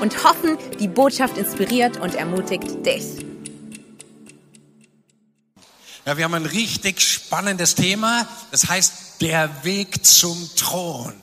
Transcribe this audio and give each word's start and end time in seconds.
und 0.00 0.24
hoffen, 0.24 0.58
die 0.80 0.88
Botschaft 0.88 1.38
inspiriert 1.38 1.98
und 1.98 2.14
ermutigt 2.14 2.84
dich. 2.84 3.24
Ja, 6.06 6.18
wir 6.18 6.24
haben 6.24 6.34
ein 6.34 6.46
richtig 6.46 7.00
spannendes 7.00 7.74
Thema. 7.74 8.28
Das 8.50 8.68
heißt, 8.68 9.20
der 9.22 9.64
Weg 9.64 10.04
zum 10.04 10.50
Thron. 10.54 11.14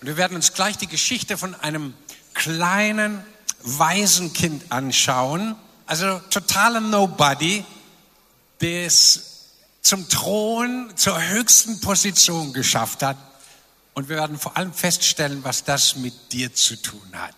Und 0.00 0.06
wir 0.06 0.18
werden 0.18 0.36
uns 0.36 0.52
gleich 0.52 0.76
die 0.76 0.86
Geschichte 0.86 1.38
von 1.38 1.54
einem 1.54 1.94
kleinen 2.34 3.24
Waisenkind 3.62 4.70
anschauen. 4.70 5.56
Also 5.86 6.20
totaler 6.30 6.80
Nobody, 6.80 7.64
das 8.58 9.22
zum 9.80 10.08
Thron, 10.08 10.92
zur 10.96 11.20
höchsten 11.28 11.80
Position 11.80 12.52
geschafft 12.52 13.02
hat. 13.02 13.16
Und 13.94 14.10
wir 14.10 14.16
werden 14.16 14.38
vor 14.38 14.56
allem 14.56 14.74
feststellen, 14.74 15.42
was 15.44 15.64
das 15.64 15.96
mit 15.96 16.32
dir 16.32 16.52
zu 16.52 16.76
tun 16.76 17.08
hat. 17.14 17.34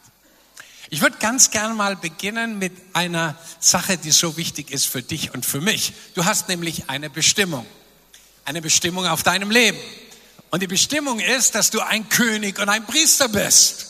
Ich 0.91 1.03
würde 1.03 1.19
ganz 1.19 1.51
gern 1.51 1.77
mal 1.77 1.97
beginnen 1.97 2.59
mit 2.59 2.73
einer 2.95 3.37
Sache, 3.61 3.99
die 3.99 4.11
so 4.11 4.37
wichtig 4.37 4.71
ist 4.71 4.87
für 4.87 5.03
dich 5.03 5.35
und 5.35 5.45
für 5.45 5.61
mich. 5.61 5.93
Du 6.15 6.25
hast 6.25 6.49
nämlich 6.49 6.89
eine 6.89 7.11
Bestimmung. 7.11 7.67
Eine 8.45 8.63
Bestimmung 8.63 9.07
auf 9.07 9.23
deinem 9.23 9.51
Leben. 9.51 9.79
Und 10.51 10.63
die 10.63 10.67
Bestimmung 10.67 11.21
ist, 11.21 11.55
dass 11.55 11.71
du 11.71 11.81
ein 11.81 12.09
König 12.09 12.59
und 12.59 12.71
ein 12.71 12.87
Priester 12.87 13.29
bist. 13.29 13.87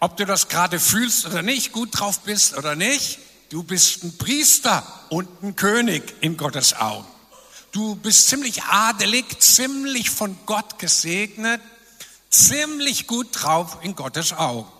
Ob 0.00 0.16
du 0.16 0.24
das 0.24 0.48
gerade 0.48 0.80
fühlst 0.80 1.26
oder 1.26 1.42
nicht, 1.42 1.72
gut 1.72 1.90
drauf 1.92 2.20
bist 2.20 2.56
oder 2.56 2.74
nicht, 2.74 3.18
du 3.50 3.62
bist 3.62 4.02
ein 4.02 4.16
Priester 4.16 4.82
und 5.10 5.28
ein 5.42 5.56
König 5.56 6.14
in 6.22 6.38
Gottes 6.38 6.74
Augen. 6.74 7.06
Du 7.70 7.96
bist 7.96 8.28
ziemlich 8.28 8.62
adelig, 8.64 9.40
ziemlich 9.40 10.08
von 10.08 10.38
Gott 10.46 10.78
gesegnet, 10.78 11.60
ziemlich 12.30 13.06
gut 13.06 13.28
drauf 13.32 13.78
in 13.82 13.94
Gottes 13.94 14.32
Augen. 14.32 14.70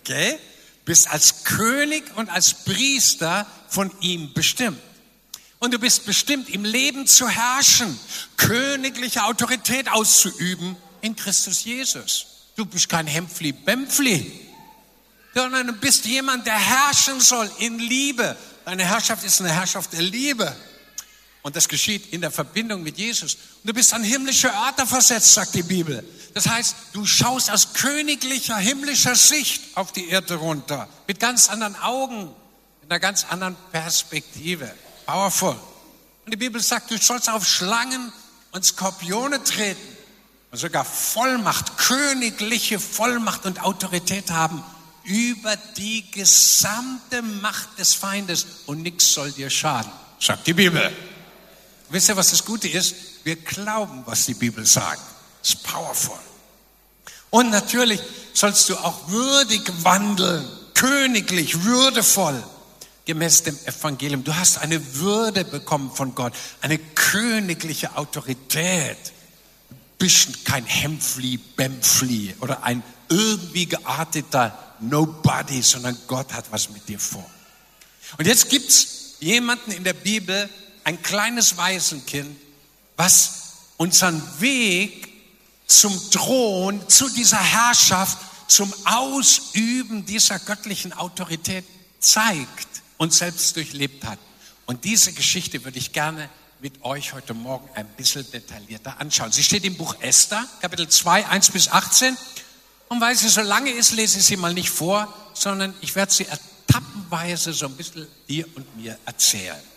Okay? 0.00 0.38
Bist 0.84 1.08
als 1.08 1.44
König 1.44 2.04
und 2.16 2.28
als 2.30 2.64
Priester 2.64 3.46
von 3.68 3.90
ihm 4.00 4.32
bestimmt. 4.32 4.78
Und 5.58 5.74
du 5.74 5.78
bist 5.78 6.06
bestimmt, 6.06 6.48
im 6.48 6.64
Leben 6.64 7.06
zu 7.06 7.28
herrschen, 7.28 7.98
königliche 8.36 9.24
Autorität 9.24 9.90
auszuüben 9.90 10.74
in 11.02 11.14
Christus 11.14 11.64
Jesus. 11.64 12.26
Du 12.56 12.64
bist 12.64 12.88
kein 12.88 13.06
Hempfli-Bempfli, 13.06 14.32
sondern 15.34 15.66
du 15.66 15.72
bist 15.74 16.06
jemand, 16.06 16.46
der 16.46 16.58
herrschen 16.58 17.20
soll 17.20 17.50
in 17.58 17.78
Liebe. 17.78 18.36
Deine 18.64 18.84
Herrschaft 18.84 19.24
ist 19.24 19.40
eine 19.40 19.52
Herrschaft 19.52 19.92
der 19.92 20.02
Liebe. 20.02 20.56
Und 21.42 21.56
das 21.56 21.68
geschieht 21.68 22.12
in 22.12 22.20
der 22.20 22.30
Verbindung 22.30 22.82
mit 22.82 22.98
Jesus. 22.98 23.34
Und 23.34 23.68
du 23.70 23.72
bist 23.72 23.94
an 23.94 24.02
himmlische 24.02 24.48
Örter 24.48 24.86
versetzt, 24.86 25.32
sagt 25.34 25.54
die 25.54 25.62
Bibel. 25.62 26.04
Das 26.34 26.46
heißt, 26.48 26.76
du 26.92 27.06
schaust 27.06 27.50
aus 27.50 27.72
königlicher, 27.72 28.56
himmlischer 28.56 29.16
Sicht 29.16 29.62
auf 29.74 29.92
die 29.92 30.08
Erde 30.08 30.34
runter. 30.34 30.88
Mit 31.06 31.18
ganz 31.18 31.48
anderen 31.48 31.76
Augen, 31.76 32.30
mit 32.82 32.90
einer 32.90 33.00
ganz 33.00 33.24
anderen 33.24 33.56
Perspektive. 33.72 34.72
Powerful. 35.06 35.56
Und 36.24 36.32
die 36.32 36.36
Bibel 36.36 36.62
sagt, 36.62 36.90
du 36.90 36.98
sollst 36.98 37.30
auf 37.30 37.46
Schlangen 37.46 38.12
und 38.52 38.64
Skorpione 38.64 39.42
treten. 39.42 39.96
Und 40.50 40.58
sogar 40.58 40.84
Vollmacht, 40.84 41.78
königliche 41.78 42.78
Vollmacht 42.78 43.46
und 43.46 43.62
Autorität 43.62 44.30
haben 44.30 44.62
über 45.04 45.56
die 45.76 46.10
gesamte 46.10 47.22
Macht 47.22 47.78
des 47.78 47.94
Feindes. 47.94 48.46
Und 48.66 48.82
nichts 48.82 49.12
soll 49.12 49.32
dir 49.32 49.48
schaden, 49.48 49.90
sagt 50.18 50.46
die 50.46 50.54
Bibel. 50.54 50.92
Wisst 51.90 52.08
ihr, 52.08 52.16
was 52.16 52.30
das 52.30 52.44
Gute 52.44 52.68
ist? 52.68 52.94
Wir 53.24 53.36
glauben, 53.36 54.02
was 54.06 54.26
die 54.26 54.34
Bibel 54.34 54.64
sagt. 54.64 55.02
Das 55.42 55.50
ist 55.50 55.62
powerful. 55.64 56.18
Und 57.30 57.50
natürlich 57.50 58.00
sollst 58.32 58.68
du 58.68 58.76
auch 58.76 59.08
würdig 59.08 59.62
wandeln, 59.82 60.48
königlich, 60.74 61.64
würdevoll, 61.64 62.42
gemäß 63.04 63.42
dem 63.42 63.58
Evangelium. 63.64 64.24
Du 64.24 64.34
hast 64.34 64.58
eine 64.58 64.96
Würde 64.96 65.44
bekommen 65.44 65.90
von 65.92 66.14
Gott, 66.14 66.32
eine 66.60 66.78
königliche 66.78 67.96
Autorität. 67.96 68.98
Du 69.68 69.76
bist 69.98 70.44
kein 70.44 70.64
Hempfli, 70.64 71.38
Bempfli 71.38 72.34
oder 72.40 72.62
ein 72.62 72.82
irgendwie 73.08 73.66
gearteter 73.66 74.56
Nobody, 74.80 75.60
sondern 75.62 75.96
Gott 76.06 76.32
hat 76.32 76.46
was 76.50 76.70
mit 76.70 76.88
dir 76.88 76.98
vor. 76.98 77.28
Und 78.16 78.26
jetzt 78.26 78.48
gibt's 78.48 79.16
jemanden 79.20 79.72
in 79.72 79.84
der 79.84 79.92
Bibel, 79.92 80.48
ein 80.84 81.02
kleines 81.02 81.56
Waisenkind, 81.56 82.36
was 82.96 83.40
unseren 83.76 84.22
Weg 84.40 85.08
zum 85.66 85.98
Thron, 86.10 86.88
zu 86.88 87.08
dieser 87.08 87.38
Herrschaft, 87.38 88.18
zum 88.48 88.72
Ausüben 88.84 90.04
dieser 90.04 90.38
göttlichen 90.38 90.92
Autorität 90.92 91.64
zeigt 92.00 92.82
und 92.98 93.14
selbst 93.14 93.56
durchlebt 93.56 94.04
hat. 94.04 94.18
Und 94.66 94.84
diese 94.84 95.12
Geschichte 95.12 95.64
würde 95.64 95.78
ich 95.78 95.92
gerne 95.92 96.28
mit 96.60 96.84
euch 96.84 97.12
heute 97.12 97.32
Morgen 97.32 97.68
ein 97.74 97.86
bisschen 97.96 98.28
detaillierter 98.30 99.00
anschauen. 99.00 99.32
Sie 99.32 99.42
steht 99.42 99.64
im 99.64 99.76
Buch 99.76 99.96
Esther, 100.00 100.44
Kapitel 100.60 100.88
2, 100.88 101.26
1 101.26 101.50
bis 101.52 101.68
18. 101.68 102.16
Und 102.88 103.00
weil 103.00 103.16
sie 103.16 103.28
so 103.28 103.40
lange 103.40 103.70
ist, 103.70 103.92
lese 103.92 104.18
ich 104.18 104.24
sie 104.24 104.36
mal 104.36 104.52
nicht 104.52 104.70
vor, 104.70 105.08
sondern 105.32 105.72
ich 105.80 105.94
werde 105.94 106.12
sie 106.12 106.26
etappenweise 106.26 107.52
so 107.52 107.66
ein 107.66 107.76
bisschen 107.76 108.06
dir 108.28 108.46
und 108.56 108.76
mir 108.76 108.98
erzählen 109.06 109.69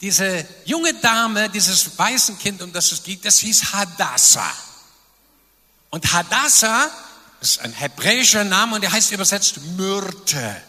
diese 0.00 0.46
junge 0.64 0.94
Dame, 0.94 1.48
dieses 1.48 1.98
Waisenkind, 1.98 2.62
um 2.62 2.72
das 2.72 2.92
es 2.92 3.02
geht, 3.02 3.24
das 3.24 3.38
hieß 3.38 3.72
Hadassah. 3.72 4.52
Und 5.90 6.12
Hadassah 6.12 6.90
ist 7.40 7.60
ein 7.60 7.72
hebräischer 7.72 8.44
Name 8.44 8.74
und 8.74 8.80
der 8.80 8.92
heißt 8.92 9.12
übersetzt 9.12 9.60
Myrte. 9.76 10.62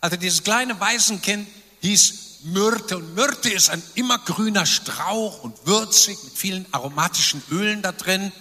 Also 0.00 0.16
dieses 0.16 0.42
kleine 0.42 0.78
Waisenkind 0.80 1.46
hieß 1.80 2.14
Myrte 2.44 2.96
und 2.98 3.14
Myrte 3.14 3.50
ist 3.50 3.70
ein 3.70 3.82
immergrüner 3.94 4.66
Strauch 4.66 5.42
und 5.42 5.66
würzig 5.66 6.18
mit 6.24 6.36
vielen 6.36 6.66
aromatischen 6.72 7.42
Ölen 7.50 7.82
da 7.82 7.92
drin. 7.92 8.32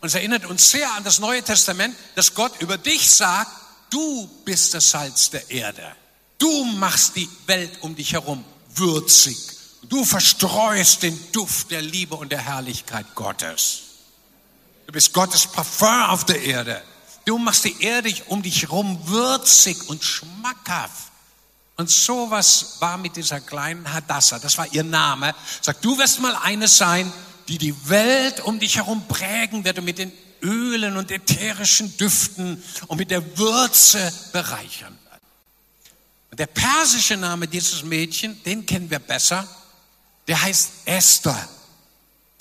Und 0.00 0.08
es 0.08 0.14
erinnert 0.14 0.44
uns 0.46 0.70
sehr 0.70 0.92
an 0.94 1.04
das 1.04 1.18
Neue 1.18 1.42
Testament, 1.42 1.96
dass 2.14 2.34
Gott 2.34 2.60
über 2.60 2.78
dich 2.78 3.10
sagt, 3.10 3.50
du 3.90 4.28
bist 4.44 4.74
das 4.74 4.90
Salz 4.90 5.30
der 5.30 5.50
Erde. 5.50 5.96
Du 6.38 6.64
machst 6.64 7.16
die 7.16 7.28
Welt 7.46 7.78
um 7.80 7.96
dich 7.96 8.12
herum 8.12 8.44
würzig 8.74 9.53
Du 9.88 10.04
verstreust 10.04 11.02
den 11.02 11.18
Duft 11.32 11.70
der 11.70 11.82
Liebe 11.82 12.14
und 12.14 12.30
der 12.30 12.40
Herrlichkeit 12.40 13.06
Gottes. 13.14 13.82
Du 14.86 14.92
bist 14.92 15.12
Gottes 15.12 15.46
Parfum 15.46 16.02
auf 16.04 16.24
der 16.24 16.42
Erde. 16.42 16.82
Du 17.24 17.38
machst 17.38 17.64
die 17.64 17.82
Erde 17.82 18.14
um 18.26 18.42
dich 18.42 18.62
herum 18.62 18.98
würzig 19.06 19.88
und 19.88 20.04
schmackhaft. 20.04 21.12
Und 21.76 21.90
sowas 21.90 22.76
war 22.80 22.98
mit 22.98 23.16
dieser 23.16 23.40
kleinen 23.40 23.92
Hadassah, 23.92 24.38
das 24.38 24.58
war 24.58 24.72
ihr 24.72 24.84
Name. 24.84 25.34
Sagt, 25.60 25.84
du 25.84 25.98
wirst 25.98 26.20
mal 26.20 26.36
eine 26.36 26.68
sein, 26.68 27.12
die 27.48 27.58
die 27.58 27.88
Welt 27.88 28.40
um 28.40 28.60
dich 28.60 28.76
herum 28.76 29.06
prägen 29.08 29.64
wird 29.64 29.78
und 29.78 29.84
mit 29.84 29.98
den 29.98 30.12
Ölen 30.42 30.96
und 30.96 31.10
ätherischen 31.10 31.96
Düften 31.96 32.62
und 32.86 32.98
mit 32.98 33.10
der 33.10 33.38
Würze 33.38 34.12
bereichern 34.32 34.96
wird. 35.10 35.20
Und 36.30 36.38
der 36.38 36.46
persische 36.46 37.16
Name 37.16 37.48
dieses 37.48 37.82
Mädchen, 37.82 38.40
den 38.44 38.66
kennen 38.66 38.90
wir 38.90 38.98
besser 38.98 39.48
der 40.28 40.40
heißt 40.42 40.70
Esther. 40.84 41.48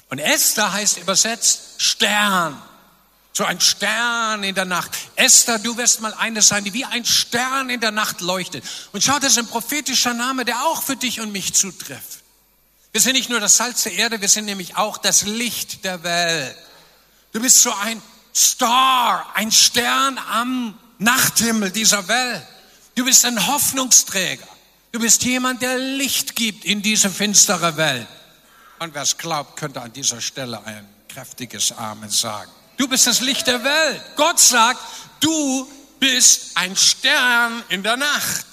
Und 0.09 0.19
Esther 0.19 0.71
heißt 0.71 0.97
übersetzt 1.00 1.81
Stern. 1.81 2.62
So 3.35 3.44
ein 3.45 3.59
Stern 3.59 4.44
in 4.44 4.53
der 4.53 4.65
Nacht. 4.65 4.91
Esther, 5.15 5.57
du 5.57 5.75
wirst 5.75 6.01
mal 6.01 6.13
eine 6.13 6.44
sein, 6.44 6.63
die 6.63 6.74
wie 6.74 6.85
ein 6.85 7.03
Stern 7.03 7.71
in 7.71 7.80
der 7.80 7.89
Nacht 7.89 8.21
leuchtet. 8.21 8.63
Und 8.91 9.03
schau, 9.03 9.18
das 9.18 9.31
ist 9.31 9.38
ein 9.39 9.47
prophetischer 9.47 10.13
Name, 10.13 10.45
der 10.45 10.63
auch 10.65 10.83
für 10.83 10.95
dich 10.95 11.19
und 11.19 11.31
mich 11.31 11.56
zutrifft. 11.56 12.19
Wir 12.91 13.01
sind 13.01 13.13
nicht 13.13 13.31
nur 13.31 13.39
das 13.39 13.57
Salz 13.57 13.83
der 13.83 13.94
Erde, 13.94 14.21
wir 14.21 14.30
sind 14.30 14.45
nämlich 14.45 14.77
auch 14.77 15.00
das 15.00 15.24
Licht 15.24 15.83
der 15.83 16.03
Welt. 16.03 16.56
Du 17.31 17.41
bist 17.41 17.63
so 17.63 17.74
ein 17.74 18.00
Star, 18.35 19.31
ein 19.33 19.51
Stern 19.51 20.19
am 20.31 20.77
Nachthimmel 21.00 21.71
dieser 21.71 22.07
Welt. 22.07 22.45
Du 22.94 23.03
bist 23.03 23.25
ein 23.25 23.47
Hoffnungsträger. 23.47 24.47
Du 24.94 25.00
bist 25.00 25.24
jemand, 25.24 25.63
der 25.63 25.80
Licht 25.80 26.36
gibt 26.36 26.66
in 26.66 26.84
diese 26.84 27.10
finstere 27.10 27.78
Welt. 27.78 28.06
Und 28.78 28.94
wer 28.94 29.01
es 29.01 29.18
glaubt, 29.18 29.57
könnte 29.57 29.81
an 29.81 29.92
dieser 29.92 30.22
Stelle 30.22 30.63
ein 30.66 30.88
kräftiges 31.10 31.72
Amen 31.72 32.12
sagen. 32.12 32.51
Du 32.78 32.88
bist 32.88 33.07
das 33.07 33.19
Licht 33.19 33.48
der 33.48 33.63
Welt. 33.63 34.01
Gott 34.16 34.40
sagt, 34.40 34.80
du 35.19 35.68
bist 36.00 36.51
ein 36.54 36.75
Stern 36.75 37.63
in 37.69 37.81
der 37.81 37.98
Nacht. 37.98 38.45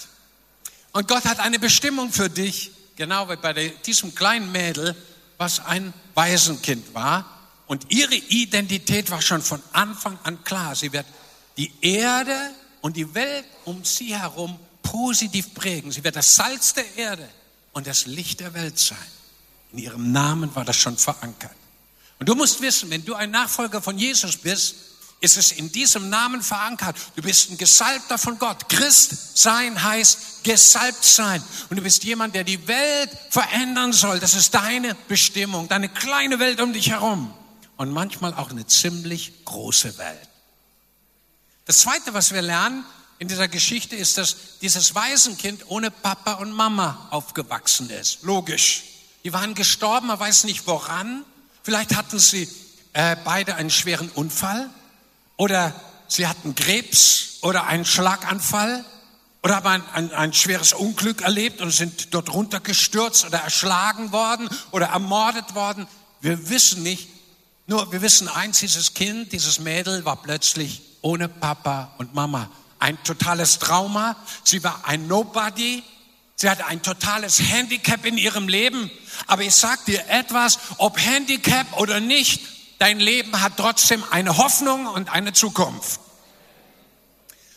Und 0.92 1.08
Gott 1.08 1.26
hat 1.26 1.40
eine 1.40 1.58
Bestimmung 1.58 2.10
für 2.10 2.31
dich, 2.31 2.70
genau 2.96 3.28
wie 3.28 3.37
bei 3.37 3.52
diesem 3.84 4.14
kleinen 4.14 4.50
Mädel, 4.50 4.96
was 5.37 5.60
ein 5.66 5.92
Waisenkind 6.14 6.94
war. 6.94 7.26
Und 7.66 7.92
ihre 7.92 8.14
Identität 8.14 9.10
war 9.10 9.20
schon 9.20 9.42
von 9.42 9.62
Anfang 9.75 10.19
an 10.22 10.42
klar. 10.42 10.75
Sie 10.75 10.90
wird 10.90 11.06
die 11.58 11.70
Erde 11.82 12.50
und 12.81 12.96
die 12.96 13.14
Welt 13.14 13.44
um 13.66 13.84
sie 13.84 14.16
herum 14.16 14.58
positiv 14.90 15.54
prägen. 15.54 15.92
Sie 15.92 16.02
wird 16.02 16.16
das 16.16 16.34
Salz 16.34 16.75
der 16.75 16.96
Erde 16.96 17.28
und 17.72 17.87
das 17.87 18.06
Licht 18.06 18.40
der 18.40 18.54
Welt 18.54 18.78
sein. 18.78 18.98
In 19.72 19.78
ihrem 19.78 20.10
Namen 20.10 20.54
war 20.56 20.64
das 20.64 20.76
schon 20.76 20.98
verankert. 20.98 21.54
Und 22.19 22.28
du 22.28 22.34
musst 22.34 22.60
wissen, 22.60 22.90
wenn 22.90 23.04
du 23.04 23.14
ein 23.14 23.31
Nachfolger 23.31 23.81
von 23.81 23.96
Jesus 23.96 24.37
bist, 24.37 24.75
ist 25.20 25.37
es 25.37 25.52
in 25.52 25.70
diesem 25.70 26.08
Namen 26.10 26.42
verankert. 26.42 26.96
Du 27.14 27.22
bist 27.22 27.50
ein 27.50 27.58
Gesalbter 27.58 28.19
von 28.19 28.38
Gott. 28.38 28.69
Christ 28.69 29.38
sein 29.38 29.81
heißt 29.81 30.42
gesalbt 30.42 31.04
sein. 31.04 31.42
Und 31.69 31.76
du 31.76 31.82
bist 31.82 32.02
jemand, 32.04 32.34
der 32.34 32.42
die 32.42 32.66
Welt 32.66 33.10
verändern 33.31 33.92
soll. 33.92 34.19
Das 34.19 34.34
ist 34.34 34.54
deine 34.54 34.96
Bestimmung, 35.08 35.69
deine 35.69 35.88
kleine 35.88 36.38
Welt 36.38 36.60
um 36.60 36.72
dich 36.72 36.90
herum. 36.90 37.32
Und 37.76 37.92
manchmal 37.92 38.34
auch 38.34 38.50
eine 38.50 38.66
ziemlich 38.66 39.44
große 39.44 39.98
Welt. 39.98 40.28
Das 41.66 41.78
Zweite, 41.78 42.12
was 42.12 42.32
wir 42.32 42.42
lernen 42.42 42.84
in 43.20 43.28
dieser 43.28 43.49
Geschichte, 43.49 43.94
ist, 43.96 44.17
dass 44.17 44.58
dieses 44.62 44.94
Waisenkind 44.94 45.67
ohne 45.69 45.90
Papa 45.90 46.32
und 46.34 46.52
Mama 46.52 47.06
aufgewachsen 47.11 47.90
ist. 47.90 48.22
Logisch. 48.22 48.82
Die 49.25 49.32
waren 49.34 49.55
gestorben, 49.55 50.06
man 50.06 50.19
weiß 50.19 50.44
nicht 50.44 50.67
woran. 50.67 51.25
Vielleicht 51.62 51.94
hatten 51.94 52.19
sie 52.19 52.49
äh, 52.94 53.17
beide 53.22 53.56
einen 53.56 53.69
schweren 53.69 54.08
Unfall 54.08 54.70
oder 55.37 55.78
sie 56.08 56.26
hatten 56.26 56.55
Krebs 56.55 57.40
oder 57.43 57.67
einen 57.67 57.84
Schlaganfall 57.84 58.87
oder 59.43 59.56
haben 59.56 59.69
ein, 59.69 59.82
ein, 59.93 60.12
ein 60.12 60.32
schweres 60.32 60.73
Unglück 60.73 61.20
erlebt 61.20 61.61
und 61.61 61.73
sind 61.73 62.14
dort 62.14 62.32
runtergestürzt 62.32 63.26
oder 63.26 63.40
erschlagen 63.40 64.12
worden 64.12 64.49
oder 64.70 64.87
ermordet 64.87 65.55
worden. 65.55 65.87
Wir 66.23 66.49
wissen 66.49 66.82
nicht. 66.82 67.11
Nur 67.66 67.93
wir 67.93 68.00
wissen 68.00 68.28
eins, 68.28 68.61
dieses 68.61 68.94
Kind, 68.94 69.32
dieses 69.32 69.58
Mädel 69.58 70.06
war 70.06 70.16
plötzlich 70.23 70.81
ohne 71.02 71.28
Papa 71.28 71.94
und 71.99 72.14
Mama. 72.14 72.50
Ein 72.80 73.02
totales 73.04 73.58
Trauma. 73.58 74.16
Sie 74.42 74.64
war 74.64 74.84
ein 74.84 75.06
Nobody. 75.06 75.82
Sie 76.34 76.48
hatte 76.48 76.66
ein 76.66 76.82
totales 76.82 77.38
Handicap 77.40 78.04
in 78.04 78.18
ihrem 78.18 78.48
Leben. 78.48 78.90
Aber 79.26 79.42
ich 79.42 79.54
sag 79.54 79.84
dir 79.84 80.08
etwas, 80.08 80.58
ob 80.78 80.98
Handicap 80.98 81.78
oder 81.78 82.00
nicht, 82.00 82.40
dein 82.78 82.98
Leben 82.98 83.40
hat 83.40 83.58
trotzdem 83.58 84.02
eine 84.10 84.38
Hoffnung 84.38 84.86
und 84.86 85.12
eine 85.12 85.32
Zukunft. 85.32 86.00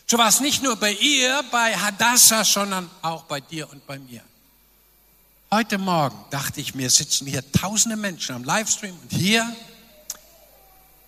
So 0.06 0.18
war 0.18 0.28
es 0.28 0.40
nicht 0.40 0.62
nur 0.62 0.76
bei 0.76 0.92
ihr, 0.92 1.42
bei 1.50 1.74
Hadassah, 1.74 2.44
sondern 2.44 2.90
auch 3.00 3.22
bei 3.22 3.40
dir 3.40 3.70
und 3.70 3.86
bei 3.86 3.98
mir. 3.98 4.22
Heute 5.50 5.78
Morgen 5.78 6.22
dachte 6.30 6.60
ich 6.60 6.74
mir, 6.74 6.90
sitzen 6.90 7.26
hier 7.26 7.50
tausende 7.52 7.96
Menschen 7.96 8.34
am 8.34 8.44
Livestream 8.44 8.98
und 9.00 9.12
hier 9.12 9.50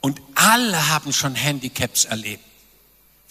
und 0.01 0.23
alle 0.35 0.89
haben 0.89 1.13
schon 1.13 1.35
Handicaps 1.35 2.07
erlebt. 2.07 2.46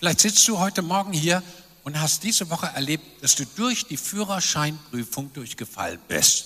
Vielleicht 0.06 0.22
sitzt 0.22 0.48
du 0.48 0.60
heute 0.60 0.84
Morgen 0.84 1.14
hier 1.14 1.42
und 1.84 2.00
hast 2.00 2.22
diese 2.22 2.48
Woche 2.52 2.68
erlebt, 2.68 3.24
dass 3.24 3.34
du 3.34 3.44
durch 3.56 3.88
die 3.88 3.98
Führerscheinprüfung 3.98 5.34
durchgefallen 5.34 6.00
bist. 6.08 6.46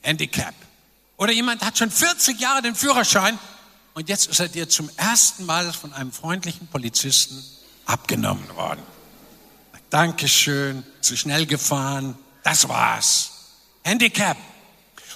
Handicap. 0.00 0.54
Oder 1.18 1.32
jemand 1.32 1.62
hat 1.62 1.76
schon 1.76 1.90
40 1.90 2.40
Jahre 2.40 2.62
den 2.62 2.74
Führerschein 2.74 3.38
und 3.92 4.08
jetzt 4.08 4.28
ist 4.28 4.40
er 4.40 4.48
dir 4.48 4.66
zum 4.66 4.88
ersten 4.96 5.44
Mal 5.44 5.74
von 5.74 5.92
einem 5.92 6.10
freundlichen 6.10 6.66
Polizisten 6.68 7.44
abgenommen 7.84 8.48
worden. 8.56 8.80
Dankeschön, 9.90 10.84
zu 11.02 11.18
schnell 11.18 11.44
gefahren, 11.44 12.16
das 12.44 12.66
war's. 12.66 13.30
Handicap. 13.82 14.38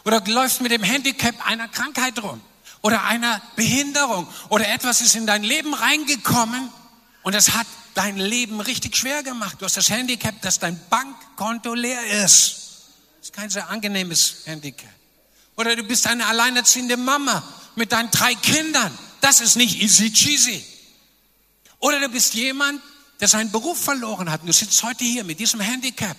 Oder 0.05 0.21
du 0.21 0.33
läufst 0.33 0.61
mit 0.61 0.71
dem 0.71 0.83
Handicap 0.83 1.35
einer 1.49 1.69
Krankheit 1.69 2.23
rum 2.23 2.43
oder 2.83 3.05
einer 3.05 3.41
Behinderung 3.57 4.29
oder 4.51 4.69
etwas 4.69 5.01
ist 5.01 5.17
in 5.17 5.27
dein 5.27 5.45
Leben 5.45 5.73
reingekommen 5.73 6.71
und 7.23 7.35
es 7.35 7.51
hat 7.51 7.67
dein 7.95 8.17
Leben 8.17 8.61
richtig 8.61 8.97
schwer 8.97 9.23
gemacht. 9.23 9.57
Du 9.61 9.65
hast 9.65 9.77
das 9.77 9.91
Handicap, 9.91 10.41
dass 10.43 10.59
dein 10.59 10.81
Bankkonto 10.89 11.75
leer 11.75 12.25
ist. 12.25 12.57
Das 13.19 13.29
ist 13.29 13.33
kein 13.33 13.51
sehr 13.51 13.69
angenehmes 13.69 14.43
Handicap. 14.45 14.89
Oder 15.57 15.75
du 15.75 15.83
bist 15.83 16.07
eine 16.07 16.27
alleinerziehende 16.27 16.97
Mama 16.97 17.43
mit 17.75 17.93
deinen 17.93 18.11
drei 18.11 18.35
Kindern. 18.37 18.97
Das 19.21 19.41
ist 19.41 19.57
nicht 19.57 19.83
easy 19.83 20.13
cheesy. 20.13 20.65
Oder 21.81 22.01
du 22.01 22.09
bist 22.09 22.35
jemand, 22.35 22.81
der 23.21 23.29
seinen 23.29 23.51
Beruf 23.51 23.83
verloren 23.83 24.31
hat 24.31 24.43
und 24.43 24.47
du 24.47 24.53
sitzt 24.53 24.83
heute 24.85 25.05
hier 25.05 25.25
mit 25.25 25.41
diesem 25.41 25.61
Handicap. 25.61 26.17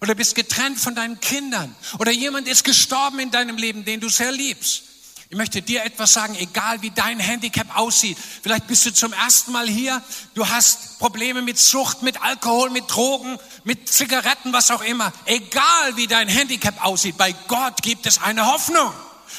Oder 0.00 0.16
bist 0.16 0.34
getrennt 0.34 0.80
von 0.80 0.96
deinen 0.96 1.20
Kindern. 1.20 1.74
Oder 2.00 2.10
jemand 2.10 2.48
ist 2.48 2.64
gestorben 2.64 3.20
in 3.20 3.30
deinem 3.30 3.56
Leben, 3.56 3.84
den 3.84 4.00
du 4.00 4.08
sehr 4.08 4.32
liebst. 4.32 4.82
Ich 5.32 5.38
möchte 5.38 5.62
dir 5.62 5.82
etwas 5.82 6.12
sagen, 6.12 6.34
egal 6.34 6.82
wie 6.82 6.90
dein 6.90 7.18
Handicap 7.18 7.74
aussieht. 7.74 8.18
Vielleicht 8.42 8.66
bist 8.66 8.84
du 8.84 8.92
zum 8.92 9.14
ersten 9.14 9.50
Mal 9.50 9.66
hier, 9.66 10.02
du 10.34 10.46
hast 10.46 10.98
Probleme 10.98 11.40
mit 11.40 11.58
Sucht, 11.58 12.02
mit 12.02 12.20
Alkohol, 12.20 12.68
mit 12.68 12.84
Drogen, 12.90 13.38
mit 13.64 13.88
Zigaretten, 13.88 14.52
was 14.52 14.70
auch 14.70 14.82
immer. 14.82 15.10
Egal 15.24 15.96
wie 15.96 16.06
dein 16.06 16.28
Handicap 16.28 16.84
aussieht, 16.84 17.16
bei 17.16 17.32
Gott 17.48 17.80
gibt 17.80 18.04
es 18.04 18.20
eine 18.20 18.44
Hoffnung. 18.44 18.92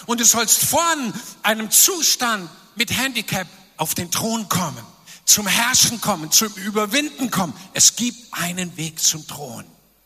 Und 0.07 0.19
du 0.19 0.25
sollst 0.25 0.66
von 0.66 1.13
einem 1.44 1.69
Zustand 1.69 2.50
mit 2.74 2.89
Handicap 2.89 3.48
auf 3.78 3.94
den 3.94 4.10
Thron 4.10 4.50
kommen, 4.50 4.84
zum 5.25 5.46
Herrschen 5.46 6.01
kommen, 6.01 6.31
zum 6.31 6.51
Überwinden 6.56 7.30
kommen. 7.30 7.54
Es 7.74 7.96
gibt 7.96 8.34
einen 8.34 8.75
Weg 8.78 9.00
zum 9.00 9.28
Thron, 9.28 9.63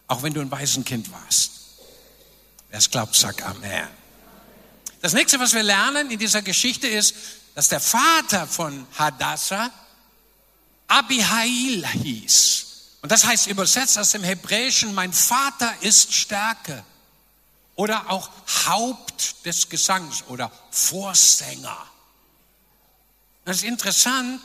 auch 0.09 0.21
wenn 0.21 0.33
du 0.33 0.41
ein 0.41 0.51
Waisenkind 0.51 1.13
warst. 1.13 1.51
Wer 2.71 2.79
es 2.79 2.91
glaubt, 2.91 3.15
sagt 3.15 3.41
Amen. 3.41 3.87
Das 5.07 5.13
nächste, 5.13 5.39
was 5.39 5.53
wir 5.53 5.63
lernen 5.63 6.11
in 6.11 6.19
dieser 6.19 6.41
Geschichte 6.41 6.85
ist, 6.85 7.15
dass 7.55 7.69
der 7.69 7.79
Vater 7.79 8.45
von 8.45 8.85
Hadassah 8.97 9.71
Abihail 10.89 11.87
hieß. 11.87 12.65
Und 13.01 13.09
das 13.09 13.25
heißt 13.25 13.47
übersetzt 13.47 13.97
aus 13.97 14.11
dem 14.11 14.23
Hebräischen, 14.25 14.93
mein 14.93 15.13
Vater 15.13 15.73
ist 15.79 16.13
Stärke. 16.13 16.83
Oder 17.77 18.09
auch 18.09 18.29
Haupt 18.65 19.45
des 19.45 19.69
Gesangs 19.69 20.25
oder 20.27 20.51
Vorsänger. 20.71 21.87
Das 23.45 23.55
ist 23.59 23.63
interessant, 23.63 24.41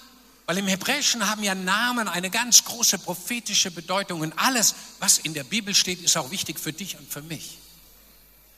weil 0.47 0.59
im 0.59 0.69
Hebräischen 0.69 1.29
haben 1.29 1.43
ja 1.43 1.57
Namen 1.57 2.07
eine 2.07 2.31
ganz 2.31 2.63
große 2.63 3.01
prophetische 3.01 3.73
Bedeutung. 3.73 4.21
Und 4.21 4.39
alles, 4.39 4.77
was 5.01 5.19
in 5.19 5.35
der 5.35 5.43
Bibel 5.43 5.75
steht, 5.75 6.01
ist 6.01 6.17
auch 6.17 6.31
wichtig 6.31 6.61
für 6.61 6.73
dich 6.73 6.97
und 6.97 7.13
für 7.13 7.23
mich. 7.23 7.59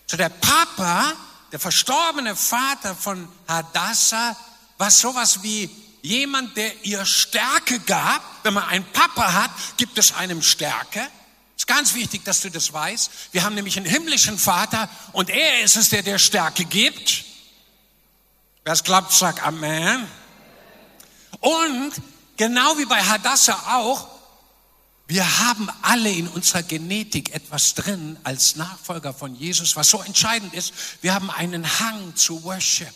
So 0.06 0.18
der 0.18 0.28
Papa 0.28 1.14
der 1.54 1.60
verstorbene 1.60 2.34
Vater 2.34 2.96
von 2.96 3.28
Hadassah 3.46 4.36
war 4.76 4.90
sowas 4.90 5.44
wie 5.44 5.70
jemand, 6.02 6.56
der 6.56 6.84
ihr 6.84 7.06
Stärke 7.06 7.78
gab. 7.78 8.22
Wenn 8.42 8.54
man 8.54 8.64
einen 8.64 8.84
Papa 8.86 9.32
hat, 9.32 9.52
gibt 9.76 9.96
es 9.96 10.12
einem 10.14 10.42
Stärke. 10.42 11.06
Ist 11.56 11.68
ganz 11.68 11.94
wichtig, 11.94 12.24
dass 12.24 12.40
du 12.40 12.50
das 12.50 12.72
weißt. 12.72 13.08
Wir 13.30 13.44
haben 13.44 13.54
nämlich 13.54 13.76
einen 13.76 13.86
himmlischen 13.86 14.36
Vater 14.36 14.90
und 15.12 15.30
er 15.30 15.60
ist 15.60 15.76
es, 15.76 15.90
der 15.90 16.02
der 16.02 16.18
Stärke 16.18 16.64
gibt. 16.64 17.24
Wer 18.64 18.72
es 18.72 18.82
glaubt, 18.82 19.12
sagt 19.12 19.40
Amen. 19.40 20.08
Und 21.38 21.92
genau 22.36 22.78
wie 22.78 22.86
bei 22.86 23.00
Hadassah 23.00 23.76
auch, 23.76 24.08
wir 25.06 25.40
haben 25.40 25.68
alle 25.82 26.10
in 26.10 26.28
unserer 26.28 26.62
Genetik 26.62 27.34
etwas 27.34 27.74
drin 27.74 28.16
als 28.24 28.56
Nachfolger 28.56 29.12
von 29.12 29.34
Jesus, 29.34 29.76
was 29.76 29.90
so 29.90 30.00
entscheidend 30.00 30.54
ist. 30.54 30.72
Wir 31.02 31.14
haben 31.14 31.30
einen 31.30 31.78
Hang 31.80 32.16
zu 32.16 32.42
Worship, 32.42 32.92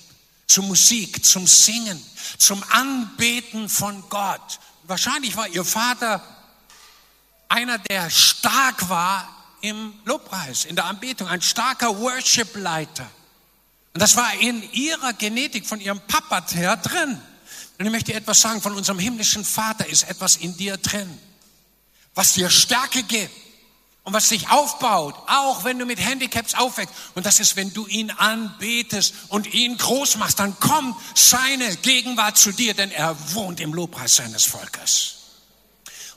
zu 0.46 0.62
Musik, 0.62 1.24
zum 1.24 1.46
Singen, 1.46 2.02
zum 2.38 2.64
Anbeten 2.70 3.68
von 3.68 4.02
Gott. 4.08 4.58
Wahrscheinlich 4.84 5.36
war 5.36 5.48
Ihr 5.48 5.64
Vater 5.64 6.22
einer, 7.50 7.78
der 7.78 8.08
stark 8.08 8.88
war 8.88 9.28
im 9.60 9.92
Lobpreis, 10.04 10.64
in 10.64 10.76
der 10.76 10.86
Anbetung, 10.86 11.28
ein 11.28 11.42
starker 11.42 11.98
Worship-Leiter. 11.98 13.06
Und 13.92 14.00
das 14.00 14.16
war 14.16 14.32
in 14.34 14.62
ihrer 14.72 15.12
Genetik 15.12 15.66
von 15.66 15.80
ihrem 15.80 16.00
Papa 16.06 16.46
her 16.52 16.76
drin. 16.76 17.20
Und 17.78 17.84
ich 17.84 17.92
möchte 17.92 18.14
etwas 18.14 18.40
sagen, 18.40 18.62
von 18.62 18.74
unserem 18.74 18.98
himmlischen 18.98 19.44
Vater 19.44 19.86
ist 19.86 20.04
etwas 20.04 20.36
in 20.36 20.56
dir 20.56 20.76
drin 20.78 21.18
was 22.18 22.32
dir 22.32 22.50
Stärke 22.50 23.04
gibt 23.04 23.32
und 24.02 24.12
was 24.12 24.30
dich 24.30 24.50
aufbaut, 24.50 25.14
auch 25.28 25.62
wenn 25.62 25.78
du 25.78 25.86
mit 25.86 26.00
Handicaps 26.00 26.54
aufwächst. 26.54 26.92
Und 27.14 27.24
das 27.24 27.38
ist, 27.38 27.54
wenn 27.54 27.72
du 27.72 27.86
ihn 27.86 28.10
anbetest 28.10 29.14
und 29.28 29.54
ihn 29.54 29.78
groß 29.78 30.16
machst, 30.16 30.40
dann 30.40 30.58
kommt 30.58 30.96
seine 31.14 31.76
Gegenwart 31.76 32.36
zu 32.36 32.50
dir, 32.50 32.74
denn 32.74 32.90
er 32.90 33.16
wohnt 33.34 33.60
im 33.60 33.72
Lobpreis 33.72 34.16
seines 34.16 34.46
Volkes. 34.46 35.14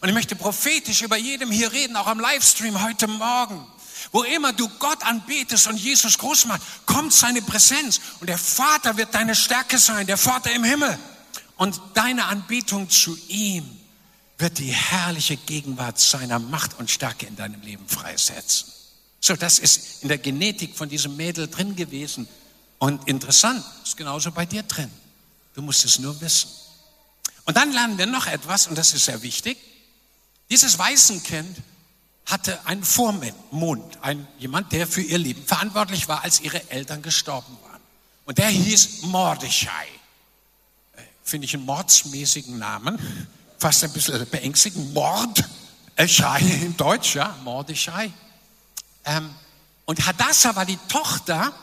Und 0.01 0.09
ich 0.09 0.15
möchte 0.15 0.35
prophetisch 0.35 1.03
über 1.03 1.17
jedem 1.17 1.51
hier 1.51 1.71
reden, 1.71 1.95
auch 1.95 2.07
am 2.07 2.19
Livestream 2.19 2.81
heute 2.81 3.05
Morgen. 3.07 3.63
Wo 4.11 4.23
immer 4.23 4.53
du 4.53 4.67
Gott 4.79 5.03
anbetest 5.03 5.67
und 5.67 5.77
Jesus 5.77 6.17
groß 6.17 6.45
machst, 6.45 6.63
kommt 6.87 7.13
seine 7.13 7.43
Präsenz 7.43 8.01
und 8.19 8.27
der 8.27 8.39
Vater 8.39 8.97
wird 8.97 9.13
deine 9.13 9.35
Stärke 9.35 9.77
sein, 9.77 10.07
der 10.07 10.17
Vater 10.17 10.51
im 10.51 10.63
Himmel. 10.63 10.97
Und 11.57 11.79
deine 11.93 12.25
Anbetung 12.25 12.89
zu 12.89 13.15
ihm 13.27 13.80
wird 14.41 14.59
die 14.59 14.73
herrliche 14.73 15.37
Gegenwart 15.37 15.99
seiner 15.99 16.39
Macht 16.39 16.77
und 16.79 16.89
Stärke 16.89 17.25
in 17.25 17.35
deinem 17.35 17.61
Leben 17.61 17.87
freisetzen. 17.87 18.71
So, 19.19 19.35
das 19.35 19.59
ist 19.59 20.01
in 20.01 20.09
der 20.09 20.17
Genetik 20.17 20.75
von 20.75 20.89
diesem 20.89 21.15
Mädel 21.15 21.47
drin 21.47 21.75
gewesen. 21.75 22.27
Und 22.79 23.07
interessant, 23.07 23.63
ist 23.83 23.95
genauso 23.95 24.31
bei 24.31 24.45
dir 24.45 24.63
drin. 24.63 24.89
Du 25.53 25.61
musst 25.61 25.85
es 25.85 25.99
nur 25.99 26.19
wissen. 26.21 26.49
Und 27.45 27.55
dann 27.55 27.71
lernen 27.71 27.97
wir 27.97 28.07
noch 28.07 28.27
etwas, 28.27 28.67
und 28.67 28.77
das 28.77 28.93
ist 28.93 29.05
sehr 29.05 29.21
wichtig. 29.21 29.57
Dieses 30.49 30.79
Waisenkind 30.79 31.57
hatte 32.25 32.65
einen 32.65 32.83
Vormund, 32.83 33.97
ein, 34.01 34.27
jemand, 34.39 34.71
der 34.71 34.87
für 34.87 35.01
ihr 35.01 35.17
Leben 35.17 35.45
verantwortlich 35.45 36.07
war, 36.07 36.23
als 36.23 36.39
ihre 36.39 36.69
Eltern 36.71 37.01
gestorben 37.01 37.57
waren. 37.63 37.81
Und 38.25 38.37
der 38.37 38.47
hieß 38.47 39.03
Mordechai. 39.03 39.87
Äh, 40.95 41.01
finde 41.23 41.45
ich 41.45 41.53
einen 41.53 41.65
mordsmäßigen 41.65 42.57
Namen, 42.57 42.99
fast 43.61 43.83
ein 43.83 43.93
bisschen 43.93 44.27
beängstigend. 44.29 44.93
Mord, 44.93 45.43
Eschai 45.95 46.39
in 46.63 46.75
Deutsch, 46.75 47.15
ja, 47.15 47.35
Mordechai. 47.43 48.11
Ähm, 49.05 49.33
und 49.85 50.05
Hadassah 50.05 50.55
war 50.55 50.65
die 50.65 50.79
Tochter 50.87 51.53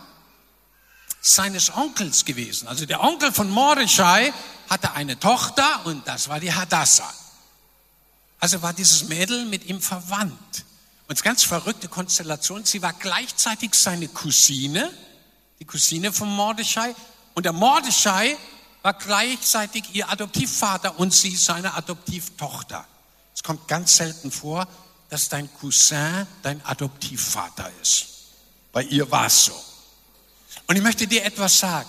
seines 1.20 1.74
Onkels 1.74 2.24
gewesen. 2.24 2.68
Also 2.68 2.86
der 2.86 3.02
Onkel 3.02 3.32
von 3.32 3.50
Mordechai 3.50 4.32
hatte 4.70 4.92
eine 4.92 5.18
Tochter 5.18 5.84
und 5.86 6.06
das 6.06 6.28
war 6.28 6.38
die 6.38 6.52
Hadassah. 6.52 7.12
Also 8.38 8.62
war 8.62 8.72
dieses 8.72 9.08
Mädel 9.08 9.46
mit 9.46 9.66
ihm 9.66 9.80
verwandt. 9.80 10.64
Und 11.08 11.22
ganz 11.24 11.42
verrückte 11.42 11.88
Konstellation, 11.88 12.64
sie 12.64 12.82
war 12.82 12.92
gleichzeitig 12.92 13.74
seine 13.74 14.06
Cousine, 14.08 14.92
die 15.58 15.64
Cousine 15.64 16.12
von 16.12 16.28
Mordechai, 16.28 16.94
und 17.34 17.44
der 17.44 17.52
Mordechai 17.52 18.36
war 18.82 18.94
gleichzeitig 18.94 19.84
ihr 19.92 20.08
Adoptivvater 20.08 20.98
und 20.98 21.12
sie 21.12 21.36
seine 21.36 21.74
Adoptivtochter. 21.74 22.86
Es 23.34 23.42
kommt 23.42 23.68
ganz 23.68 23.96
selten 23.96 24.30
vor, 24.30 24.66
dass 25.10 25.28
dein 25.28 25.52
Cousin 25.54 26.26
dein 26.42 26.64
Adoptivvater 26.64 27.70
ist. 27.82 28.06
Bei 28.72 28.82
ihr 28.82 29.10
war 29.10 29.26
es 29.26 29.46
so. 29.46 29.64
Und 30.66 30.76
ich 30.76 30.82
möchte 30.82 31.06
dir 31.06 31.24
etwas 31.24 31.58
sagen. 31.58 31.88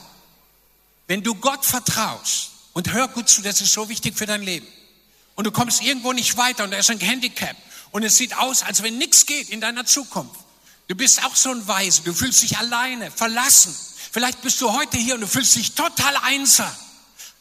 Wenn 1.07 1.23
du 1.23 1.35
Gott 1.35 1.65
vertraust, 1.65 2.51
und 2.73 2.93
hör 2.93 3.07
gut 3.07 3.27
zu, 3.27 3.41
das 3.41 3.61
ist 3.61 3.73
so 3.73 3.89
wichtig 3.89 4.17
für 4.17 4.25
dein 4.25 4.43
Leben, 4.43 4.67
und 5.35 5.45
du 5.45 5.51
kommst 5.51 5.81
irgendwo 5.81 6.13
nicht 6.13 6.37
weiter 6.37 6.63
und 6.63 6.71
da 6.71 6.77
ist 6.77 6.89
ein 6.89 6.99
Handicap 6.99 7.55
und 7.91 8.03
es 8.03 8.17
sieht 8.17 8.37
aus, 8.37 8.61
als 8.61 8.83
wenn 8.83 8.97
nichts 8.97 9.25
geht 9.25 9.49
in 9.49 9.61
deiner 9.61 9.85
Zukunft. 9.85 10.39
Du 10.87 10.95
bist 10.95 11.23
auch 11.23 11.35
so 11.35 11.49
ein 11.51 11.67
Weise, 11.67 12.01
du 12.03 12.13
fühlst 12.13 12.41
dich 12.41 12.57
alleine, 12.57 13.11
verlassen. 13.11 13.75
Vielleicht 14.11 14.41
bist 14.41 14.59
du 14.61 14.71
heute 14.73 14.97
hier 14.97 15.15
und 15.15 15.21
du 15.21 15.27
fühlst 15.27 15.55
dich 15.55 15.75
total 15.75 16.15
einsam. 16.17 16.71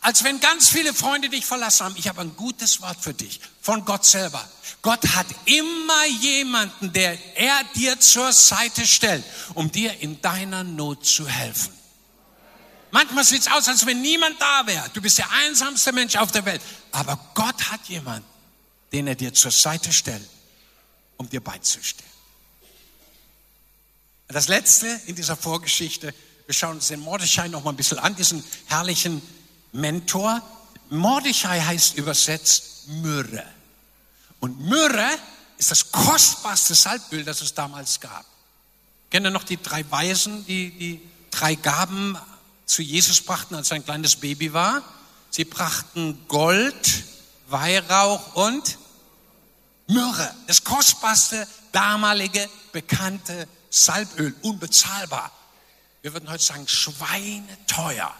Als 0.00 0.22
wenn 0.22 0.38
ganz 0.38 0.68
viele 0.68 0.94
Freunde 0.94 1.28
dich 1.28 1.44
verlassen 1.44 1.86
haben. 1.86 1.96
Ich 1.96 2.08
habe 2.08 2.20
ein 2.20 2.36
gutes 2.36 2.80
Wort 2.80 2.98
für 3.00 3.14
dich 3.14 3.40
von 3.60 3.84
Gott 3.84 4.04
selber. 4.04 4.46
Gott 4.80 5.04
hat 5.16 5.26
immer 5.46 6.06
jemanden, 6.06 6.92
der 6.92 7.18
er 7.36 7.64
dir 7.74 7.98
zur 7.98 8.32
Seite 8.32 8.86
stellt, 8.86 9.24
um 9.54 9.72
dir 9.72 9.98
in 10.00 10.20
deiner 10.20 10.62
Not 10.62 11.04
zu 11.04 11.26
helfen. 11.26 11.72
Manchmal 12.90 13.24
sieht 13.24 13.42
es 13.42 13.48
aus, 13.48 13.66
als 13.68 13.84
wenn 13.86 14.00
niemand 14.00 14.40
da 14.40 14.66
wäre. 14.66 14.88
Du 14.94 15.02
bist 15.02 15.18
der 15.18 15.30
einsamste 15.30 15.92
Mensch 15.92 16.16
auf 16.16 16.30
der 16.32 16.44
Welt. 16.44 16.62
Aber 16.92 17.18
Gott 17.34 17.70
hat 17.70 17.84
jemanden, 17.88 18.28
den 18.92 19.08
er 19.08 19.14
dir 19.14 19.34
zur 19.34 19.50
Seite 19.50 19.92
stellt, 19.92 20.26
um 21.16 21.28
dir 21.28 21.40
beizustehen. 21.40 22.08
Das 24.28 24.48
letzte 24.48 24.86
in 25.06 25.16
dieser 25.16 25.36
Vorgeschichte, 25.36 26.14
wir 26.48 26.54
schauen 26.54 26.76
uns 26.76 26.88
den 26.88 27.00
Mordechai 27.00 27.48
noch 27.48 27.62
mal 27.62 27.72
ein 27.72 27.76
bisschen 27.76 27.98
an, 27.98 28.16
diesen 28.16 28.42
herrlichen 28.68 29.20
Mentor. 29.72 30.40
Mordechai 30.88 31.60
heißt 31.60 31.98
übersetzt 31.98 32.88
Myrrhe. 32.88 33.44
Und 34.40 34.58
Myrrhe 34.58 35.10
ist 35.58 35.70
das 35.70 35.92
kostbarste 35.92 36.74
Salböl, 36.74 37.22
das 37.22 37.42
es 37.42 37.52
damals 37.52 38.00
gab. 38.00 38.24
Kennt 39.10 39.26
ihr 39.26 39.30
noch 39.30 39.44
die 39.44 39.62
drei 39.62 39.84
Weisen, 39.90 40.46
die 40.46 40.70
die 40.70 41.02
drei 41.30 41.54
Gaben 41.54 42.16
zu 42.64 42.80
Jesus 42.80 43.20
brachten, 43.20 43.54
als 43.54 43.70
er 43.70 43.74
ein 43.74 43.84
kleines 43.84 44.16
Baby 44.16 44.54
war? 44.54 44.82
Sie 45.28 45.44
brachten 45.44 46.18
Gold, 46.28 47.04
Weihrauch 47.48 48.36
und 48.36 48.78
Myrrhe. 49.86 50.34
Das 50.46 50.64
kostbarste 50.64 51.46
damalige 51.72 52.48
bekannte 52.72 53.46
Salböl, 53.68 54.34
unbezahlbar. 54.40 55.30
Wir 56.02 56.12
würden 56.12 56.30
heute 56.30 56.42
sagen, 56.44 56.68
schweineteuer 56.68 58.14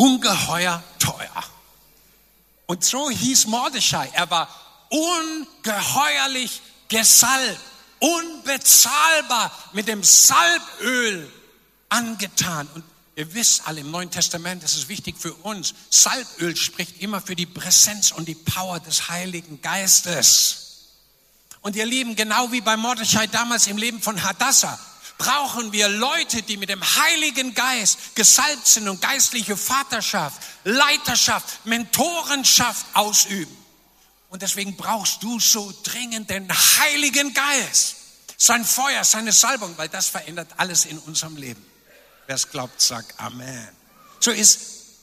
ungeheuer 0.00 0.82
teuer. 0.98 1.44
Und 2.66 2.84
so 2.84 3.10
hieß 3.10 3.46
Mordechai. 3.48 4.10
Er 4.14 4.30
war 4.30 4.48
ungeheuerlich 4.88 6.62
gesalbt, 6.88 7.60
unbezahlbar 7.98 9.52
mit 9.72 9.88
dem 9.88 10.02
Salböl 10.02 11.30
angetan. 11.90 12.66
Und 12.74 12.84
ihr 13.14 13.32
wisst 13.34 13.66
alle 13.66 13.80
im 13.80 13.90
Neuen 13.90 14.10
Testament, 14.10 14.62
das 14.62 14.74
ist 14.74 14.88
wichtig 14.88 15.16
für 15.18 15.34
uns, 15.34 15.74
Salböl 15.90 16.56
spricht 16.56 17.02
immer 17.02 17.20
für 17.20 17.36
die 17.36 17.46
Präsenz 17.46 18.10
und 18.10 18.26
die 18.26 18.34
Power 18.34 18.80
des 18.80 19.10
Heiligen 19.10 19.60
Geistes. 19.60 20.56
Und 21.60 21.76
ihr 21.76 21.84
Lieben, 21.84 22.16
genau 22.16 22.50
wie 22.52 22.62
bei 22.62 22.78
Mordechai 22.78 23.26
damals 23.26 23.66
im 23.66 23.76
Leben 23.76 24.00
von 24.00 24.22
Hadassah, 24.22 24.78
brauchen 25.20 25.70
wir 25.70 25.88
Leute, 25.88 26.42
die 26.42 26.56
mit 26.56 26.70
dem 26.70 26.82
Heiligen 26.82 27.52
Geist 27.52 28.14
gesalbt 28.14 28.66
sind 28.66 28.88
und 28.88 29.02
geistliche 29.02 29.54
Vaterschaft, 29.54 30.40
Leiterschaft, 30.64 31.66
Mentorenschaft 31.66 32.86
ausüben. 32.94 33.54
Und 34.30 34.40
deswegen 34.40 34.76
brauchst 34.76 35.22
du 35.22 35.38
so 35.38 35.74
dringend 35.82 36.30
den 36.30 36.50
Heiligen 36.50 37.34
Geist, 37.34 37.96
sein 38.38 38.64
Feuer, 38.64 39.04
seine 39.04 39.32
Salbung, 39.32 39.76
weil 39.76 39.90
das 39.90 40.06
verändert 40.06 40.48
alles 40.56 40.86
in 40.86 40.98
unserem 41.00 41.36
Leben. 41.36 41.62
Wer 42.26 42.36
es 42.36 42.48
glaubt, 42.48 42.80
sagt 42.80 43.20
Amen. 43.20 43.68
So 44.20 44.30
ist 44.30 44.60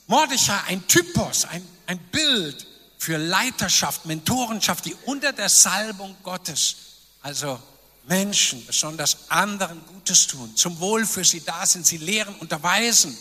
Mordechai 0.08 0.60
ein 0.66 0.84
Typus, 0.88 1.44
ein, 1.44 1.64
ein 1.86 1.98
Bild 2.10 2.66
für 2.98 3.18
Leiterschaft, 3.18 4.04
Mentorenschaft, 4.04 4.84
die 4.84 4.96
unter 5.04 5.32
der 5.32 5.48
Salbung 5.48 6.16
Gottes, 6.24 6.74
also 7.22 7.62
Menschen, 8.08 8.64
besonders 8.66 9.30
anderen 9.30 9.84
Gutes 9.86 10.26
tun, 10.26 10.56
zum 10.56 10.80
Wohl 10.80 11.06
für 11.06 11.24
sie 11.24 11.44
da 11.44 11.64
sind, 11.66 11.86
sie 11.86 11.98
lehren, 11.98 12.34
unterweisen 12.36 13.16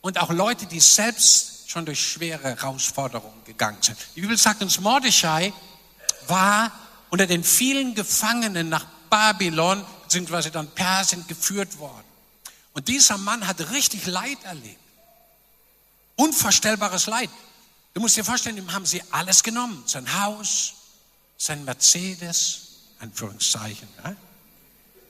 und 0.00 0.18
auch 0.18 0.30
Leute, 0.30 0.66
die 0.66 0.80
selbst 0.80 1.70
schon 1.70 1.86
durch 1.86 2.04
schwere 2.04 2.42
Herausforderungen 2.42 3.44
gegangen 3.44 3.78
sind. 3.80 3.96
Die 4.16 4.20
Bibel 4.20 4.36
sagt 4.36 4.62
uns, 4.62 4.80
Mordechai 4.80 5.52
war 6.26 6.72
unter 7.10 7.26
den 7.26 7.44
vielen 7.44 7.94
Gefangenen 7.94 8.68
nach 8.68 8.84
Babylon 9.08 9.84
beziehungsweise 10.02 10.50
dann 10.50 10.68
Persien 10.72 11.24
geführt 11.28 11.78
worden. 11.78 12.04
Und 12.72 12.88
dieser 12.88 13.16
Mann 13.16 13.46
hat 13.46 13.70
richtig 13.70 14.06
Leid 14.06 14.38
erlebt. 14.42 14.80
Unvorstellbares 16.16 17.06
Leid. 17.06 17.30
Du 17.94 18.00
musst 18.00 18.16
dir 18.16 18.24
vorstellen, 18.24 18.56
ihm 18.56 18.72
haben 18.72 18.86
sie 18.86 19.02
alles 19.12 19.42
genommen. 19.42 19.84
Sein 19.86 20.20
Haus, 20.20 20.74
sein 21.36 21.64
Mercedes, 21.64 22.69
Anführungszeichen. 23.00 23.88
Ja? 24.04 24.14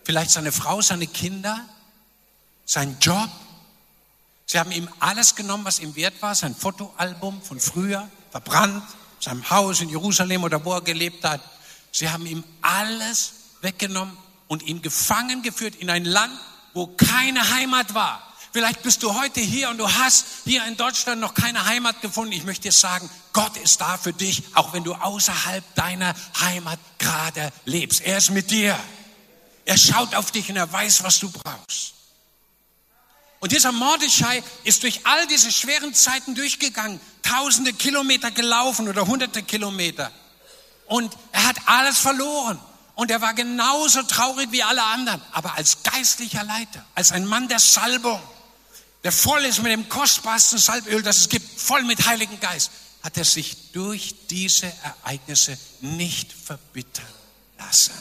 Vielleicht 0.04 0.30
seine 0.30 0.52
Frau, 0.52 0.80
seine 0.80 1.06
Kinder, 1.06 1.60
sein 2.64 2.96
Job. 3.00 3.28
Sie 4.46 4.58
haben 4.58 4.72
ihm 4.72 4.88
alles 4.98 5.34
genommen, 5.34 5.64
was 5.64 5.78
ihm 5.78 5.94
wert 5.94 6.20
war, 6.22 6.34
sein 6.34 6.54
Fotoalbum 6.54 7.42
von 7.42 7.60
früher, 7.60 8.08
verbrannt, 8.30 8.84
seinem 9.20 9.48
Haus 9.50 9.80
in 9.80 9.88
Jerusalem 9.88 10.44
oder 10.44 10.64
wo 10.64 10.72
er 10.72 10.80
gelebt 10.80 11.24
hat. 11.24 11.40
Sie 11.92 12.08
haben 12.08 12.26
ihm 12.26 12.42
alles 12.62 13.32
weggenommen 13.60 14.16
und 14.48 14.62
ihn 14.62 14.82
gefangen 14.82 15.42
geführt 15.42 15.76
in 15.76 15.90
ein 15.90 16.04
Land, 16.04 16.36
wo 16.74 16.86
keine 16.86 17.50
Heimat 17.50 17.94
war. 17.94 18.29
Vielleicht 18.52 18.82
bist 18.82 19.02
du 19.04 19.14
heute 19.14 19.40
hier 19.40 19.70
und 19.70 19.78
du 19.78 19.88
hast 19.88 20.26
hier 20.44 20.64
in 20.64 20.76
Deutschland 20.76 21.20
noch 21.20 21.34
keine 21.34 21.66
Heimat 21.66 22.00
gefunden. 22.02 22.32
Ich 22.32 22.44
möchte 22.44 22.62
dir 22.62 22.72
sagen, 22.72 23.08
Gott 23.32 23.56
ist 23.58 23.80
da 23.80 23.96
für 23.96 24.12
dich, 24.12 24.42
auch 24.54 24.72
wenn 24.72 24.82
du 24.82 24.92
außerhalb 24.94 25.62
deiner 25.76 26.14
Heimat 26.40 26.80
gerade 26.98 27.52
lebst. 27.64 28.00
Er 28.00 28.18
ist 28.18 28.30
mit 28.30 28.50
dir. 28.50 28.76
Er 29.64 29.78
schaut 29.78 30.16
auf 30.16 30.32
dich 30.32 30.50
und 30.50 30.56
er 30.56 30.72
weiß, 30.72 31.04
was 31.04 31.20
du 31.20 31.30
brauchst. 31.30 31.94
Und 33.38 33.52
dieser 33.52 33.70
Mordechai 33.70 34.42
ist 34.64 34.82
durch 34.82 35.06
all 35.06 35.26
diese 35.28 35.52
schweren 35.52 35.94
Zeiten 35.94 36.34
durchgegangen, 36.34 37.00
tausende 37.22 37.72
Kilometer 37.72 38.32
gelaufen 38.32 38.88
oder 38.88 39.06
hunderte 39.06 39.44
Kilometer. 39.44 40.10
Und 40.86 41.16
er 41.30 41.46
hat 41.46 41.56
alles 41.66 41.98
verloren. 41.98 42.58
Und 42.96 43.10
er 43.12 43.22
war 43.22 43.32
genauso 43.32 44.02
traurig 44.02 44.50
wie 44.50 44.62
alle 44.62 44.82
anderen, 44.82 45.22
aber 45.32 45.54
als 45.54 45.84
geistlicher 45.84 46.44
Leiter, 46.44 46.84
als 46.94 47.12
ein 47.12 47.24
Mann 47.24 47.48
der 47.48 47.60
Salbung, 47.60 48.20
der 49.02 49.12
voll 49.12 49.44
ist 49.44 49.62
mit 49.62 49.72
dem 49.72 49.88
kostbarsten 49.88 50.58
Salböl, 50.58 51.02
das 51.02 51.22
es 51.22 51.28
gibt, 51.28 51.60
voll 51.60 51.82
mit 51.84 52.06
Heiligen 52.06 52.38
Geist, 52.40 52.70
hat 53.02 53.16
er 53.16 53.24
sich 53.24 53.72
durch 53.72 54.14
diese 54.28 54.70
Ereignisse 54.82 55.58
nicht 55.80 56.32
verbittern 56.32 57.06
lassen. 57.58 57.94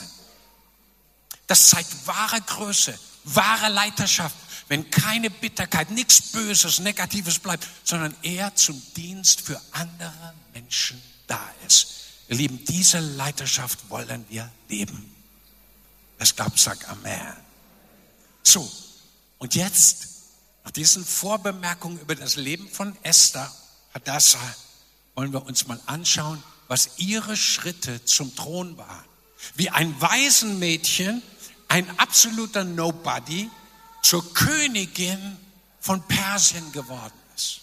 Das 1.46 1.70
zeigt 1.70 2.06
wahre 2.06 2.40
Größe, 2.42 2.98
wahre 3.24 3.68
Leiterschaft, 3.68 4.36
wenn 4.68 4.90
keine 4.90 5.30
Bitterkeit, 5.30 5.90
nichts 5.90 6.20
Böses, 6.32 6.78
Negatives 6.78 7.38
bleibt, 7.38 7.66
sondern 7.82 8.14
er 8.22 8.54
zum 8.54 8.80
Dienst 8.94 9.40
für 9.40 9.60
andere 9.72 10.34
Menschen 10.52 11.02
da 11.26 11.50
ist. 11.66 11.88
Ihr 12.28 12.36
Lieben, 12.36 12.64
diese 12.66 13.00
Leiterschaft 13.00 13.88
wollen 13.88 14.24
wir 14.28 14.50
leben. 14.68 15.12
Es 16.18 16.36
glaubt, 16.36 16.60
sagt 16.60 16.88
Amen. 16.88 17.36
So, 18.42 18.70
und 19.38 19.54
jetzt, 19.54 20.09
nach 20.70 20.74
diesen 20.74 21.04
Vorbemerkungen 21.04 21.98
über 21.98 22.14
das 22.14 22.36
Leben 22.36 22.68
von 22.68 22.96
Esther, 23.02 23.52
Hadassah, 23.92 24.38
wollen 25.16 25.32
wir 25.32 25.44
uns 25.44 25.66
mal 25.66 25.80
anschauen, 25.86 26.40
was 26.68 26.90
ihre 26.98 27.36
Schritte 27.36 28.04
zum 28.04 28.36
Thron 28.36 28.78
waren. 28.78 29.04
Wie 29.56 29.70
ein 29.70 30.00
Waisenmädchen, 30.00 31.22
ein 31.66 31.98
absoluter 31.98 32.62
Nobody, 32.62 33.50
zur 34.04 34.32
Königin 34.32 35.36
von 35.80 36.02
Persien 36.06 36.70
geworden 36.70 37.18
ist. 37.34 37.62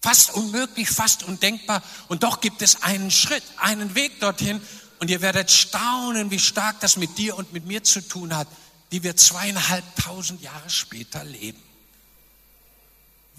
Fast 0.00 0.32
unmöglich, 0.32 0.88
fast 0.88 1.24
undenkbar. 1.24 1.82
Und 2.06 2.22
doch 2.22 2.40
gibt 2.40 2.62
es 2.62 2.84
einen 2.84 3.10
Schritt, 3.10 3.42
einen 3.56 3.96
Weg 3.96 4.20
dorthin. 4.20 4.60
Und 5.00 5.10
ihr 5.10 5.20
werdet 5.20 5.50
staunen, 5.50 6.30
wie 6.30 6.38
stark 6.38 6.78
das 6.78 6.96
mit 6.96 7.18
dir 7.18 7.36
und 7.36 7.52
mit 7.52 7.66
mir 7.66 7.82
zu 7.82 8.06
tun 8.06 8.36
hat, 8.36 8.46
die 8.92 9.02
wir 9.02 9.16
zweieinhalbtausend 9.16 10.40
Jahre 10.42 10.70
später 10.70 11.24
leben. 11.24 11.60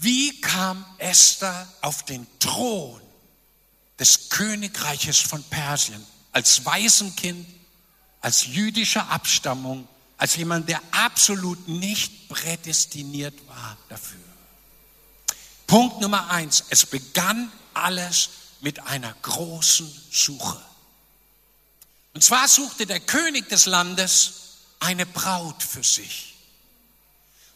Wie 0.02 0.40
kam 0.40 0.84
Esther 0.98 1.72
auf 1.80 2.04
den 2.04 2.26
Thron 2.40 3.00
des 4.00 4.30
Königreiches 4.30 5.20
von 5.20 5.44
Persien 5.44 6.04
als 6.32 6.64
Waisenkind, 6.64 7.46
als 8.20 8.46
jüdischer 8.46 9.08
Abstammung, 9.10 9.86
als 10.16 10.34
jemand, 10.34 10.68
der 10.68 10.80
absolut 10.90 11.68
nicht 11.68 12.28
prädestiniert 12.28 13.46
war 13.46 13.76
dafür? 13.88 14.18
Punkt 15.68 16.00
Nummer 16.00 16.30
eins, 16.30 16.64
es 16.70 16.84
begann 16.84 17.52
alles 17.72 18.30
mit 18.60 18.80
einer 18.80 19.14
großen 19.22 19.88
Suche. 20.10 20.60
Und 22.12 22.24
zwar 22.24 22.48
suchte 22.48 22.86
der 22.86 22.98
König 22.98 23.48
des 23.48 23.66
Landes 23.66 24.32
eine 24.80 25.06
Braut 25.06 25.62
für 25.62 25.84
sich. 25.84 26.31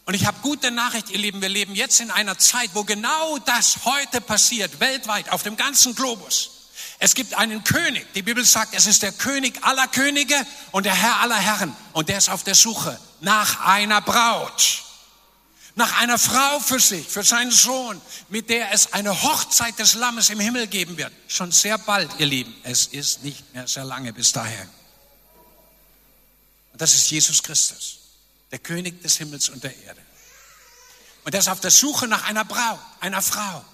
Und 0.07 0.13
ich 0.13 0.25
habe 0.25 0.39
gute 0.39 0.71
Nachricht, 0.71 1.09
ihr 1.09 1.17
Lieben, 1.17 1.41
wir 1.41 1.49
leben 1.49 1.75
jetzt 1.75 1.99
in 1.99 2.11
einer 2.11 2.37
Zeit, 2.37 2.69
wo 2.73 2.85
genau 2.85 3.39
das 3.39 3.79
heute 3.83 4.21
passiert, 4.21 4.79
weltweit, 4.79 5.29
auf 5.33 5.43
dem 5.43 5.57
ganzen 5.57 5.95
Globus. 5.95 6.51
Es 6.97 7.13
gibt 7.13 7.33
einen 7.33 7.61
König, 7.65 8.07
die 8.13 8.21
Bibel 8.21 8.45
sagt, 8.45 8.73
es 8.73 8.85
ist 8.85 9.03
der 9.03 9.11
König 9.11 9.61
aller 9.65 9.85
Könige 9.89 10.35
und 10.71 10.85
der 10.85 10.95
Herr 10.95 11.19
aller 11.19 11.35
Herren. 11.35 11.75
Und 11.91 12.07
der 12.07 12.19
ist 12.19 12.29
auf 12.29 12.45
der 12.45 12.55
Suche 12.55 12.97
nach 13.19 13.65
einer 13.65 13.99
Braut, 13.99 14.83
nach 15.75 15.99
einer 15.99 16.17
Frau 16.17 16.61
für 16.61 16.79
sich, 16.79 17.05
für 17.05 17.23
seinen 17.23 17.51
Sohn, 17.51 18.01
mit 18.29 18.49
der 18.49 18.71
es 18.71 18.93
eine 18.93 19.23
Hochzeit 19.23 19.77
des 19.77 19.93
Lammes 19.93 20.29
im 20.29 20.39
Himmel 20.39 20.67
geben 20.67 20.97
wird. 20.97 21.11
Schon 21.27 21.51
sehr 21.51 21.77
bald, 21.77 22.09
ihr 22.17 22.27
Lieben. 22.27 22.55
Es 22.63 22.85
ist 22.85 23.25
nicht 23.25 23.53
mehr 23.53 23.67
sehr 23.67 23.83
lange 23.83 24.13
bis 24.13 24.31
dahin. 24.31 24.69
Und 26.71 26.81
das 26.81 26.93
ist 26.93 27.11
Jesus 27.11 27.43
Christus, 27.43 27.96
der 28.51 28.59
König 28.59 29.01
des 29.01 29.17
Himmels 29.17 29.49
und 29.49 29.63
der 29.63 29.75
Erde. 29.83 30.01
Und 31.23 31.33
er 31.33 31.39
ist 31.39 31.49
auf 31.49 31.59
der 31.59 31.71
Suche 31.71 32.07
nach 32.07 32.27
einer 32.27 32.45
Braut, 32.45 32.79
einer 32.99 33.21
Frau. 33.21 33.65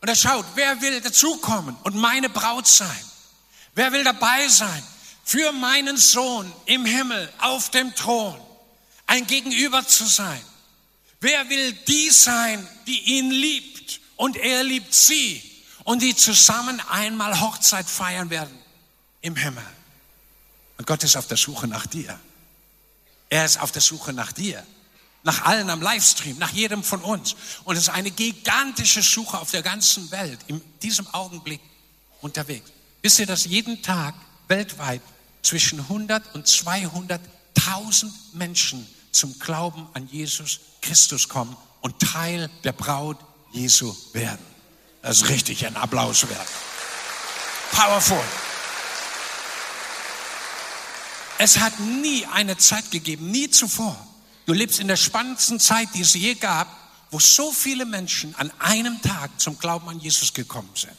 Und 0.00 0.08
er 0.08 0.14
schaut, 0.14 0.44
wer 0.54 0.80
will 0.80 1.00
dazukommen 1.00 1.76
und 1.82 1.96
meine 1.96 2.28
Braut 2.28 2.66
sein? 2.66 3.04
Wer 3.74 3.92
will 3.92 4.04
dabei 4.04 4.46
sein 4.48 4.82
für 5.24 5.50
meinen 5.52 5.96
Sohn 5.96 6.52
im 6.66 6.84
Himmel 6.84 7.32
auf 7.38 7.70
dem 7.70 7.94
Thron? 7.94 8.40
Ein 9.06 9.26
Gegenüber 9.26 9.86
zu 9.86 10.06
sein. 10.06 10.40
Wer 11.20 11.48
will 11.48 11.72
die 11.72 12.10
sein, 12.10 12.66
die 12.86 13.18
ihn 13.18 13.30
liebt 13.30 14.00
und 14.16 14.36
er 14.36 14.62
liebt 14.62 14.94
sie 14.94 15.42
und 15.84 16.02
die 16.02 16.14
zusammen 16.14 16.80
einmal 16.88 17.40
Hochzeit 17.40 17.88
feiern 17.88 18.30
werden 18.30 18.56
im 19.22 19.34
Himmel? 19.34 19.66
Und 20.78 20.86
Gott 20.86 21.02
ist 21.02 21.16
auf 21.16 21.26
der 21.26 21.36
Suche 21.36 21.66
nach 21.66 21.86
dir. 21.86 22.18
Er 23.28 23.44
ist 23.44 23.60
auf 23.60 23.72
der 23.72 23.82
Suche 23.82 24.12
nach 24.12 24.32
dir. 24.32 24.64
Nach 25.22 25.44
allen 25.44 25.70
am 25.70 25.82
Livestream, 25.82 26.38
nach 26.38 26.52
jedem 26.52 26.84
von 26.84 27.00
uns. 27.00 27.34
Und 27.64 27.74
es 27.76 27.82
ist 27.82 27.88
eine 27.88 28.12
gigantische 28.12 29.02
Suche 29.02 29.38
auf 29.38 29.50
der 29.50 29.62
ganzen 29.62 30.10
Welt, 30.12 30.38
in 30.46 30.62
diesem 30.82 31.06
Augenblick 31.12 31.60
unterwegs. 32.20 32.70
Wisst 33.02 33.18
ihr, 33.18 33.26
dass 33.26 33.44
jeden 33.44 33.82
Tag 33.82 34.14
weltweit 34.46 35.02
zwischen 35.42 35.80
100 35.80 36.34
und 36.34 36.46
200.000 36.46 37.20
Menschen 38.34 38.86
zum 39.10 39.36
Glauben 39.38 39.88
an 39.94 40.08
Jesus 40.08 40.60
Christus 40.80 41.28
kommen 41.28 41.56
und 41.80 41.98
Teil 42.00 42.48
der 42.62 42.72
Braut 42.72 43.18
Jesu 43.52 43.96
werden? 44.12 44.44
Das 45.02 45.18
ist 45.18 45.28
richtig 45.28 45.66
ein 45.66 45.76
Applaus 45.76 46.28
wert. 46.28 46.48
Powerful. 47.72 48.22
Es 51.38 51.58
hat 51.58 51.78
nie 51.80 52.26
eine 52.26 52.56
Zeit 52.56 52.90
gegeben, 52.90 53.30
nie 53.30 53.50
zuvor. 53.50 53.96
Du 54.46 54.52
lebst 54.52 54.80
in 54.80 54.88
der 54.88 54.96
spannendsten 54.96 55.60
Zeit, 55.60 55.88
die 55.94 56.00
es 56.00 56.14
je 56.14 56.34
gab, 56.34 56.68
wo 57.10 57.18
so 57.18 57.52
viele 57.52 57.84
Menschen 57.84 58.34
an 58.36 58.50
einem 58.58 59.00
Tag 59.02 59.40
zum 59.40 59.58
Glauben 59.58 59.88
an 59.88 60.00
Jesus 60.00 60.32
gekommen 60.32 60.70
sind. 60.74 60.96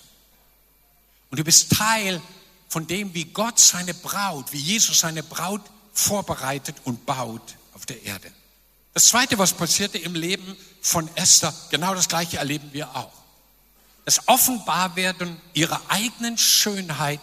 Und 1.29 1.39
du 1.39 1.43
bist 1.43 1.71
Teil 1.71 2.21
von 2.69 2.87
dem, 2.87 3.13
wie 3.13 3.25
Gott 3.25 3.59
seine 3.59 3.93
Braut, 3.93 4.51
wie 4.51 4.57
Jesus 4.57 4.99
seine 4.99 5.23
Braut 5.23 5.61
vorbereitet 5.93 6.75
und 6.83 7.05
baut 7.05 7.55
auf 7.73 7.85
der 7.85 8.03
Erde. 8.03 8.31
Das 8.93 9.05
Zweite, 9.07 9.37
was 9.37 9.53
passierte 9.53 9.97
im 9.97 10.15
Leben 10.15 10.55
von 10.81 11.09
Esther, 11.15 11.53
genau 11.69 11.93
das 11.93 12.07
Gleiche 12.07 12.37
erleben 12.37 12.73
wir 12.73 12.95
auch. 12.95 13.13
Das 14.05 14.27
Offenbarwerden 14.27 15.37
ihrer 15.53 15.81
eigenen 15.89 16.37
Schönheit 16.37 17.19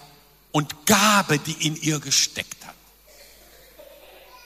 und 0.52 0.86
Gabe, 0.86 1.38
die 1.38 1.66
in 1.66 1.76
ihr 1.76 1.98
gesteckt. 1.98 2.63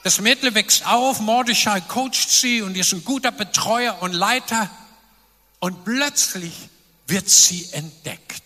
Das 0.02 0.20
Mädel 0.20 0.54
wächst 0.54 0.86
auf, 0.86 1.20
Mordechai 1.20 1.80
coacht 1.80 2.30
sie 2.30 2.62
und 2.62 2.76
ist 2.76 2.92
ein 2.92 3.04
guter 3.04 3.32
Betreuer 3.32 4.00
und 4.00 4.12
Leiter. 4.12 4.70
Und 5.60 5.84
plötzlich 5.84 6.54
wird 7.06 7.28
sie 7.28 7.68
entdeckt. 7.72 8.42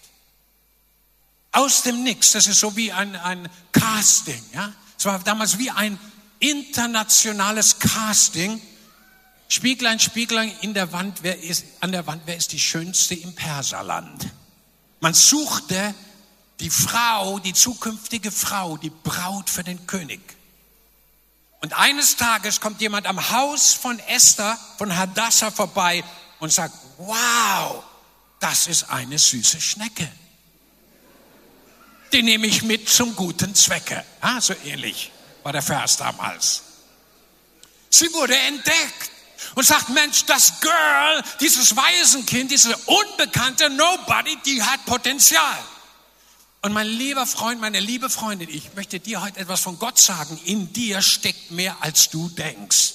Aus 1.53 1.83
dem 1.83 2.03
Nix. 2.03 2.33
Das 2.33 2.47
ist 2.47 2.61
so 2.61 2.75
wie 2.77 2.91
ein, 2.91 3.15
ein 3.17 3.49
Casting. 3.73 4.43
Ja? 4.55 4.73
Es 4.99 5.05
war 5.05 5.19
damals 5.19 5.59
wie 5.59 5.71
ein 5.71 5.99
internationales 6.39 7.79
Casting. 7.79 8.61
Spieglein, 9.49 10.01
Spieglein 10.01 10.51
in 10.63 10.73
der 10.73 10.93
Wand, 10.93 11.19
wer 11.23 11.39
ist, 11.43 11.67
an 11.81 11.93
der 11.93 12.07
Wand, 12.07 12.23
wer 12.25 12.37
ist 12.37 12.53
die 12.53 12.59
schönste 12.59 13.15
im 13.15 13.35
Perserland? 13.35 14.27
Man 15.01 15.13
suchte 15.13 15.95
die 16.61 16.71
Frau, 16.71 17.39
die 17.39 17.53
zukünftige 17.53 18.31
Frau, 18.31 18.79
die 18.79 18.91
Braut 18.91 19.51
für 19.51 19.63
den 19.63 19.87
König. 19.87 20.21
Und 21.63 21.73
eines 21.75 22.17
Tages 22.17 22.61
kommt 22.61 22.81
jemand 22.81 23.07
am 23.07 23.31
Haus 23.31 23.73
von 23.73 23.99
Esther, 24.01 24.59
von 24.79 24.95
Hadassah 24.97 25.53
vorbei 25.53 26.03
und 26.41 26.53
sagt, 26.53 26.75
wow, 26.99 27.85
das 28.41 28.67
ist 28.67 28.91
eine 28.91 29.17
süße 29.17 29.61
Schnecke. 29.61 30.11
Die 32.13 32.23
nehme 32.23 32.49
ich 32.49 32.63
mit 32.63 32.89
zum 32.89 33.15
guten 33.15 33.55
Zwecke. 33.55 34.05
Ah, 34.21 34.41
so 34.41 34.55
ähnlich 34.65 35.13
war 35.45 35.53
der 35.53 35.63
Vers 35.63 35.97
damals. 35.97 36.63
Sie 37.89 38.13
wurde 38.13 38.37
entdeckt 38.37 39.11
und 39.55 39.65
sagt, 39.65 39.89
Mensch, 39.91 40.25
das 40.25 40.61
Girl, 40.61 41.23
dieses 41.41 41.77
Waisenkind, 41.77 42.51
diese 42.51 42.77
unbekannte 42.77 43.71
Nobody, 43.71 44.37
die 44.45 44.61
hat 44.61 44.85
Potenzial. 44.85 45.59
Und 46.65 46.73
mein 46.73 46.87
lieber 46.87 47.27
Freund, 47.27 47.61
meine 47.61 47.81
liebe 47.81 48.09
Freundin, 48.09 48.49
ich 48.49 48.75
möchte 48.75 49.01
dir 49.01 49.21
heute 49.21 49.41
etwas 49.41 49.61
von 49.61 49.81
Gott 49.81 49.99
sagen. 49.99 50.39
In 50.45 50.73
dir 50.73 51.03
steckt 51.03 51.51
mehr, 51.51 51.77
als 51.81 52.09
du 52.09 52.29
denkst. 52.29 52.95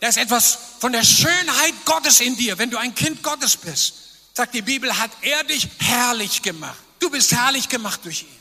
Da 0.00 0.08
ist 0.08 0.16
etwas 0.16 0.58
von 0.80 0.90
der 0.90 1.04
Schönheit 1.04 1.74
Gottes 1.84 2.20
in 2.20 2.34
dir, 2.34 2.56
wenn 2.56 2.70
du 2.70 2.78
ein 2.78 2.94
Kind 2.94 3.22
Gottes 3.22 3.58
bist. 3.58 3.94
Sagt 4.32 4.54
die 4.54 4.62
Bibel, 4.62 4.98
hat 4.98 5.10
er 5.20 5.44
dich 5.44 5.68
herrlich 5.80 6.40
gemacht. 6.40 6.78
Du 6.98 7.10
bist 7.10 7.32
herrlich 7.32 7.68
gemacht 7.68 8.00
durch 8.04 8.22
ihn. 8.22 8.40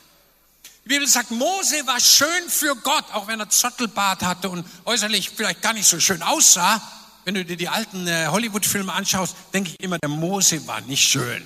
Die 0.86 0.90
Bibel 0.90 1.08
sagt, 1.08 1.32
Mose 1.32 1.86
war 1.86 2.00
schön 2.00 2.50
für 2.50 2.76
Gott, 2.78 3.12
auch 3.12 3.28
wenn 3.28 3.40
er 3.42 3.50
Zottelbart 3.50 4.24
hatte 4.24 4.50
und 4.50 4.66
äußerlich 4.86 5.30
vielleicht 5.30 5.62
gar 5.62 5.74
nicht 5.74 5.88
so 5.88 6.00
schön 6.00 6.24
aussah. 6.24 6.82
Wenn 7.26 7.36
du 7.36 7.44
dir 7.44 7.58
die 7.58 7.68
alten 7.68 8.08
äh, 8.08 8.28
Hollywood-Filme 8.28 8.94
anschaust, 8.94 9.36
denke 9.54 9.72
ich 9.72 9.80
immer, 9.82 10.00
der 10.00 10.10
Mose 10.10 10.66
war 10.68 10.80
nicht 10.82 11.04
schön. 11.04 11.46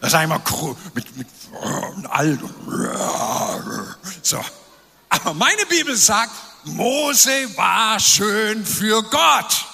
Das 0.00 0.12
ist 0.12 0.14
einmal 0.14 0.40
mit, 0.94 1.16
mit 1.16 1.28
alt. 2.08 2.40
So. 4.22 4.40
Aber 5.10 5.34
meine 5.34 5.66
Bibel 5.66 5.96
sagt, 5.96 6.32
Mose 6.64 7.56
war 7.56 7.98
schön 8.00 8.64
für 8.64 9.02
Gott. 9.02 9.66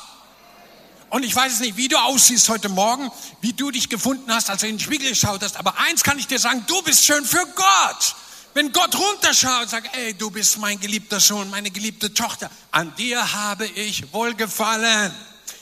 Und 1.11 1.25
ich 1.25 1.35
weiß 1.35 1.61
nicht, 1.61 1.77
wie 1.77 1.89
du 1.89 1.97
aussiehst 1.97 2.49
heute 2.49 2.69
Morgen, 2.69 3.11
wie 3.41 3.53
du 3.53 3.71
dich 3.71 3.89
gefunden 3.89 4.33
hast, 4.33 4.51
als 4.51 4.63
du 4.63 4.67
in 4.67 4.77
den 4.77 4.81
Spiegel 4.81 5.11
geschaut 5.11 5.43
hast. 5.43 5.57
Aber 5.57 5.79
eins 5.79 6.03
kann 6.03 6.19
ich 6.19 6.27
dir 6.27 6.39
sagen, 6.39 6.65
du 6.67 6.83
bist 6.83 7.05
schön 7.05 7.25
für 7.25 7.47
Gott. 7.55 8.17
Wenn 8.55 8.73
Gott 8.73 8.97
runterschaut 8.97 9.63
und 9.63 9.71
sagt, 9.71 9.97
ey, 9.97 10.15
du 10.15 10.31
bist 10.31 10.59
mein 10.59 10.81
geliebter 10.81 11.21
Sohn, 11.21 11.51
meine 11.51 11.71
geliebte 11.71 12.13
Tochter, 12.13 12.51
an 12.71 12.95
dir 12.97 13.33
habe 13.33 13.67
ich 13.67 14.13
wohlgefallen. 14.13 15.15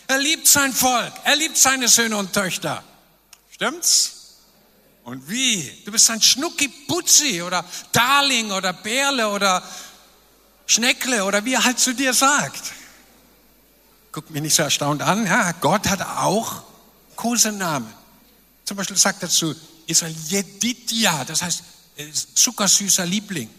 Er 0.07 0.19
liebt 0.19 0.47
sein 0.47 0.73
Volk, 0.73 1.13
er 1.25 1.37
liebt 1.37 1.57
seine 1.57 1.89
Söhne 1.89 2.17
und 2.17 2.33
Töchter. 2.33 2.85
Stimmt's? 3.51 4.14
Und 5.05 5.29
wie? 5.29 5.71
Du 5.85 5.93
bist 5.93 6.11
ein 6.11 6.21
Schnucki-Putzi 6.21 7.43
oder 7.43 7.65
Darling 7.93 8.51
oder 8.51 8.73
Bärle 8.73 9.29
oder 9.29 9.63
Schneckle 10.67 11.25
oder 11.25 11.45
wie 11.45 11.53
er 11.53 11.65
halt 11.65 11.79
zu 11.79 11.95
dir 11.95 12.15
sagt. 12.15 12.73
Guck 14.13 14.31
mich 14.31 14.41
nicht 14.41 14.55
so 14.55 14.63
erstaunt 14.63 15.03
an. 15.03 15.27
Ja, 15.27 15.53
Gott 15.53 15.89
hat 15.89 16.01
auch 16.01 16.63
Kosenamen. 17.17 17.93
Zum 18.65 18.79
Beispiel 18.79 18.97
sagt 18.97 19.23
er 19.23 19.29
zu 19.29 19.55
Israel 19.87 20.15
Jedidja, 20.27 21.25
das 21.27 21.43
heißt 21.43 21.63
zuckersüßer 22.35 23.05
Liebling. 23.05 23.51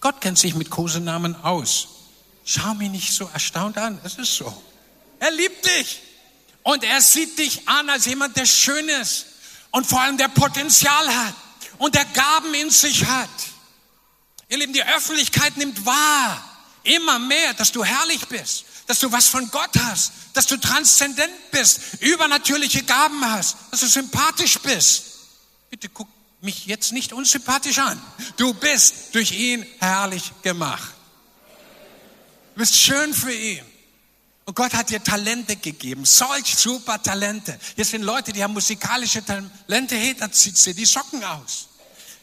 Gott 0.00 0.20
kennt 0.20 0.38
sich 0.38 0.54
mit 0.54 0.68
Kosenamen 0.68 1.34
aus. 1.36 1.88
Schau 2.44 2.74
mich 2.74 2.90
nicht 2.90 3.10
so 3.10 3.30
erstaunt 3.32 3.78
an, 3.78 3.98
es 4.04 4.16
ist 4.16 4.36
so. 4.36 4.62
Er 5.18 5.30
liebt 5.30 5.64
dich 5.64 6.02
und 6.64 6.82
er 6.82 7.00
sieht 7.00 7.38
dich 7.38 7.68
an 7.68 7.88
als 7.88 8.06
jemand, 8.06 8.36
der 8.36 8.46
schön 8.46 8.88
ist 8.88 9.26
und 9.70 9.86
vor 9.86 10.00
allem 10.00 10.16
der 10.16 10.28
Potenzial 10.28 11.14
hat 11.14 11.34
und 11.78 11.94
der 11.94 12.06
Gaben 12.06 12.52
in 12.54 12.70
sich 12.70 13.04
hat. 13.04 13.28
Ihr 14.48 14.58
Lieben, 14.58 14.72
die 14.72 14.82
Öffentlichkeit 14.82 15.56
nimmt 15.56 15.84
wahr, 15.86 16.42
immer 16.82 17.18
mehr, 17.18 17.54
dass 17.54 17.70
du 17.70 17.84
herrlich 17.84 18.26
bist, 18.28 18.64
dass 18.86 18.98
du 18.98 19.12
was 19.12 19.28
von 19.28 19.50
Gott 19.50 19.70
hast, 19.78 20.12
dass 20.32 20.46
du 20.46 20.56
transzendent 20.56 21.32
bist, 21.50 21.80
übernatürliche 22.00 22.82
Gaben 22.82 23.24
hast, 23.30 23.56
dass 23.70 23.80
du 23.80 23.86
sympathisch 23.86 24.58
bist. 24.58 25.04
Bitte 25.70 25.88
guck 25.90 26.08
mich 26.40 26.66
jetzt 26.66 26.92
nicht 26.92 27.12
unsympathisch 27.12 27.78
an. 27.78 28.00
Du 28.36 28.54
bist 28.54 29.14
durch 29.14 29.32
ihn 29.32 29.66
herrlich 29.80 30.32
gemacht. 30.42 30.94
Du 32.54 32.60
bist 32.60 32.76
schön 32.76 33.12
für 33.12 33.34
ihn. 33.34 33.64
Und 34.46 34.54
Gott 34.54 34.74
hat 34.74 34.90
dir 34.90 35.02
Talente 35.02 35.56
gegeben, 35.56 36.04
solch 36.04 36.54
super 36.54 37.02
Talente. 37.02 37.58
Hier 37.76 37.84
sind 37.84 38.02
Leute, 38.02 38.32
die 38.32 38.42
haben 38.42 38.52
musikalische 38.52 39.24
Talente, 39.24 39.96
hey, 39.96 40.14
da 40.14 40.30
zieht 40.30 40.58
sie 40.58 40.74
die 40.74 40.84
Socken 40.84 41.24
aus. 41.24 41.68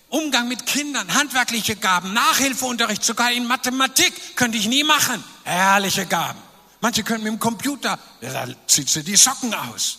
Umgang 0.09 0.47
mit 0.47 0.65
Kindern, 0.65 1.11
handwerkliche 1.13 1.77
Gaben, 1.77 2.13
Nachhilfeunterricht, 2.13 3.03
sogar 3.03 3.31
in 3.31 3.47
Mathematik 3.47 4.35
könnte 4.35 4.57
ich 4.57 4.67
nie 4.67 4.83
machen. 4.83 5.23
Herrliche 5.45 6.05
Gaben. 6.05 6.39
Manche 6.81 7.03
können 7.03 7.23
mit 7.23 7.31
dem 7.31 7.39
Computer, 7.39 7.97
da 8.19 8.47
zieht 8.67 8.89
sie 8.89 9.03
die 9.03 9.15
Socken 9.15 9.53
aus. 9.53 9.97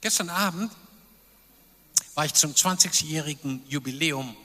Gestern 0.00 0.28
Abend 0.28 0.70
war 2.14 2.26
ich 2.26 2.34
zum 2.34 2.52
20-jährigen 2.52 3.64
Jubiläum 3.68 4.36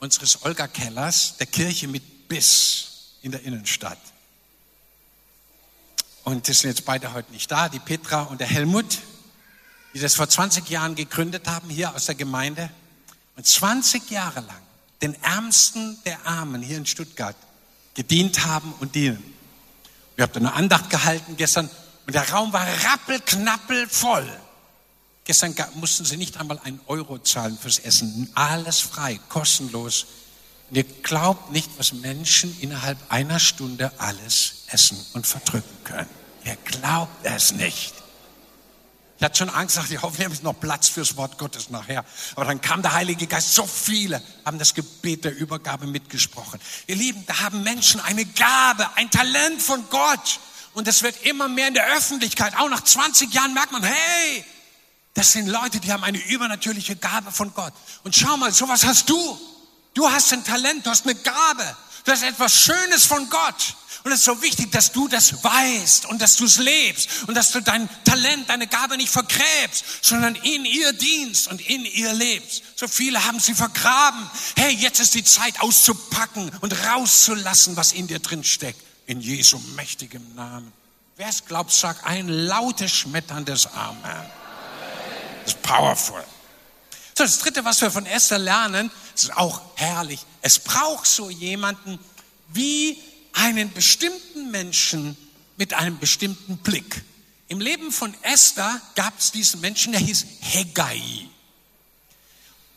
unseres 0.00 0.44
Olga-Kellers, 0.44 1.36
der 1.38 1.46
Kirche 1.46 1.86
mit 1.86 2.28
Biss 2.28 3.14
in 3.22 3.32
der 3.32 3.42
Innenstadt. 3.42 3.98
Und 6.24 6.48
die 6.48 6.52
sind 6.52 6.70
jetzt 6.70 6.84
beide 6.84 7.12
heute 7.12 7.32
nicht 7.32 7.50
da, 7.50 7.68
die 7.68 7.78
Petra 7.78 8.22
und 8.22 8.40
der 8.40 8.46
Helmut, 8.46 8.98
die 9.94 10.00
das 10.00 10.14
vor 10.14 10.28
20 10.28 10.68
Jahren 10.68 10.94
gegründet 10.94 11.48
haben, 11.48 11.68
hier 11.70 11.94
aus 11.94 12.06
der 12.06 12.14
Gemeinde. 12.14 12.70
Und 13.36 13.46
20 13.46 14.10
Jahre 14.10 14.40
lang 14.40 14.60
den 15.02 15.14
Ärmsten 15.22 15.98
der 16.04 16.26
Armen 16.26 16.62
hier 16.62 16.76
in 16.76 16.86
Stuttgart 16.86 17.36
gedient 17.94 18.44
haben 18.44 18.72
und 18.80 18.94
dienen. 18.94 19.22
Wir 20.16 20.24
haben 20.24 20.36
eine 20.36 20.52
Andacht 20.52 20.90
gehalten 20.90 21.36
gestern 21.36 21.70
und 22.06 22.14
der 22.14 22.28
Raum 22.30 22.52
war 22.52 22.66
rappelknappel 22.66 23.88
voll. 23.88 24.28
Gestern 25.24 25.54
mussten 25.74 26.04
sie 26.04 26.16
nicht 26.16 26.38
einmal 26.38 26.58
einen 26.64 26.80
Euro 26.86 27.18
zahlen 27.18 27.56
fürs 27.58 27.78
Essen. 27.78 28.30
Alles 28.34 28.80
frei, 28.80 29.18
kostenlos. 29.28 30.06
Und 30.70 30.76
ihr 30.76 30.84
glaubt 30.84 31.50
nicht, 31.50 31.68
was 31.78 31.92
Menschen 31.92 32.56
innerhalb 32.60 32.96
einer 33.08 33.40
Stunde 33.40 33.90
alles 33.98 34.64
essen 34.68 35.04
und 35.14 35.26
verdrücken 35.26 35.84
können. 35.84 36.08
Ihr 36.44 36.56
glaubt 36.64 37.24
es 37.24 37.52
nicht. 37.52 37.92
Ich 39.18 39.24
hatte 39.24 39.36
schon 39.36 39.50
Angst, 39.50 39.76
dachte, 39.76 39.92
ich 39.92 40.00
hoffe, 40.00 40.18
wir 40.18 40.24
haben 40.26 40.38
noch 40.42 40.58
Platz 40.58 40.88
fürs 40.88 41.16
Wort 41.16 41.36
Gottes 41.36 41.68
nachher. 41.68 42.06
Aber 42.36 42.46
dann 42.46 42.60
kam 42.60 42.80
der 42.80 42.94
Heilige 42.94 43.26
Geist. 43.26 43.54
So 43.54 43.66
viele 43.66 44.22
haben 44.46 44.58
das 44.58 44.72
Gebet 44.72 45.24
der 45.24 45.36
Übergabe 45.36 45.86
mitgesprochen. 45.86 46.58
Ihr 46.86 46.96
Lieben, 46.96 47.22
da 47.26 47.40
haben 47.40 47.62
Menschen 47.62 48.00
eine 48.00 48.24
Gabe, 48.24 48.88
ein 48.94 49.10
Talent 49.10 49.60
von 49.60 49.84
Gott. 49.90 50.40
Und 50.72 50.88
es 50.88 51.02
wird 51.02 51.22
immer 51.26 51.48
mehr 51.48 51.68
in 51.68 51.74
der 51.74 51.86
Öffentlichkeit. 51.96 52.56
Auch 52.56 52.70
nach 52.70 52.82
20 52.82 53.34
Jahren 53.34 53.52
merkt 53.52 53.72
man, 53.72 53.82
hey, 53.82 54.44
das 55.14 55.32
sind 55.32 55.48
Leute, 55.48 55.80
die 55.80 55.92
haben 55.92 56.04
eine 56.04 56.18
übernatürliche 56.18 56.96
Gabe 56.96 57.32
von 57.32 57.52
Gott. 57.52 57.74
Und 58.04 58.14
schau 58.14 58.36
mal, 58.36 58.52
sowas 58.52 58.84
hast 58.84 59.10
du. 59.10 59.38
Du 59.94 60.08
hast 60.08 60.32
ein 60.32 60.44
Talent, 60.44 60.86
du 60.86 60.90
hast 60.90 61.04
eine 61.04 61.14
Gabe. 61.14 61.76
Du 62.04 62.12
hast 62.12 62.22
etwas 62.22 62.54
Schönes 62.54 63.04
von 63.04 63.28
Gott. 63.28 63.74
Und 64.02 64.12
es 64.12 64.20
ist 64.20 64.24
so 64.24 64.40
wichtig, 64.40 64.72
dass 64.72 64.92
du 64.92 65.08
das 65.08 65.44
weißt 65.44 66.06
und 66.06 66.22
dass 66.22 66.36
du 66.36 66.46
es 66.46 66.56
lebst 66.56 67.08
und 67.26 67.34
dass 67.34 67.50
du 67.50 67.60
dein 67.60 67.88
Talent, 68.04 68.48
deine 68.48 68.66
Gabe 68.66 68.96
nicht 68.96 69.10
vergräbst, 69.10 69.84
sondern 70.00 70.34
in 70.36 70.64
ihr 70.64 70.94
dienst 70.94 71.48
und 71.48 71.60
in 71.60 71.84
ihr 71.84 72.14
lebst. 72.14 72.62
So 72.76 72.88
viele 72.88 73.26
haben 73.26 73.38
sie 73.40 73.54
vergraben. 73.54 74.30
Hey, 74.56 74.74
jetzt 74.74 75.00
ist 75.00 75.14
die 75.14 75.24
Zeit 75.24 75.60
auszupacken 75.60 76.50
und 76.60 76.72
rauszulassen, 76.86 77.76
was 77.76 77.92
in 77.92 78.06
dir 78.06 78.20
drin 78.20 78.42
steckt. 78.42 78.80
In 79.06 79.20
Jesu 79.20 79.58
mächtigem 79.76 80.34
Namen. 80.34 80.72
Wer 81.16 81.28
es 81.28 81.44
glaubt, 81.44 81.70
sagt 81.70 82.06
ein 82.06 82.28
lautes, 82.28 82.90
schmetterndes 82.92 83.66
Amen. 83.66 84.24
Das 85.44 85.54
ist 85.54 85.62
powerful. 85.62 86.24
So, 87.20 87.24
das 87.26 87.38
dritte, 87.40 87.66
was 87.66 87.82
wir 87.82 87.90
von 87.90 88.06
Esther 88.06 88.38
lernen, 88.38 88.90
ist 89.14 89.36
auch 89.36 89.60
herrlich. 89.74 90.20
Es 90.40 90.58
braucht 90.58 91.06
so 91.06 91.28
jemanden 91.28 91.98
wie 92.48 92.96
einen 93.34 93.70
bestimmten 93.74 94.50
Menschen 94.50 95.18
mit 95.58 95.74
einem 95.74 95.98
bestimmten 95.98 96.56
Blick. 96.56 97.04
Im 97.48 97.60
Leben 97.60 97.92
von 97.92 98.14
Esther 98.22 98.80
gab 98.94 99.18
es 99.18 99.32
diesen 99.32 99.60
Menschen, 99.60 99.92
der 99.92 100.00
hieß 100.00 100.24
Hegai. 100.40 101.02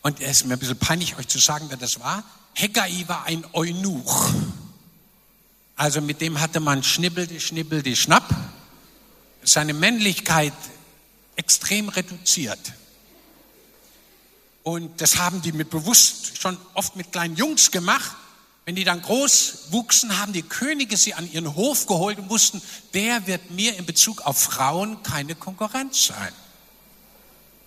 Und 0.02 0.20
es 0.20 0.42
ist 0.42 0.44
mir 0.44 0.56
ein 0.56 0.58
bisschen 0.58 0.78
peinlich, 0.78 1.16
euch 1.16 1.28
zu 1.28 1.38
sagen, 1.38 1.64
wer 1.70 1.78
das 1.78 1.98
war. 2.00 2.22
Hegai 2.52 3.04
war 3.06 3.24
ein 3.24 3.46
Eunuch. 3.54 4.30
Also 5.74 6.02
mit 6.02 6.20
dem 6.20 6.38
hatte 6.38 6.60
man 6.60 6.82
Schnibbel, 6.82 7.40
Schnibbel, 7.40 7.82
die 7.82 7.96
Schnapp. 7.96 8.28
Seine 9.42 9.72
Männlichkeit 9.72 10.52
extrem 11.34 11.88
reduziert. 11.88 12.74
Und 14.64 15.00
das 15.02 15.18
haben 15.18 15.42
die 15.42 15.52
mit 15.52 15.70
bewusst 15.70 16.40
schon 16.40 16.58
oft 16.72 16.96
mit 16.96 17.12
kleinen 17.12 17.36
Jungs 17.36 17.70
gemacht. 17.70 18.16
Wenn 18.64 18.74
die 18.74 18.84
dann 18.84 19.02
groß 19.02 19.66
wuchsen, 19.70 20.18
haben 20.18 20.32
die 20.32 20.42
Könige 20.42 20.96
sie 20.96 21.12
an 21.12 21.30
ihren 21.30 21.54
Hof 21.54 21.86
geholt 21.86 22.18
und 22.18 22.30
wussten, 22.30 22.62
der 22.94 23.26
wird 23.26 23.50
mir 23.50 23.76
in 23.76 23.84
Bezug 23.84 24.22
auf 24.22 24.38
Frauen 24.38 25.02
keine 25.02 25.34
Konkurrenz 25.34 26.06
sein. 26.06 26.32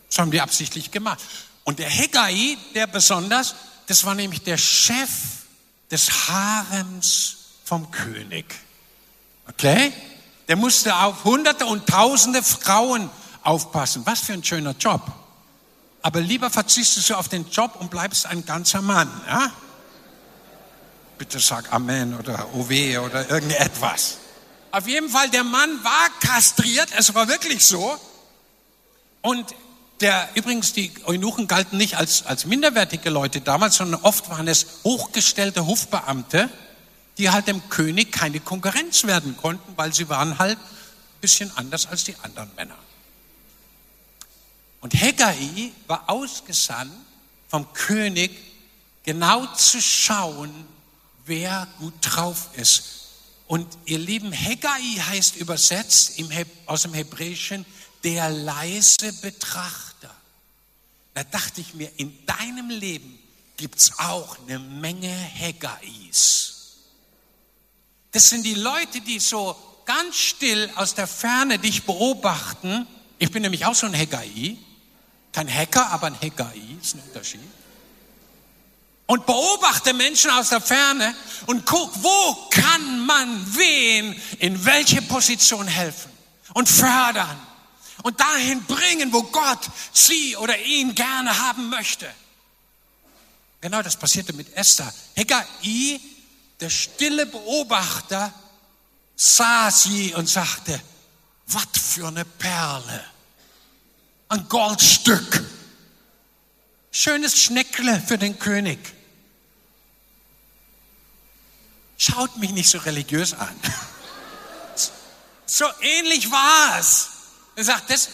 Das 0.09 0.17
haben 0.17 0.31
die 0.31 0.41
absichtlich 0.41 0.89
gemacht. 0.89 1.19
Und 1.63 1.77
der 1.77 1.89
Hegai, 1.89 2.57
der 2.73 2.87
besonders, 2.87 3.53
das 3.85 4.03
war 4.03 4.15
nämlich 4.15 4.41
der 4.41 4.57
Chef 4.57 5.09
des 5.91 6.29
Harems 6.29 7.37
vom 7.63 7.91
König. 7.91 8.45
Okay? 9.49 9.93
Der 10.47 10.55
musste 10.55 10.95
auf 10.95 11.25
Hunderte 11.25 11.67
und 11.67 11.85
Tausende 11.85 12.41
Frauen 12.41 13.11
aufpassen. 13.43 14.01
Was 14.05 14.21
für 14.21 14.33
ein 14.33 14.43
schöner 14.43 14.75
Job. 14.79 15.01
Aber 16.07 16.21
lieber 16.21 16.49
verzichtest 16.49 17.09
du 17.09 17.15
auf 17.15 17.27
den 17.27 17.49
Job 17.49 17.75
und 17.81 17.91
bleibst 17.91 18.27
ein 18.27 18.45
ganzer 18.45 18.81
Mann. 18.81 19.11
Ja? 19.27 19.51
Bitte 21.17 21.37
sag 21.37 21.73
Amen 21.73 22.17
oder 22.17 22.47
Owe 22.53 23.01
oder 23.01 23.29
irgendetwas. 23.29 24.15
Auf 24.71 24.87
jeden 24.87 25.09
Fall, 25.09 25.29
der 25.31 25.43
Mann 25.43 25.83
war 25.83 26.09
kastriert, 26.21 26.87
es 26.97 27.13
war 27.13 27.27
wirklich 27.27 27.65
so. 27.65 27.99
Und 29.21 29.53
der, 29.99 30.29
übrigens, 30.35 30.71
die 30.71 30.93
Eunuchen 31.03 31.45
galten 31.45 31.75
nicht 31.75 31.97
als, 31.97 32.25
als 32.25 32.45
minderwertige 32.45 33.09
Leute 33.09 33.41
damals, 33.41 33.75
sondern 33.75 33.99
oft 34.03 34.29
waren 34.29 34.47
es 34.47 34.65
hochgestellte 34.85 35.65
Hofbeamte, 35.65 36.49
die 37.17 37.31
halt 37.31 37.49
dem 37.49 37.67
König 37.67 38.13
keine 38.13 38.39
Konkurrenz 38.39 39.03
werden 39.03 39.35
konnten, 39.35 39.73
weil 39.75 39.93
sie 39.93 40.07
waren 40.07 40.39
halt 40.39 40.57
ein 40.57 41.19
bisschen 41.19 41.51
anders 41.57 41.85
als 41.85 42.05
die 42.05 42.15
anderen 42.23 42.49
Männer. 42.55 42.77
Und 44.87 44.93
Hegai 45.01 45.73
war 45.87 46.09
ausgesandt 46.09 46.93
vom 47.49 47.73
König, 47.73 48.31
genau 49.03 49.45
zu 49.47 49.81
schauen, 49.81 50.65
wer 51.25 51.67
gut 51.77 51.95
drauf 51.99 52.51
ist. 52.53 52.83
Und 53.47 53.67
ihr 53.83 53.99
Lieben, 53.99 54.31
Hegai 54.31 54.79
heißt 55.09 55.35
übersetzt 55.35 56.17
im 56.19 56.29
aus 56.67 56.83
dem 56.83 56.93
Hebräischen 56.93 57.65
der 58.05 58.29
leise 58.29 59.11
Betrachter. 59.21 60.15
Da 61.13 61.25
dachte 61.25 61.59
ich 61.59 61.73
mir, 61.73 61.91
in 61.97 62.25
deinem 62.25 62.69
Leben 62.69 63.19
gibt 63.57 63.79
es 63.79 63.99
auch 63.99 64.37
eine 64.47 64.57
Menge 64.57 65.11
Hegais. 65.11 66.77
Das 68.13 68.29
sind 68.29 68.45
die 68.45 68.55
Leute, 68.55 69.01
die 69.01 69.19
so 69.19 69.53
ganz 69.83 70.15
still 70.15 70.71
aus 70.75 70.95
der 70.95 71.07
Ferne 71.07 71.59
dich 71.59 71.83
beobachten. 71.83 72.87
Ich 73.19 73.31
bin 73.31 73.41
nämlich 73.41 73.65
auch 73.65 73.75
so 73.75 73.85
ein 73.85 73.93
Hegai. 73.93 74.57
Kein 75.31 75.53
Hacker, 75.53 75.89
aber 75.91 76.07
ein 76.07 76.15
Hegai, 76.15 76.61
ist 76.81 76.95
ein 76.95 77.01
Unterschied 77.01 77.41
und 79.07 79.25
beobachte 79.25 79.93
Menschen 79.93 80.29
aus 80.31 80.49
der 80.49 80.61
Ferne 80.61 81.15
und 81.47 81.65
guck, 81.65 81.91
wo 82.03 82.49
kann 82.49 83.05
man 83.05 83.55
wen 83.55 84.21
in 84.39 84.63
welche 84.65 85.01
Position 85.01 85.65
helfen 85.65 86.11
und 86.53 86.69
fördern 86.69 87.39
und 88.03 88.19
dahin 88.19 88.63
bringen, 88.65 89.11
wo 89.11 89.23
Gott 89.23 89.69
sie 89.93 90.35
oder 90.35 90.59
ihn 90.59 90.93
gerne 90.93 91.37
haben 91.47 91.69
möchte. 91.69 92.07
Genau 93.61 93.81
das 93.81 93.95
passierte 93.95 94.33
mit 94.33 94.53
Esther. 94.55 94.93
Hegai, 95.15 95.45
der 96.59 96.69
stille 96.69 97.25
Beobachter, 97.25 98.31
sah 99.15 99.71
sie 99.71 100.13
und 100.13 100.29
sagte, 100.29 100.79
was 101.47 101.65
für 101.81 102.07
eine 102.07 102.25
Perle, 102.25 103.03
ein 104.29 104.47
Goldstück, 104.49 105.43
schönes 106.91 107.41
Schneckle 107.41 108.01
für 108.05 108.17
den 108.17 108.39
König. 108.39 108.79
Schaut 111.97 112.37
mich 112.37 112.51
nicht 112.51 112.69
so 112.69 112.77
religiös 112.79 113.33
an. 113.33 113.55
So 115.49 115.65
ähnlich 115.79 116.29
war 116.29 116.77
es. 116.77 117.07
Er 117.55 117.63
sagt, 117.63 117.89
das, 117.89 118.09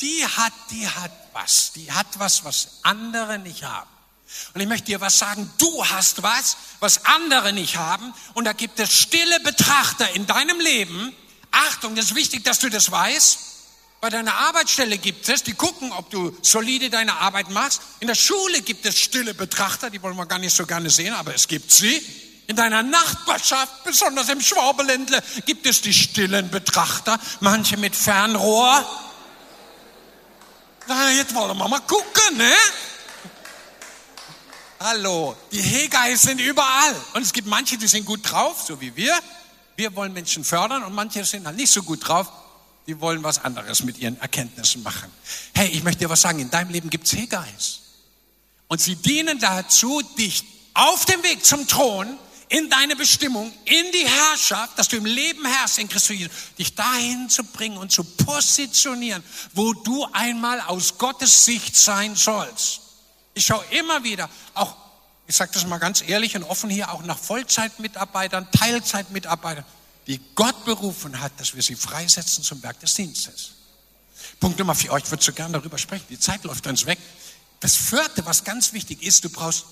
die 0.00 0.26
hat, 0.26 0.52
die 0.70 0.88
hat 0.88 1.12
was. 1.34 1.72
Die 1.72 1.92
hat 1.92 2.06
was, 2.18 2.42
was 2.42 2.78
andere 2.82 3.38
nicht 3.38 3.64
haben. 3.64 3.90
Und 4.54 4.60
ich 4.62 4.66
möchte 4.66 4.86
dir 4.86 5.00
was 5.00 5.18
sagen. 5.18 5.50
Du 5.58 5.84
hast 5.86 6.22
was, 6.22 6.56
was 6.80 7.04
andere 7.04 7.52
nicht 7.52 7.76
haben. 7.76 8.14
Und 8.32 8.46
da 8.46 8.54
gibt 8.54 8.80
es 8.80 8.92
stille 8.92 9.40
Betrachter 9.40 10.10
in 10.14 10.26
deinem 10.26 10.58
Leben. 10.58 11.14
Achtung, 11.50 11.94
das 11.94 12.06
ist 12.06 12.14
wichtig, 12.14 12.44
dass 12.44 12.60
du 12.60 12.70
das 12.70 12.90
weißt. 12.90 13.49
Bei 14.00 14.08
deiner 14.08 14.34
Arbeitsstelle 14.34 14.96
gibt 14.96 15.28
es, 15.28 15.42
die 15.42 15.52
gucken, 15.52 15.92
ob 15.92 16.08
du 16.08 16.34
solide 16.40 16.88
deine 16.88 17.18
Arbeit 17.18 17.50
machst. 17.50 17.82
In 18.00 18.06
der 18.06 18.14
Schule 18.14 18.62
gibt 18.62 18.86
es 18.86 18.98
stille 18.98 19.34
Betrachter, 19.34 19.90
die 19.90 20.00
wollen 20.00 20.16
wir 20.16 20.24
gar 20.24 20.38
nicht 20.38 20.56
so 20.56 20.64
gerne 20.64 20.88
sehen, 20.88 21.12
aber 21.12 21.34
es 21.34 21.46
gibt 21.46 21.70
sie. 21.70 22.02
In 22.46 22.56
deiner 22.56 22.82
Nachbarschaft, 22.82 23.84
besonders 23.84 24.30
im 24.30 24.40
Schwabeländle, 24.40 25.22
gibt 25.44 25.66
es 25.66 25.82
die 25.82 25.92
stillen 25.92 26.50
Betrachter, 26.50 27.20
manche 27.40 27.76
mit 27.76 27.94
Fernrohr. 27.94 28.84
Na, 30.88 31.10
jetzt 31.12 31.34
wollen 31.34 31.56
wir 31.58 31.68
mal 31.68 31.80
gucken, 31.80 32.38
ne? 32.38 32.54
Hallo, 34.80 35.36
die 35.52 35.60
Hegais 35.60 36.22
sind 36.22 36.40
überall. 36.40 36.96
Und 37.12 37.20
es 37.20 37.34
gibt 37.34 37.46
manche, 37.46 37.76
die 37.76 37.86
sind 37.86 38.06
gut 38.06 38.20
drauf, 38.28 38.62
so 38.66 38.80
wie 38.80 38.96
wir. 38.96 39.14
Wir 39.76 39.94
wollen 39.94 40.14
Menschen 40.14 40.42
fördern 40.42 40.84
und 40.84 40.94
manche 40.94 41.22
sind 41.26 41.46
halt 41.46 41.56
nicht 41.56 41.70
so 41.70 41.82
gut 41.82 42.08
drauf. 42.08 42.39
Die 42.90 43.00
wollen 43.00 43.22
was 43.22 43.44
anderes 43.44 43.84
mit 43.84 43.98
ihren 43.98 44.20
Erkenntnissen 44.20 44.82
machen. 44.82 45.12
Hey, 45.54 45.68
ich 45.68 45.84
möchte 45.84 46.00
dir 46.00 46.10
was 46.10 46.22
sagen. 46.22 46.40
In 46.40 46.50
deinem 46.50 46.70
Leben 46.70 46.90
gibt 46.90 47.06
es 47.06 47.12
Hegais. 47.12 47.82
Und 48.66 48.80
sie 48.80 48.96
dienen 48.96 49.38
dazu, 49.38 50.02
dich 50.18 50.42
auf 50.74 51.04
dem 51.04 51.22
Weg 51.22 51.44
zum 51.44 51.68
Thron 51.68 52.18
in 52.48 52.68
deine 52.68 52.96
Bestimmung, 52.96 53.52
in 53.64 53.92
die 53.92 54.08
Herrschaft, 54.08 54.76
dass 54.76 54.88
du 54.88 54.96
im 54.96 55.04
Leben 55.04 55.44
herrschst 55.44 55.78
in 55.78 55.88
Christus 55.88 56.16
Jesus, 56.16 56.34
dich 56.58 56.74
dahin 56.74 57.28
zu 57.28 57.44
bringen 57.44 57.76
und 57.76 57.92
zu 57.92 58.02
positionieren, 58.02 59.22
wo 59.54 59.72
du 59.72 60.04
einmal 60.12 60.60
aus 60.62 60.98
Gottes 60.98 61.44
Sicht 61.44 61.76
sein 61.76 62.16
sollst. 62.16 62.80
Ich 63.34 63.46
schaue 63.46 63.64
immer 63.70 64.02
wieder, 64.02 64.28
auch, 64.54 64.74
ich 65.28 65.36
sage 65.36 65.52
das 65.54 65.64
mal 65.64 65.78
ganz 65.78 66.02
ehrlich 66.04 66.34
und 66.34 66.42
offen 66.42 66.68
hier, 66.68 66.92
auch 66.92 67.04
nach 67.04 67.18
Vollzeitmitarbeitern, 67.20 68.50
Teilzeitmitarbeitern, 68.50 69.64
die 70.10 70.20
Gott 70.34 70.64
berufen 70.64 71.20
hat, 71.20 71.38
dass 71.38 71.54
wir 71.54 71.62
sie 71.62 71.76
freisetzen 71.76 72.42
zum 72.42 72.60
Werk 72.64 72.80
des 72.80 72.94
Dienstes. 72.94 73.52
Punkt 74.40 74.58
Nummer 74.58 74.74
vier, 74.74 74.92
oh, 74.92 74.96
ich 74.96 75.08
würde 75.08 75.22
so 75.22 75.32
gerne 75.32 75.52
darüber 75.52 75.78
sprechen, 75.78 76.04
die 76.10 76.18
Zeit 76.18 76.42
läuft 76.42 76.66
uns 76.66 76.84
weg. 76.84 76.98
Das 77.60 77.76
vierte, 77.76 78.26
was 78.26 78.42
ganz 78.42 78.72
wichtig 78.72 79.04
ist, 79.04 79.22
du 79.22 79.30
brauchst 79.30 79.66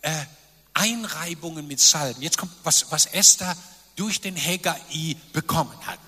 äh, 0.00 0.24
Einreibungen 0.72 1.66
mit 1.66 1.78
Salben. 1.78 2.22
Jetzt 2.22 2.38
kommt, 2.38 2.52
was, 2.62 2.90
was 2.90 3.04
Esther 3.04 3.54
durch 3.96 4.22
den 4.22 4.34
Hegai 4.34 4.80
bekommen 5.34 5.76
hat. 5.86 5.98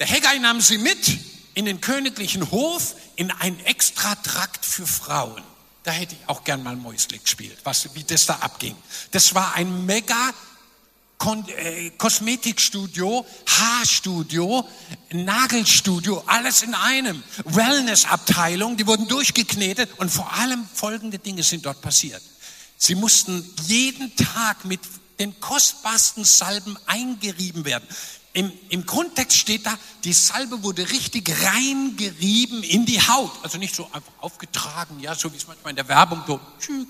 Der 0.00 0.08
Hegai 0.08 0.38
nahm 0.38 0.60
sie 0.60 0.78
mit 0.78 1.20
in 1.54 1.64
den 1.64 1.80
königlichen 1.80 2.50
Hof 2.50 2.96
in 3.14 3.30
einen 3.30 3.60
Extratrakt 3.60 4.66
für 4.66 4.86
Frauen. 4.86 5.44
Da 5.84 5.92
hätte 5.92 6.16
ich 6.16 6.28
auch 6.28 6.42
gern 6.42 6.64
mal 6.64 6.74
Mäusle 6.74 7.20
gespielt, 7.20 7.58
was, 7.62 7.94
wie 7.94 8.02
das 8.02 8.26
da 8.26 8.34
abging. 8.36 8.74
Das 9.12 9.32
war 9.36 9.54
ein 9.54 9.86
mega 9.86 10.34
äh, 11.48 11.90
Kosmetikstudio, 11.90 13.26
Haarstudio, 13.46 14.68
Nagelstudio, 15.12 16.22
alles 16.26 16.62
in 16.62 16.74
einem. 16.74 17.22
Wellnessabteilung, 17.44 18.76
die 18.76 18.86
wurden 18.86 19.08
durchgeknetet 19.08 19.90
und 19.98 20.10
vor 20.10 20.32
allem 20.34 20.66
folgende 20.72 21.18
Dinge 21.18 21.42
sind 21.42 21.66
dort 21.66 21.80
passiert. 21.80 22.22
Sie 22.76 22.94
mussten 22.94 23.44
jeden 23.66 24.14
Tag 24.16 24.64
mit 24.64 24.80
den 25.18 25.40
kostbarsten 25.40 26.24
Salben 26.24 26.76
eingerieben 26.86 27.64
werden. 27.64 27.88
Im, 28.34 28.52
Im 28.68 28.84
Grundtext 28.84 29.38
steht 29.38 29.64
da, 29.64 29.78
die 30.04 30.12
Salbe 30.12 30.62
wurde 30.62 30.90
richtig 30.90 31.32
reingerieben 31.42 32.62
in 32.62 32.84
die 32.84 33.00
Haut. 33.00 33.32
Also 33.42 33.56
nicht 33.56 33.74
so 33.74 33.86
einfach 33.86 34.12
aufgetragen, 34.20 35.00
ja, 35.00 35.14
so 35.14 35.32
wie 35.32 35.38
es 35.38 35.46
manchmal 35.46 35.70
in 35.70 35.76
der 35.76 35.88
Werbung 35.88 36.22
so, 36.26 36.34
ja, 36.34 36.84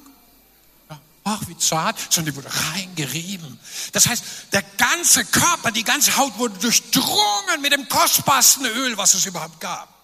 ach, 1.26 1.42
wie 1.48 1.58
zart, 1.58 1.98
sondern 2.08 2.32
die 2.32 2.36
wurde 2.36 2.50
reingerieben. 2.72 3.58
Das 3.92 4.06
heißt, 4.06 4.24
der 4.52 4.62
ganze 4.78 5.24
Körper, 5.24 5.72
die 5.72 5.84
ganze 5.84 6.16
Haut 6.16 6.38
wurde 6.38 6.58
durchdrungen 6.58 7.60
mit 7.60 7.72
dem 7.72 7.88
kostbarsten 7.88 8.64
Öl, 8.64 8.96
was 8.96 9.14
es 9.14 9.26
überhaupt 9.26 9.60
gab 9.60 9.96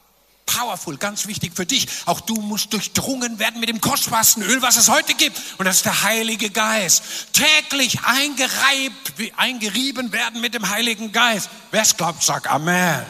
powerful, 0.45 0.97
ganz 0.99 1.27
wichtig 1.27 1.53
für 1.55 1.67
dich. 1.67 1.87
Auch 2.05 2.21
du 2.21 2.35
musst 2.35 2.73
durchdrungen 2.73 3.39
werden 3.39 3.61
mit 3.61 3.69
dem 3.69 3.81
kostbarsten 3.81 4.43
Öl, 4.43 4.61
was 4.61 4.77
es 4.77 4.89
heute 4.89 5.15
gibt. 5.15 5.41
Und 5.59 5.65
das 5.65 5.77
ist 5.77 5.85
der 5.87 6.03
Heilige 6.03 6.51
Geist. 6.51 7.03
Täglich 7.33 8.01
eingereibt, 8.05 9.15
eingerieben 9.37 10.13
werden 10.13 10.41
mit 10.41 10.55
dem 10.55 10.69
Heiligen 10.69 11.13
Geist. 11.13 11.49
Wer 11.71 11.83
es 11.83 11.97
glaubt, 11.97 12.23
sagt 12.23 12.49
Amen. 12.49 13.07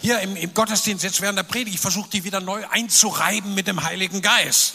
Hier 0.00 0.20
im, 0.20 0.36
im 0.36 0.52
Gottesdienst, 0.52 1.04
jetzt 1.04 1.20
während 1.20 1.38
der 1.38 1.44
Predigt, 1.44 1.76
ich 1.76 1.80
versuche 1.80 2.10
die 2.10 2.24
wieder 2.24 2.40
neu 2.40 2.66
einzureiben 2.68 3.54
mit 3.54 3.66
dem 3.66 3.82
Heiligen 3.82 4.20
Geist. 4.20 4.74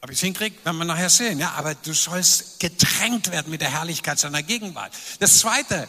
Ob 0.00 0.10
ich 0.10 0.16
es 0.16 0.20
hinkriege, 0.20 0.64
werden 0.64 0.78
wir 0.78 0.84
nachher 0.84 1.10
sehen. 1.10 1.38
Ja, 1.38 1.52
aber 1.52 1.74
du 1.74 1.92
sollst 1.92 2.60
getränkt 2.60 3.30
werden 3.30 3.50
mit 3.50 3.60
der 3.60 3.72
Herrlichkeit 3.72 4.18
seiner 4.18 4.42
Gegenwart. 4.42 4.92
Das 5.18 5.38
Zweite, 5.38 5.88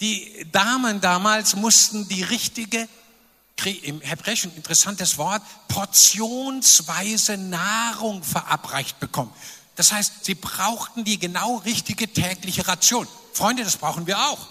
die 0.00 0.46
Damen 0.50 1.00
damals 1.00 1.54
mussten 1.54 2.08
die 2.08 2.22
richtige 2.22 2.88
im 3.82 4.00
Hebräischen 4.00 4.52
interessantes 4.56 5.18
Wort, 5.18 5.40
portionsweise 5.68 7.36
Nahrung 7.36 8.24
verabreicht 8.24 8.98
bekommen. 8.98 9.32
Das 9.76 9.92
heißt, 9.92 10.24
sie 10.24 10.34
brauchten 10.34 11.04
die 11.04 11.18
genau 11.18 11.58
richtige 11.58 12.12
tägliche 12.12 12.66
Ration. 12.66 13.06
Freunde, 13.32 13.62
das 13.62 13.76
brauchen 13.76 14.08
wir 14.08 14.18
auch. 14.18 14.48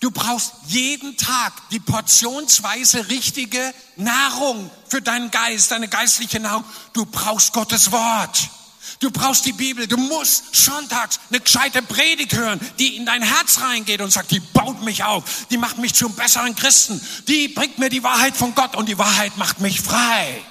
Du 0.00 0.12
brauchst 0.12 0.52
jeden 0.66 1.16
Tag 1.16 1.52
die 1.70 1.80
portionsweise 1.80 3.08
richtige 3.08 3.74
Nahrung 3.96 4.70
für 4.86 5.02
deinen 5.02 5.30
Geist, 5.30 5.72
deine 5.72 5.88
geistliche 5.88 6.38
Nahrung. 6.38 6.64
Du 6.92 7.04
brauchst 7.04 7.52
Gottes 7.52 7.90
Wort. 7.90 8.48
Du 9.00 9.10
brauchst 9.10 9.44
die 9.44 9.52
Bibel. 9.52 9.88
Du 9.88 9.96
musst 9.96 10.54
sonntags 10.54 11.18
eine 11.30 11.40
gescheite 11.40 11.82
Predigt 11.82 12.32
hören, 12.34 12.60
die 12.78 12.96
in 12.96 13.06
dein 13.06 13.22
Herz 13.22 13.60
reingeht 13.60 14.00
und 14.00 14.12
sagt, 14.12 14.30
die 14.30 14.40
baut 14.40 14.82
mich 14.82 15.02
auf. 15.02 15.46
Die 15.50 15.58
macht 15.58 15.78
mich 15.78 15.94
zum 15.94 16.14
besseren 16.14 16.54
Christen. 16.54 17.00
Die 17.26 17.48
bringt 17.48 17.78
mir 17.78 17.88
die 17.88 18.02
Wahrheit 18.04 18.36
von 18.36 18.54
Gott 18.54 18.76
und 18.76 18.88
die 18.88 18.98
Wahrheit 18.98 19.36
macht 19.36 19.60
mich 19.60 19.80
frei. 19.80 20.42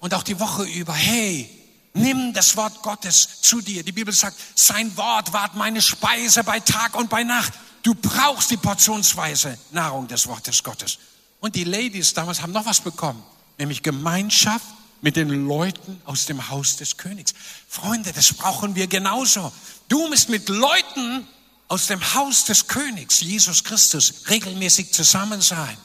Und 0.00 0.14
auch 0.14 0.22
die 0.22 0.40
Woche 0.40 0.64
über, 0.64 0.94
hey, 0.94 1.50
nimm 1.92 2.32
das 2.32 2.56
Wort 2.56 2.82
Gottes 2.82 3.42
zu 3.42 3.60
dir. 3.60 3.82
Die 3.82 3.92
Bibel 3.92 4.12
sagt, 4.12 4.36
sein 4.54 4.96
Wort 4.96 5.32
ward 5.34 5.54
meine 5.54 5.82
Speise 5.82 6.44
bei 6.44 6.60
Tag 6.60 6.94
und 6.94 7.10
bei 7.10 7.24
Nacht. 7.24 7.52
Du 7.84 7.94
brauchst 7.94 8.50
die 8.50 8.56
portionsweise 8.56 9.58
Nahrung 9.70 10.08
des 10.08 10.26
Wortes 10.26 10.62
Gottes. 10.62 10.98
Und 11.38 11.54
die 11.54 11.64
Ladies 11.64 12.14
damals 12.14 12.40
haben 12.40 12.52
noch 12.52 12.64
was 12.64 12.80
bekommen, 12.80 13.22
nämlich 13.58 13.82
Gemeinschaft 13.82 14.64
mit 15.02 15.16
den 15.16 15.46
Leuten 15.46 16.00
aus 16.06 16.24
dem 16.24 16.48
Haus 16.48 16.76
des 16.76 16.96
Königs. 16.96 17.34
Freunde, 17.68 18.10
das 18.14 18.32
brauchen 18.32 18.74
wir 18.74 18.86
genauso. 18.86 19.52
Du 19.88 20.08
musst 20.08 20.30
mit 20.30 20.48
Leuten 20.48 21.28
aus 21.68 21.86
dem 21.86 22.00
Haus 22.14 22.46
des 22.46 22.68
Königs, 22.68 23.20
Jesus 23.20 23.62
Christus, 23.64 24.14
regelmäßig 24.30 24.90
zusammen 24.94 25.42
sein. 25.42 25.76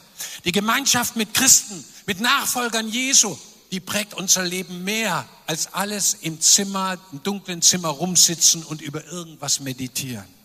Die 0.46 0.52
Gemeinschaft 0.52 1.16
mit 1.16 1.34
Christen, 1.34 1.84
mit 2.06 2.18
Nachfolgern 2.18 2.88
Jesu, 2.88 3.36
die 3.72 3.80
prägt 3.80 4.14
unser 4.14 4.42
Leben 4.42 4.84
mehr 4.84 5.28
als 5.46 5.74
alles 5.74 6.14
im 6.22 6.40
Zimmer, 6.40 6.96
im 7.12 7.22
dunklen 7.22 7.60
Zimmer 7.60 7.90
rumsitzen 7.90 8.64
und 8.64 8.80
über 8.80 9.04
irgendwas 9.04 9.60
meditieren. 9.60 10.39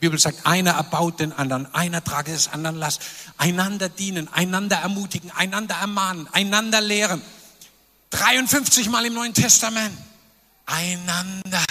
Die 0.00 0.06
Bibel 0.06 0.18
sagt, 0.18 0.46
einer 0.46 0.70
erbaut 0.70 1.20
den 1.20 1.34
anderen, 1.34 1.66
einer 1.74 2.02
trage 2.02 2.32
des 2.32 2.48
anderen 2.48 2.76
Last, 2.76 3.02
einander 3.36 3.90
dienen, 3.90 4.32
einander 4.32 4.78
ermutigen, 4.78 5.30
einander 5.30 5.74
ermahnen, 5.74 6.26
einander 6.32 6.80
lehren. 6.80 7.20
53 8.08 8.88
Mal 8.88 9.04
im 9.04 9.12
Neuen 9.12 9.34
Testament. 9.34 9.94
Einander. 10.64 11.62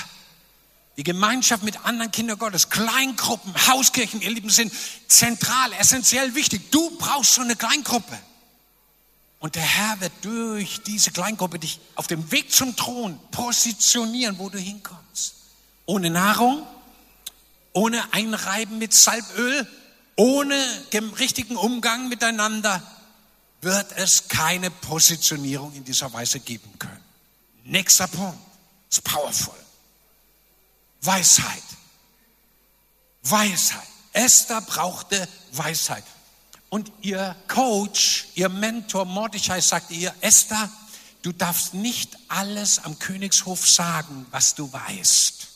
Die 0.97 1.03
Gemeinschaft 1.03 1.63
mit 1.63 1.83
anderen 1.85 2.11
Kindern 2.11 2.37
Gottes, 2.37 2.69
Kleingruppen, 2.69 3.51
Hauskirchen, 3.67 4.21
ihr 4.21 4.29
Lieben, 4.29 4.51
sind 4.51 4.71
zentral, 5.07 5.73
essentiell 5.79 6.35
wichtig. 6.35 6.69
Du 6.69 6.97
brauchst 6.99 7.33
so 7.33 7.41
eine 7.41 7.55
Kleingruppe. 7.55 8.15
Und 9.39 9.55
der 9.55 9.63
Herr 9.63 10.01
wird 10.01 10.11
durch 10.21 10.83
diese 10.83 11.09
Kleingruppe 11.09 11.57
dich 11.57 11.79
auf 11.95 12.05
dem 12.05 12.31
Weg 12.31 12.51
zum 12.51 12.75
Thron 12.75 13.19
positionieren, 13.31 14.37
wo 14.37 14.49
du 14.49 14.59
hinkommst. 14.59 15.33
Ohne 15.87 16.11
Nahrung, 16.11 16.67
ohne 17.73 18.13
Einreiben 18.13 18.77
mit 18.77 18.93
Salböl, 18.93 19.67
ohne 20.15 20.57
dem 20.93 21.11
richtigen 21.13 21.55
Umgang 21.55 22.09
miteinander 22.09 22.83
wird 23.61 23.91
es 23.97 24.27
keine 24.27 24.71
Positionierung 24.71 25.73
in 25.73 25.83
dieser 25.83 26.11
Weise 26.13 26.39
geben 26.39 26.71
können. 26.79 27.03
Nächster 27.63 28.07
Punkt. 28.07 28.39
Ist 28.89 29.03
powerful. 29.03 29.53
Weisheit. 31.01 31.63
Weisheit. 33.23 33.87
Esther 34.13 34.61
brauchte 34.61 35.27
Weisheit. 35.51 36.03
Und 36.69 36.91
ihr 37.01 37.35
Coach, 37.47 38.27
ihr 38.35 38.49
Mentor 38.49 39.05
Mordechai 39.05 39.61
sagte 39.61 39.93
ihr, 39.93 40.13
Esther, 40.21 40.69
du 41.21 41.31
darfst 41.31 41.73
nicht 41.73 42.17
alles 42.27 42.79
am 42.79 42.97
Königshof 42.97 43.67
sagen, 43.67 44.25
was 44.31 44.55
du 44.55 44.71
weißt. 44.71 45.48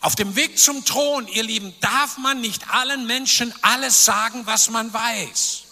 Auf 0.00 0.14
dem 0.14 0.36
Weg 0.36 0.58
zum 0.58 0.84
Thron, 0.84 1.26
ihr 1.28 1.42
Lieben, 1.42 1.74
darf 1.80 2.18
man 2.18 2.40
nicht 2.40 2.70
allen 2.70 3.06
Menschen 3.06 3.52
alles 3.62 4.04
sagen, 4.04 4.42
was 4.46 4.70
man 4.70 4.92
weiß. 4.92 5.62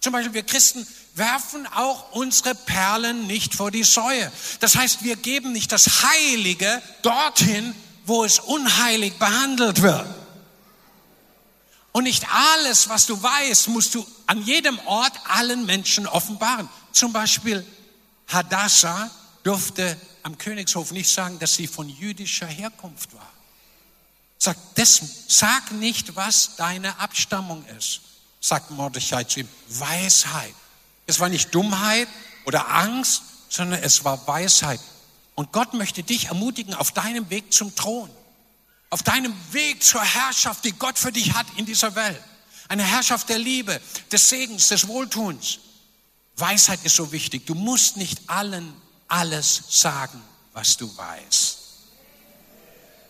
Zum 0.00 0.12
Beispiel 0.12 0.34
wir 0.34 0.42
Christen 0.42 0.86
werfen 1.14 1.66
auch 1.68 2.12
unsere 2.12 2.54
Perlen 2.54 3.26
nicht 3.26 3.54
vor 3.54 3.70
die 3.70 3.84
Säue. 3.84 4.30
Das 4.60 4.76
heißt, 4.76 5.02
wir 5.02 5.16
geben 5.16 5.52
nicht 5.52 5.72
das 5.72 6.02
Heilige 6.02 6.82
dorthin, 7.02 7.74
wo 8.04 8.24
es 8.24 8.38
unheilig 8.38 9.14
behandelt 9.18 9.82
wird. 9.82 10.06
Und 11.92 12.04
nicht 12.04 12.26
alles, 12.30 12.90
was 12.90 13.06
du 13.06 13.20
weißt, 13.20 13.68
musst 13.68 13.94
du 13.94 14.06
an 14.26 14.42
jedem 14.42 14.78
Ort 14.80 15.14
allen 15.28 15.64
Menschen 15.64 16.06
offenbaren. 16.06 16.68
Zum 16.92 17.12
Beispiel 17.12 17.66
Hadassah 18.28 19.10
durfte 19.42 19.96
am 20.22 20.36
Königshof 20.36 20.92
nicht 20.92 21.10
sagen, 21.10 21.38
dass 21.38 21.54
sie 21.54 21.66
von 21.66 21.88
jüdischer 21.88 22.46
Herkunft 22.46 23.14
war. 23.14 23.32
Sag, 24.38 24.56
das, 24.74 25.00
sag 25.28 25.72
nicht, 25.72 26.16
was 26.16 26.56
deine 26.56 26.98
Abstammung 26.98 27.64
ist, 27.78 28.00
sagt 28.40 28.70
Mordechai 28.70 29.24
zu 29.24 29.40
ihm. 29.40 29.48
Weisheit. 29.68 30.54
Es 31.06 31.20
war 31.20 31.28
nicht 31.28 31.54
Dummheit 31.54 32.08
oder 32.44 32.68
Angst, 32.68 33.22
sondern 33.48 33.82
es 33.82 34.04
war 34.04 34.26
Weisheit. 34.26 34.80
Und 35.34 35.52
Gott 35.52 35.74
möchte 35.74 36.02
dich 36.02 36.26
ermutigen 36.26 36.74
auf 36.74 36.92
deinem 36.92 37.28
Weg 37.30 37.52
zum 37.52 37.74
Thron, 37.74 38.10
auf 38.90 39.02
deinem 39.02 39.34
Weg 39.52 39.82
zur 39.82 40.02
Herrschaft, 40.02 40.64
die 40.64 40.72
Gott 40.72 40.98
für 40.98 41.12
dich 41.12 41.34
hat 41.34 41.46
in 41.56 41.66
dieser 41.66 41.94
Welt. 41.94 42.22
Eine 42.68 42.82
Herrschaft 42.82 43.28
der 43.28 43.38
Liebe, 43.38 43.80
des 44.10 44.28
Segens, 44.28 44.68
des 44.68 44.88
Wohltuns. 44.88 45.58
Weisheit 46.36 46.80
ist 46.84 46.96
so 46.96 47.12
wichtig. 47.12 47.46
Du 47.46 47.54
musst 47.54 47.96
nicht 47.96 48.28
allen 48.28 48.74
alles 49.08 49.62
sagen, 49.68 50.20
was 50.52 50.76
du 50.76 50.94
weißt. 50.96 51.65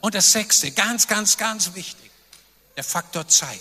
Und 0.06 0.14
das 0.14 0.30
sechste, 0.30 0.70
ganz, 0.70 1.08
ganz, 1.08 1.36
ganz 1.36 1.74
wichtig, 1.74 2.12
der 2.76 2.84
Faktor 2.84 3.26
Zeit. 3.26 3.60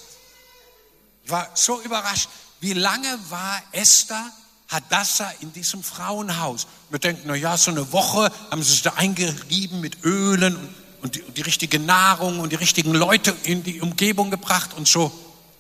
Ich 1.23 1.31
war 1.31 1.49
so 1.55 1.81
überrascht, 1.81 2.29
wie 2.59 2.73
lange 2.73 3.17
war 3.29 3.63
Esther 3.71 4.31
Hadassah 4.67 5.33
in 5.39 5.51
diesem 5.53 5.81
Frauenhaus? 5.81 6.67
Wir 6.91 6.99
denken, 6.99 7.23
na 7.25 7.33
ja, 7.33 7.57
so 7.57 7.71
eine 7.71 7.91
Woche 7.91 8.31
haben 8.51 8.61
sie 8.61 8.73
sich 8.73 8.83
da 8.83 8.93
eingerieben 8.93 9.81
mit 9.81 10.03
Ölen 10.03 10.55
und, 10.55 10.75
und, 11.01 11.15
die, 11.15 11.23
und 11.23 11.35
die 11.35 11.41
richtige 11.41 11.79
Nahrung 11.79 12.39
und 12.39 12.51
die 12.51 12.57
richtigen 12.57 12.93
Leute 12.93 13.35
in 13.41 13.63
die 13.63 13.81
Umgebung 13.81 14.29
gebracht 14.29 14.75
und 14.75 14.87
so. 14.87 15.11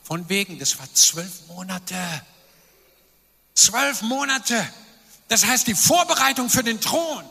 Von 0.03 0.29
wegen, 0.29 0.59
das 0.59 0.77
war 0.77 0.87
zwölf 0.93 1.47
Monate. 1.47 1.97
Zwölf 3.55 4.03
Monate. 4.03 4.63
Das 5.29 5.47
heißt, 5.47 5.65
die 5.65 5.73
Vorbereitung 5.73 6.47
für 6.51 6.63
den 6.63 6.79
Thron, 6.79 7.23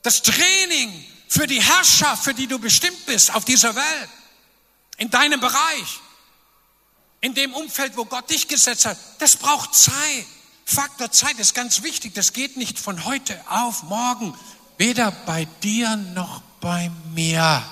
das 0.00 0.22
Training 0.22 1.04
für 1.28 1.46
die 1.46 1.62
Herrschaft, 1.62 2.24
für 2.24 2.34
die 2.34 2.46
du 2.46 2.58
bestimmt 2.58 3.06
bist 3.06 3.34
auf 3.34 3.44
dieser 3.44 3.74
Welt, 3.74 4.08
in 4.96 5.10
deinem 5.10 5.40
Bereich, 5.40 6.00
in 7.20 7.34
dem 7.34 7.54
Umfeld, 7.54 7.96
wo 7.96 8.04
Gott 8.04 8.30
dich 8.30 8.48
gesetzt 8.48 8.86
hat, 8.86 8.98
das 9.18 9.36
braucht 9.36 9.74
Zeit. 9.74 10.26
Faktor 10.64 11.10
Zeit 11.12 11.38
ist 11.38 11.54
ganz 11.54 11.82
wichtig. 11.82 12.14
Das 12.14 12.32
geht 12.32 12.56
nicht 12.56 12.78
von 12.78 13.04
heute 13.04 13.40
auf 13.48 13.84
morgen, 13.84 14.36
weder 14.78 15.10
bei 15.10 15.46
dir 15.62 15.96
noch 15.96 16.40
bei 16.60 16.90
mir. 17.14 17.64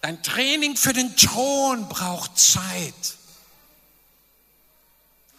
Dein 0.00 0.22
Training 0.22 0.76
für 0.76 0.92
den 0.92 1.16
Thron 1.16 1.88
braucht 1.88 2.38
Zeit. 2.38 2.94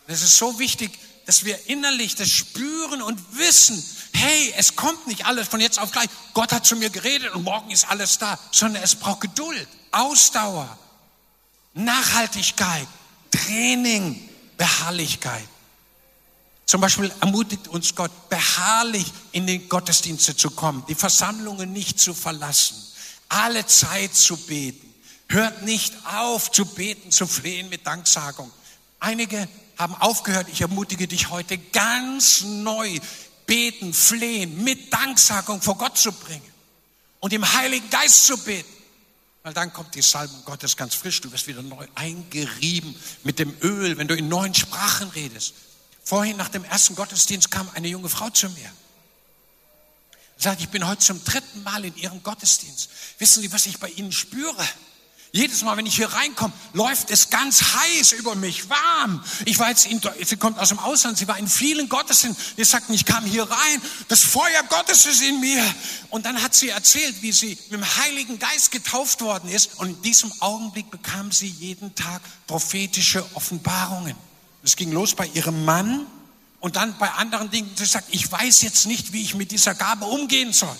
Es 0.08 0.22
ist 0.22 0.38
so 0.38 0.60
wichtig, 0.60 0.98
dass 1.28 1.44
wir 1.44 1.68
innerlich 1.68 2.16
das 2.16 2.30
spüren 2.30 3.02
und 3.02 3.38
wissen, 3.38 3.84
hey, 4.14 4.54
es 4.58 4.78
kommt 4.78 5.08
nicht 5.08 5.26
alles 5.26 5.50
von 5.50 5.60
jetzt 5.60 5.78
auf 5.78 5.92
gleich. 5.92 6.08
Gott 6.34 6.54
hat 6.54 6.66
zu 6.66 6.78
mir 6.78 6.90
geredet 6.90 7.36
und 7.36 7.44
morgen 7.44 7.70
ist 7.70 7.88
alles 7.88 8.18
da, 8.18 8.40
sondern 8.52 8.82
es 8.82 8.96
braucht 8.96 9.22
Geduld, 9.22 9.68
Ausdauer, 9.92 10.80
Nachhaltigkeit, 11.74 12.88
Training, 13.30 14.28
Beharrlichkeit. 14.58 15.48
Zum 16.66 16.80
Beispiel 16.80 17.12
ermutigt 17.20 17.68
uns 17.68 17.94
Gott, 17.94 18.30
beharrlich 18.30 19.12
in 19.34 19.48
den 19.48 19.68
Gottesdienste 19.68 20.36
zu 20.36 20.50
kommen, 20.52 20.86
die 20.88 20.96
Versammlungen 20.96 21.74
nicht 21.74 22.00
zu 22.00 22.14
verlassen, 22.14 22.78
alle 23.28 23.66
Zeit 23.68 24.16
zu 24.16 24.38
beten. 24.38 24.94
Hört 25.28 25.64
nicht 25.64 25.94
auf 26.06 26.52
zu 26.52 26.66
beten, 26.66 27.12
zu 27.12 27.28
flehen 27.28 27.68
mit 27.68 27.86
Danksagung. 27.86 28.50
Einige 29.02 29.50
haben 29.78 29.96
aufgehört. 29.96 30.48
Ich 30.52 30.62
ermutige 30.62 31.08
dich 31.08 31.30
heute 31.30 31.58
ganz 31.58 32.42
neu 32.42 33.00
beten, 33.46 33.94
flehen, 33.94 34.64
mit 34.64 34.92
Danksagung 34.92 35.62
vor 35.62 35.78
Gott 35.78 35.98
zu 35.98 36.12
bringen 36.12 36.52
und 37.20 37.34
im 37.34 37.54
Heiligen 37.54 37.90
Geist 37.90 38.26
zu 38.26 38.38
beten. 38.38 38.74
Weil 39.44 39.54
dann 39.54 39.72
kommt 39.72 39.96
die 39.96 40.02
Salbung 40.02 40.44
Gottes 40.44 40.76
ganz 40.76 40.94
frisch. 40.96 41.22
Du 41.22 41.32
wirst 41.32 41.48
wieder 41.48 41.64
neu 41.64 41.88
eingerieben 41.96 42.94
mit 43.24 43.40
dem 43.40 43.56
Öl, 43.62 43.98
wenn 43.98 44.08
du 44.08 44.16
in 44.16 44.28
neuen 44.28 44.54
Sprachen 44.54 45.10
redest. 45.10 45.54
Vorhin 46.04 46.38
nach 46.38 46.50
dem 46.50 46.66
ersten 46.66 46.96
Gottesdienst 46.96 47.50
kam 47.50 47.70
eine 47.74 47.88
junge 47.88 48.10
Frau 48.10 48.30
zu 48.30 48.50
mir. 48.50 48.72
Sagt, 50.38 50.62
ich 50.62 50.70
bin 50.70 50.86
heute 50.86 51.00
zum 51.00 51.24
dritten 51.24 51.64
Mal 51.64 51.86
in 51.86 51.96
Ihrem 51.96 52.22
Gottesdienst. 52.22 52.90
Wissen 53.18 53.42
Sie, 53.42 53.52
was 53.52 53.66
ich 53.66 53.80
bei 53.80 53.90
Ihnen 53.90 54.12
spüre? 54.12 54.68
Jedes 55.32 55.62
Mal, 55.64 55.76
wenn 55.78 55.86
ich 55.86 55.96
hier 55.96 56.12
reinkomme, 56.12 56.54
läuft 56.74 57.12
es 57.12 57.30
ganz 57.30 57.62
heiß 57.62 58.14
über 58.14 58.36
mich, 58.36 58.70
warm. 58.70 59.24
Ich 59.46 59.60
war 59.60 59.70
jetzt, 59.70 59.86
in, 59.86 60.02
sie 60.24 60.38
kommt 60.38 60.58
aus 60.58 60.70
dem 60.70 60.80
Ausland, 60.80 61.18
sie 61.18 61.28
war 61.28 61.38
in 61.38 61.48
vielen 61.48 61.90
Gottesdiensten. 61.90 62.44
Sie 62.56 62.64
sagten, 62.64 62.94
ich 62.94 63.06
kam 63.06 63.26
hier 63.26 63.44
rein, 63.44 63.82
das 64.08 64.24
Feuer 64.24 64.64
Gottes 64.70 65.06
ist 65.06 65.22
in 65.22 65.40
mir. 65.40 65.64
Und 66.10 66.26
dann 66.26 66.42
hat 66.42 66.56
sie 66.56 66.70
erzählt, 66.70 67.22
wie 67.22 67.32
sie 67.32 67.58
mit 67.70 67.74
dem 67.74 67.98
Heiligen 67.98 68.40
Geist 68.40 68.72
getauft 68.72 69.22
worden 69.22 69.50
ist. 69.50 69.78
Und 69.80 69.90
in 69.90 70.02
diesem 70.02 70.32
Augenblick 70.40 70.90
bekam 70.90 71.32
sie 71.32 71.48
jeden 71.48 71.94
Tag 71.94 72.22
prophetische 72.48 73.26
Offenbarungen. 73.36 74.16
Es 74.64 74.76
ging 74.76 74.92
los 74.92 75.14
bei 75.14 75.28
ihrem 75.28 75.66
Mann 75.66 76.08
und 76.62 76.78
dann 76.78 76.98
bei 76.98 77.12
anderen 77.12 77.52
Dingen. 77.52 77.70
Sie 77.76 77.86
sagt, 77.86 78.08
ich 78.12 78.32
weiß 78.32 78.62
jetzt 78.62 78.86
nicht, 78.86 79.12
wie 79.14 79.22
ich 79.22 79.36
mit 79.36 79.52
dieser 79.52 79.76
Gabe 79.76 80.06
umgehen 80.06 80.54
soll. 80.54 80.76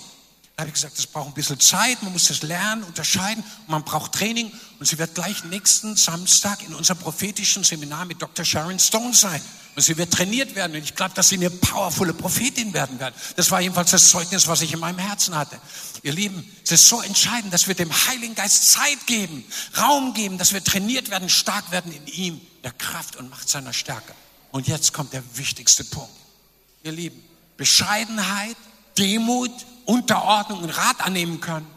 Da 0.58 0.64
habe 0.64 0.70
ich 0.70 0.74
gesagt, 0.74 0.98
das 0.98 1.06
braucht 1.06 1.28
ein 1.28 1.34
bisschen 1.36 1.60
Zeit, 1.60 2.02
man 2.02 2.14
muss 2.14 2.30
das 2.30 2.42
lernen, 2.42 2.84
unterscheiden, 2.84 3.44
man 3.68 3.84
braucht 3.84 4.14
Training. 4.14 4.52
Und 4.80 4.88
sie 4.88 4.98
wird 4.98 5.14
gleich 5.14 5.44
nächsten 5.44 5.96
Samstag 5.96 6.64
in 6.64 6.74
unserem 6.74 6.98
prophetischen 6.98 7.64
Seminar 7.64 8.06
mit 8.06 8.20
Dr. 8.20 8.44
Sharon 8.44 8.80
Stone 8.80 9.14
sein. 9.14 9.40
Und 9.76 9.84
sie 9.84 9.96
wird 9.98 10.12
trainiert 10.12 10.56
werden. 10.56 10.76
Und 10.76 10.82
ich 10.82 10.96
glaube, 10.96 11.14
dass 11.14 11.30
sie 11.30 11.36
eine 11.36 11.52
powervolle 11.52 12.12
Prophetin 12.12 12.74
werden 12.74 13.00
wird. 13.00 13.14
Das 13.36 13.52
war 13.52 13.62
jedenfalls 13.62 13.92
das 13.92 14.10
Zeugnis, 14.10 14.48
was 14.48 14.64
ich 14.64 14.74
in 14.74 14.80
meinem 14.80 14.98
Herzen 14.98 15.36
hatte. 15.36 15.60
Ihr 16.02 16.14
Lieben, 16.14 16.44
es 16.64 16.72
ist 16.72 16.90
so 16.90 17.04
entscheidend, 17.04 17.54
dass 17.54 17.68
wir 17.68 17.76
dem 17.76 17.92
Heiligen 18.08 18.34
Geist 18.34 18.72
Zeit 18.72 19.06
geben, 19.06 19.46
Raum 19.78 20.16
geben, 20.16 20.40
dass 20.40 20.54
wir 20.54 20.64
trainiert 20.64 21.12
werden, 21.12 21.30
stark 21.30 21.70
werden 21.70 21.92
in 21.92 22.08
ihm, 22.08 22.42
der 22.64 22.72
Kraft 22.72 23.16
und 23.16 23.30
Macht 23.30 23.48
seiner 23.48 23.74
Stärke. 23.74 24.16
Und 24.50 24.68
jetzt 24.68 24.92
kommt 24.92 25.14
der 25.14 25.22
wichtigste 25.36 25.84
Punkt. 25.84 26.16
Ihr 26.82 26.94
Lieben, 26.94 27.24
Bescheidenheit, 27.58 28.58
Demut, 28.98 29.52
Unterordnung 29.88 30.64
und 30.64 30.70
Rat 30.70 31.02
annehmen 31.02 31.40
können. 31.42 31.68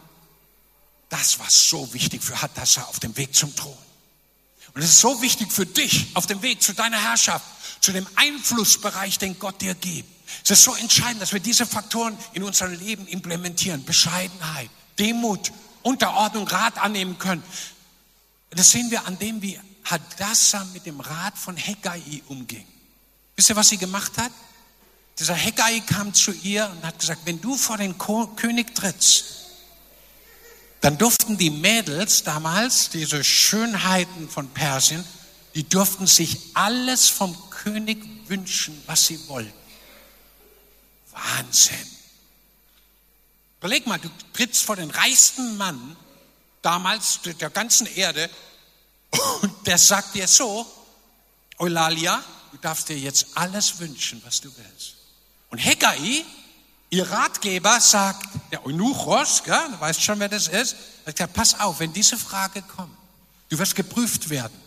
Das 1.09 1.39
war 1.39 1.49
so 1.49 1.93
wichtig 1.93 2.23
für 2.23 2.41
Hadassah 2.41 2.83
auf 2.83 2.99
dem 2.99 3.15
Weg 3.17 3.33
zum 3.35 3.55
Thron. 3.55 3.77
Und 4.73 4.81
es 4.81 4.91
ist 4.91 4.99
so 4.99 5.21
wichtig 5.21 5.51
für 5.51 5.65
dich 5.65 6.07
auf 6.13 6.27
dem 6.27 6.41
Weg 6.41 6.61
zu 6.61 6.73
deiner 6.73 7.01
Herrschaft, 7.01 7.45
zu 7.81 7.91
dem 7.91 8.07
Einflussbereich, 8.15 9.17
den 9.17 9.37
Gott 9.39 9.61
dir 9.61 9.75
gibt. 9.75 10.09
Es 10.43 10.51
ist 10.51 10.63
so 10.63 10.75
entscheidend, 10.75 11.21
dass 11.21 11.33
wir 11.33 11.39
diese 11.39 11.65
Faktoren 11.65 12.17
in 12.33 12.43
unserem 12.43 12.73
Leben 12.79 13.07
implementieren. 13.07 13.83
Bescheidenheit, 13.83 14.69
Demut, 14.97 15.51
Unterordnung, 15.81 16.47
Rat 16.47 16.77
annehmen 16.77 17.17
können. 17.17 17.43
Das 18.51 18.71
sehen 18.71 18.91
wir 18.91 19.05
an 19.07 19.17
dem, 19.19 19.41
wie 19.41 19.59
Hadassah 19.85 20.65
mit 20.73 20.85
dem 20.85 20.99
Rat 20.99 21.37
von 21.37 21.57
Hegai 21.57 22.21
umging. 22.27 22.65
Wisst 23.35 23.49
ihr, 23.49 23.55
was 23.55 23.69
sie 23.69 23.77
gemacht 23.77 24.17
hat? 24.17 24.31
Dieser 25.21 25.35
Heggai 25.35 25.81
kam 25.81 26.15
zu 26.15 26.31
ihr 26.31 26.67
und 26.67 26.83
hat 26.83 26.97
gesagt, 26.97 27.21
wenn 27.25 27.39
du 27.39 27.55
vor 27.55 27.77
den 27.77 27.95
König 27.99 28.73
trittst, 28.73 29.25
dann 30.79 30.97
durften 30.97 31.37
die 31.37 31.51
Mädels 31.51 32.23
damals, 32.23 32.89
diese 32.89 33.23
Schönheiten 33.23 34.27
von 34.27 34.49
Persien, 34.49 35.05
die 35.53 35.63
durften 35.63 36.07
sich 36.07 36.39
alles 36.55 37.07
vom 37.07 37.37
König 37.51 38.03
wünschen, 38.29 38.81
was 38.87 39.05
sie 39.05 39.19
wollten. 39.27 39.53
Wahnsinn. 41.11 41.87
Überleg 43.59 43.85
mal, 43.85 43.99
du 43.99 44.09
trittst 44.33 44.63
vor 44.63 44.75
den 44.75 44.89
reichsten 44.89 45.55
Mann 45.55 45.97
damals 46.63 47.19
der 47.21 47.51
ganzen 47.51 47.85
Erde 47.85 48.27
und 49.43 49.67
der 49.67 49.77
sagt 49.77 50.15
dir 50.15 50.27
so, 50.27 50.65
Eulalia, 51.59 52.23
du 52.53 52.57
darfst 52.57 52.89
dir 52.89 52.97
jetzt 52.97 53.27
alles 53.35 53.77
wünschen, 53.77 54.19
was 54.25 54.41
du 54.41 54.49
willst. 54.57 55.00
Und 55.51 55.57
Hegai, 55.57 56.25
ihr 56.89 57.11
Ratgeber, 57.11 57.79
sagt, 57.79 58.25
der 58.51 58.65
Eunuchos, 58.65 59.43
gell, 59.43 59.67
du 59.69 59.79
weißt 59.79 60.01
schon, 60.01 60.19
wer 60.19 60.29
das 60.29 60.47
ist, 60.47 60.75
hat 61.05 61.15
gesagt, 61.15 61.33
pass 61.33 61.59
auf, 61.59 61.79
wenn 61.79 61.93
diese 61.93 62.17
Frage 62.17 62.61
kommt, 62.61 62.97
du 63.49 63.59
wirst 63.59 63.75
geprüft 63.75 64.29
werden. 64.29 64.57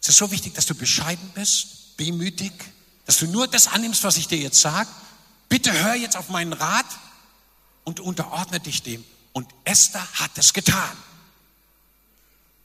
Es 0.00 0.08
ist 0.08 0.16
so 0.16 0.30
wichtig, 0.30 0.54
dass 0.54 0.66
du 0.66 0.74
bescheiden 0.74 1.28
bist, 1.34 1.98
demütig, 1.98 2.52
dass 3.04 3.18
du 3.18 3.26
nur 3.26 3.48
das 3.48 3.66
annimmst, 3.66 4.04
was 4.04 4.16
ich 4.16 4.28
dir 4.28 4.38
jetzt 4.38 4.60
sage. 4.60 4.88
Bitte 5.48 5.72
hör 5.72 5.94
jetzt 5.94 6.16
auf 6.16 6.28
meinen 6.28 6.52
Rat 6.52 6.86
und 7.84 8.00
unterordne 8.00 8.60
dich 8.60 8.82
dem. 8.82 9.04
Und 9.32 9.48
Esther 9.64 10.06
hat 10.14 10.30
es 10.36 10.52
getan. 10.52 10.96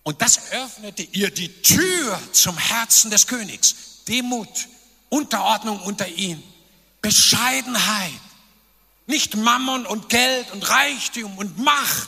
Und 0.03 0.21
das 0.21 0.51
öffnete 0.51 1.01
ihr 1.01 1.32
die 1.32 1.49
Tür 1.61 2.19
zum 2.34 2.57
Herzen 2.57 3.09
des 3.09 3.26
Königs. 3.26 3.76
Demut, 4.07 4.67
Unterordnung 5.09 5.80
unter 5.82 6.07
ihn, 6.07 6.43
Bescheidenheit. 7.04 8.20
Nicht 9.06 9.36
Mammon 9.36 9.86
und 9.86 10.10
Geld 10.10 10.49
und 10.51 10.68
Reichtum 10.68 11.38
und 11.38 11.60
Macht, 11.60 12.08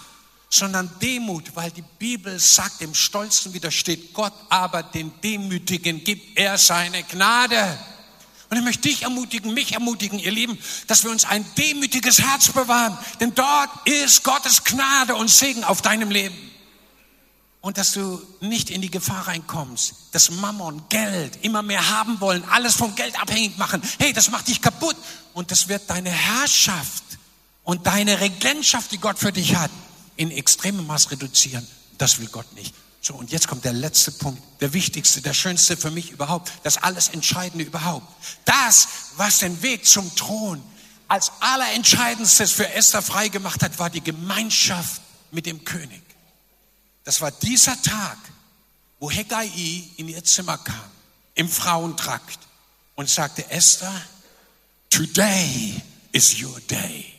sondern 0.50 0.90
Demut, 1.02 1.56
weil 1.56 1.70
die 1.70 1.84
Bibel 2.00 2.40
sagt, 2.40 2.82
dem 2.82 2.96
Stolzen 2.96 3.54
widersteht 3.54 4.14
Gott, 4.14 4.34
aber 4.50 4.82
den 4.82 5.12
Demütigen 5.22 6.04
gibt 6.04 6.40
er 6.40 6.58
seine 6.58 7.04
Gnade. 7.04 7.78
Und 8.50 8.58
ich 8.58 8.64
möchte 8.64 8.88
dich 8.88 9.02
ermutigen, 9.04 9.54
mich 9.54 9.74
ermutigen, 9.74 10.18
ihr 10.18 10.32
Lieben, 10.32 10.58
dass 10.88 11.04
wir 11.04 11.12
uns 11.12 11.26
ein 11.26 11.46
demütiges 11.58 12.22
Herz 12.22 12.52
bewahren, 12.54 12.98
denn 13.20 13.36
dort 13.36 13.70
ist 13.86 14.24
Gottes 14.24 14.64
Gnade 14.64 15.16
und 15.16 15.30
Segen 15.30 15.66
auf 15.66 15.82
deinem 15.82 16.10
Leben 16.10 16.55
und 17.66 17.80
dass 17.80 17.94
du 17.94 18.22
nicht 18.42 18.70
in 18.70 18.84
die 18.84 18.92
Gefahr 18.92 19.28
reinkommst, 19.28 19.96
dass 20.12 20.30
Mammon, 20.30 20.84
Geld, 20.88 21.44
immer 21.44 21.64
mehr 21.64 21.90
haben 21.90 22.22
wollen, 22.22 22.44
alles 22.50 22.76
vom 22.76 22.94
Geld 22.94 23.20
abhängig 23.20 23.58
machen. 23.58 23.82
Hey, 23.98 24.14
das 24.14 24.30
macht 24.30 24.50
dich 24.50 24.62
kaputt 24.62 24.96
und 25.34 25.50
das 25.50 25.68
wird 25.68 25.90
deine 25.90 26.12
Herrschaft 26.12 27.04
und 27.64 27.88
deine 27.88 28.22
Regentschaft, 28.22 28.92
die 28.92 29.00
Gott 29.00 29.18
für 29.18 29.32
dich 29.32 29.56
hat, 29.56 29.72
in 30.16 30.30
extremem 30.30 30.86
Maß 30.86 31.10
reduzieren. 31.10 31.68
Das 31.98 32.20
will 32.20 32.28
Gott 32.28 32.54
nicht. 32.54 32.76
So, 33.02 33.16
und 33.16 33.32
jetzt 33.32 33.48
kommt 33.48 33.66
der 33.66 33.74
letzte 33.74 34.12
Punkt, 34.12 34.44
der 34.62 34.72
wichtigste, 34.74 35.22
der 35.22 35.34
schönste 35.34 35.76
für 35.76 35.90
mich 35.90 36.12
überhaupt, 36.12 36.52
das 36.62 36.78
alles 36.78 37.08
Entscheidende 37.08 37.66
überhaupt. 37.66 38.06
Das, 38.46 38.88
was 39.18 39.40
den 39.40 39.64
Weg 39.64 39.88
zum 39.88 40.16
Thron 40.16 40.62
als 41.08 41.32
allerentscheidendstes 41.40 42.52
für 42.52 42.72
Esther 42.76 43.02
freigemacht 43.02 43.64
hat, 43.64 43.80
war 43.80 43.90
die 43.90 44.02
Gemeinschaft 44.02 45.02
mit 45.32 45.48
dem 45.48 45.66
König. 45.66 46.05
Das 47.06 47.22
war 47.22 47.32
dieser 47.32 47.80
Tag, 47.82 48.18
wo 49.00 49.10
Hegai 49.10 49.50
in 49.98 50.10
ihr 50.10 50.24
Zimmer 50.24 50.58
kam, 50.58 50.92
im 51.36 51.48
Frauentrakt 51.48 52.40
und 52.96 53.10
sagte, 53.10 53.50
Esther, 53.52 53.94
today 54.90 55.82
is 56.12 56.42
your 56.42 56.60
day. 56.62 57.14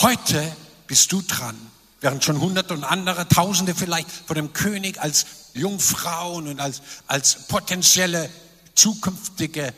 Heute 0.00 0.54
bist 0.88 1.12
du 1.12 1.22
dran, 1.22 1.56
während 2.00 2.24
schon 2.24 2.40
hunderte 2.40 2.74
und 2.74 2.82
andere, 2.82 3.28
tausende 3.28 3.72
vielleicht 3.72 4.10
vor 4.10 4.34
dem 4.34 4.52
König 4.52 5.00
als 5.00 5.26
Jungfrauen 5.54 6.48
und 6.48 6.58
als, 6.58 6.82
als 7.06 7.46
potenzielle 7.46 8.28
zukünftige 8.74 9.72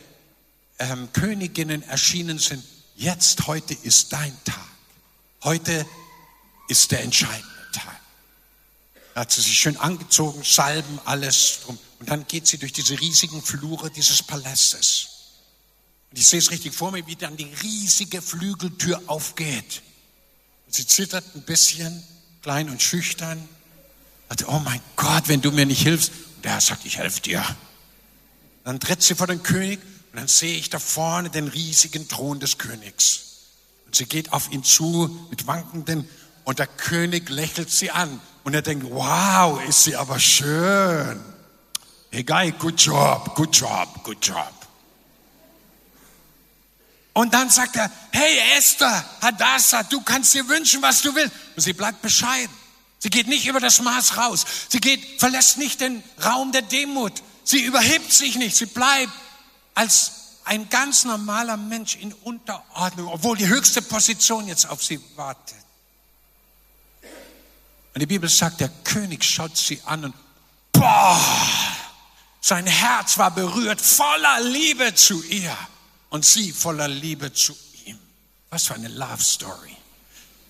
ähm, 0.79 1.13
Königinnen 1.13 1.83
erschienen 1.83 2.39
sind. 2.39 2.65
Jetzt, 2.95 3.47
heute 3.47 3.75
ist 3.75 4.15
dein 4.15 4.35
Tag. 4.45 4.57
Heute 5.43 5.87
ist 6.69 6.91
der 6.91 7.03
entscheidende. 7.03 7.56
Da 9.17 9.23
hat 9.23 9.33
sie 9.33 9.41
sich 9.41 9.59
schön 9.59 9.79
angezogen, 9.79 10.43
Salben, 10.45 11.01
alles 11.07 11.61
drum. 11.65 11.79
Und 12.01 12.11
dann 12.11 12.27
geht 12.27 12.47
sie 12.47 12.59
durch 12.59 12.75
diese 12.75 13.01
riesigen 13.01 13.41
Flure 13.41 13.91
dieses 13.91 14.23
Palastes. 14.23 15.09
Und 16.11 16.19
ich 16.19 16.27
sehe 16.27 16.39
es 16.39 16.51
richtig 16.51 16.75
vor 16.75 16.93
mir, 16.93 17.07
wie 17.07 17.17
dann 17.17 17.35
die 17.35 17.51
riesige 17.63 18.21
Flügeltür 18.21 19.01
aufgeht. 19.07 19.81
Und 20.67 20.75
sie 20.75 20.87
zittert 20.87 21.25
ein 21.35 21.41
bisschen, 21.45 22.05
klein 22.43 22.69
und 22.69 22.83
schüchtern. 22.83 23.49
Sagt, 24.29 24.49
oh 24.49 24.59
mein 24.59 24.83
Gott, 24.97 25.29
wenn 25.29 25.41
du 25.41 25.51
mir 25.51 25.65
nicht 25.65 25.81
hilfst. 25.81 26.13
Und 26.37 26.45
der 26.45 26.53
Herr 26.53 26.61
sagt, 26.61 26.85
ich 26.85 26.99
helfe 26.99 27.23
dir. 27.23 27.43
Dann 28.65 28.81
tritt 28.81 29.03
sie 29.03 29.15
vor 29.15 29.29
den 29.29 29.43
König 29.43 29.81
und 30.13 30.19
dann 30.19 30.29
sehe 30.29 30.59
ich 30.59 30.69
da 30.69 30.79
vorne 30.79 31.31
den 31.31 31.49
riesigen 31.49 32.07
Thron 32.07 32.39
des 32.39 32.59
Königs. 32.59 33.23
Und 33.87 33.97
sie 33.97 34.05
geht 34.05 34.35
auf 34.35 34.53
ihn 34.53 34.63
zu 34.63 35.27
mit 35.31 35.47
wankenden 35.47 36.07
und 36.45 36.59
der 36.59 36.67
König 36.67 37.31
lächelt 37.31 37.71
sie 37.71 37.91
an 37.91 38.21
und 38.47 38.55
er 38.55 38.63
denkt, 38.63 38.87
wow, 38.89 39.61
ist 39.69 39.83
sie 39.83 39.97
aber 39.97 40.21
schön. 40.21 41.21
Egal, 42.13 42.53
good 42.53 42.81
job, 42.81 43.35
good 43.35 43.57
job, 43.57 44.05
good 44.05 44.25
job. 44.25 44.53
Und 47.13 47.35
dann 47.35 47.51
sagt 47.51 47.75
er, 47.75 47.91
hey 48.13 48.39
Esther, 48.57 49.05
Hadassah, 49.21 49.83
du 49.83 50.01
kannst 50.01 50.33
dir 50.33 50.47
wünschen, 50.47 50.81
was 50.81 51.03
du 51.03 51.13
willst. 51.17 51.33
Und 51.57 51.63
sie 51.63 51.73
bleibt 51.73 52.03
bescheiden. 52.03 52.55
Sie 53.01 53.11
geht 53.11 53.27
nicht 53.27 53.49
über 53.49 53.59
das 53.59 53.83
Maß 53.83 54.17
raus. 54.17 54.45
Sie 54.69 54.79
geht, 54.79 55.19
verlässt 55.19 55.59
nicht 55.59 55.81
den 55.81 56.05
Raum 56.25 56.53
der 56.53 56.63
Demut. 56.63 57.15
Sie 57.43 57.65
überhebt 57.65 58.13
sich 58.13 58.37
nicht. 58.37 58.55
Sie 58.55 58.67
bleibt 58.67 59.13
als 59.75 60.13
ein 60.45 60.69
ganz 60.69 61.05
normaler 61.05 61.57
Mensch 61.57 61.97
in 61.97 62.13
Unterordnung, 62.13 63.09
obwohl 63.09 63.37
die 63.37 63.49
höchste 63.49 63.83
Position 63.83 64.47
jetzt 64.47 64.71
auf 64.71 64.85
sie 64.85 65.01
wartet. 65.17 65.66
Und 67.97 68.01
die 68.01 68.07
Bibel 68.07 68.29
sagt, 68.29 68.61
der 68.61 68.69
König 68.85 69.25
schaut 69.25 69.57
sie 69.57 69.81
an 69.87 70.05
und 70.05 70.15
boah, 70.71 71.19
sein 72.43 72.67
Herz 72.67 73.17
war 73.17 73.31
berührt, 73.31 73.81
voller 73.81 74.39
Liebe 74.43 74.95
zu 74.95 75.23
ihr 75.23 75.57
und 76.11 76.23
sie 76.23 76.53
voller 76.53 76.89
Liebe 76.89 77.33
zu 77.33 77.57
ihm. 77.87 77.99
Was 78.51 78.67
für 78.67 78.75
eine 78.75 78.89
Love 78.89 79.23
Story. 79.23 79.75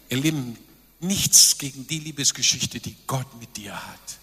Ihr 0.09 0.17
Lieben, 0.17 0.59
nichts 0.99 1.57
gegen 1.57 1.87
die 1.87 2.01
Liebesgeschichte, 2.01 2.81
die 2.81 2.97
Gott 3.07 3.33
mit 3.39 3.57
dir 3.57 3.77
hat. 3.77 4.19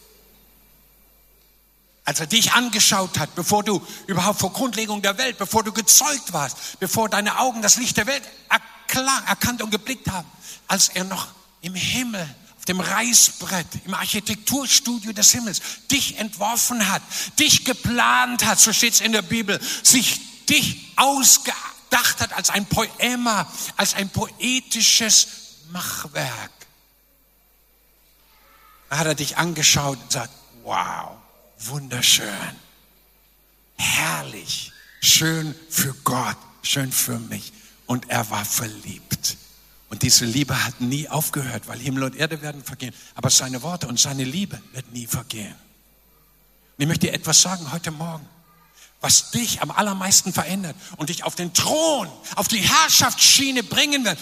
Als 2.04 2.20
er 2.20 2.28
dich 2.28 2.52
angeschaut 2.52 3.20
hat, 3.20 3.36
bevor 3.36 3.64
du 3.64 3.82
überhaupt 4.06 4.42
vor 4.42 4.52
Grundlegung 4.52 5.02
der 5.02 5.18
Welt, 5.18 5.38
bevor 5.38 5.64
du 5.64 5.72
gezeugt 5.72 6.34
warst, 6.34 6.78
bevor 6.82 7.08
deine 7.08 7.40
Augen 7.40 7.62
das 7.62 7.78
Licht 7.78 7.96
der 7.96 8.06
Welt 8.06 8.24
erkannt 8.50 9.62
und 9.62 9.72
geblickt 9.72 10.10
haben, 10.12 10.28
als 10.68 10.90
er 10.90 11.06
noch 11.06 11.30
im 11.62 11.74
Himmel 11.74 12.28
dem 12.68 12.80
Reißbrett, 12.80 13.68
im 13.86 13.94
Architekturstudio 13.94 15.12
des 15.12 15.32
Himmels, 15.32 15.62
dich 15.92 16.18
entworfen 16.18 16.90
hat, 16.90 17.02
dich 17.40 17.66
geplant 17.66 18.46
hat, 18.46 18.60
so 18.60 18.72
steht 18.74 18.94
es 18.94 19.02
in 19.02 19.12
der 19.12 19.22
Bibel, 19.22 19.60
sich 19.84 20.46
dich 20.46 20.94
ausgedacht 20.96 22.20
hat 22.20 22.34
als 22.34 22.50
ein 22.50 22.66
Poema, 22.66 23.52
als 23.78 23.94
ein 23.96 24.10
poetisches 24.10 25.28
Machwerk. 25.72 26.52
Da 28.90 28.98
hat 29.00 29.08
er 29.08 29.16
dich 29.16 29.38
angeschaut 29.38 29.98
und 30.02 30.12
sagt, 30.12 30.34
wow, 30.64 31.18
wunderschön, 31.60 32.30
herrlich, 33.76 34.72
schön 35.02 35.56
für 35.70 35.94
Gott, 36.04 36.38
schön 36.62 36.92
für 36.92 37.20
mich. 37.20 37.52
Und 37.86 38.10
er 38.10 38.30
war 38.30 38.46
verliebt. 38.46 39.38
Und 39.94 40.02
diese 40.02 40.26
Liebe 40.26 40.66
hat 40.66 40.82
nie 40.82 41.08
aufgehört, 41.08 41.68
weil 41.68 41.78
Himmel 41.78 42.02
und 42.02 42.16
Erde 42.16 42.42
werden 42.42 42.64
vergehen. 42.64 42.96
Aber 43.14 43.30
seine 43.30 43.62
Worte 43.62 43.88
und 43.88 44.00
seine 44.00 44.24
Liebe 44.24 44.60
wird 44.72 44.92
nie 44.92 45.06
vergehen. 45.06 45.54
Und 45.54 46.80
ich 46.80 46.88
möchte 46.88 47.06
dir 47.06 47.14
etwas 47.14 47.44
sagen 47.44 47.72
heute 47.72 47.92
Morgen, 47.92 48.28
was 49.02 49.30
dich 49.30 49.62
am 49.62 49.70
allermeisten 49.70 50.34
verändert 50.34 50.76
und 50.98 51.10
dich 51.10 51.24
auf 51.24 51.36
den 51.36 51.54
Thron, 51.54 52.10
auf 52.36 52.48
die 52.48 52.58
Herrschaftsschiene 52.58 53.62
bringen 53.62 54.04
wird, 54.04 54.18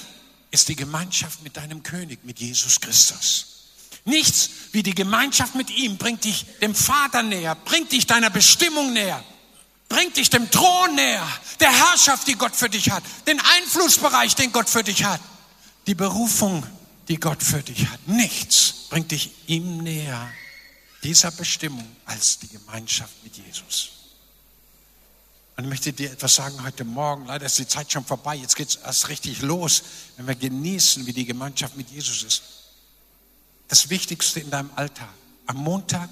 ist 0.49 0.67
die 0.67 0.75
Gemeinschaft 0.75 1.41
mit 1.41 1.55
deinem 1.55 1.83
König, 1.83 2.25
mit 2.25 2.41
Jesus 2.41 2.81
Christus. 2.81 3.69
Nichts 4.03 4.49
wie 4.73 4.83
die 4.83 4.93
Gemeinschaft 4.93 5.55
mit 5.55 5.69
ihm 5.69 5.95
bringt 5.95 6.25
dich 6.25 6.47
dem 6.61 6.75
Vater 6.75 7.23
näher, 7.23 7.55
bringt 7.55 7.93
dich 7.93 8.05
deiner 8.07 8.29
Bestimmung 8.29 8.91
näher, 8.91 9.23
bringt 9.87 10.17
dich 10.17 10.29
dem 10.29 10.51
Thron 10.51 10.95
näher, 10.95 11.25
der 11.61 11.71
Herrschaft, 11.71 12.27
die 12.27 12.35
Gott 12.35 12.57
für 12.57 12.69
dich 12.69 12.91
hat, 12.91 13.03
den 13.25 13.39
Einflussbereich, 13.39 14.35
den 14.35 14.51
Gott 14.51 14.69
für 14.69 14.83
dich 14.83 15.05
hat 15.05 15.21
die 15.87 15.95
Berufung, 15.95 16.65
die 17.07 17.19
Gott 17.19 17.41
für 17.43 17.61
dich 17.61 17.87
hat. 17.87 18.07
Nichts 18.07 18.87
bringt 18.89 19.11
dich 19.11 19.31
ihm 19.47 19.77
näher, 19.83 20.31
dieser 21.03 21.31
Bestimmung, 21.31 21.87
als 22.05 22.39
die 22.39 22.47
Gemeinschaft 22.47 23.11
mit 23.23 23.35
Jesus. 23.35 23.89
Und 25.57 25.65
ich 25.65 25.69
möchte 25.69 25.93
dir 25.93 26.11
etwas 26.11 26.35
sagen 26.35 26.63
heute 26.63 26.83
Morgen. 26.83 27.25
Leider 27.25 27.45
ist 27.45 27.59
die 27.59 27.67
Zeit 27.67 27.91
schon 27.91 28.05
vorbei. 28.05 28.35
Jetzt 28.35 28.55
geht 28.55 28.69
es 28.69 28.75
erst 28.77 29.09
richtig 29.09 29.41
los, 29.41 29.83
wenn 30.17 30.27
wir 30.27 30.35
genießen, 30.35 31.05
wie 31.05 31.13
die 31.13 31.25
Gemeinschaft 31.25 31.75
mit 31.75 31.89
Jesus 31.89 32.23
ist. 32.23 32.43
Das 33.67 33.89
Wichtigste 33.89 34.39
in 34.39 34.49
deinem 34.49 34.69
Alltag. 34.75 35.09
Am 35.47 35.57
Montag 35.57 36.09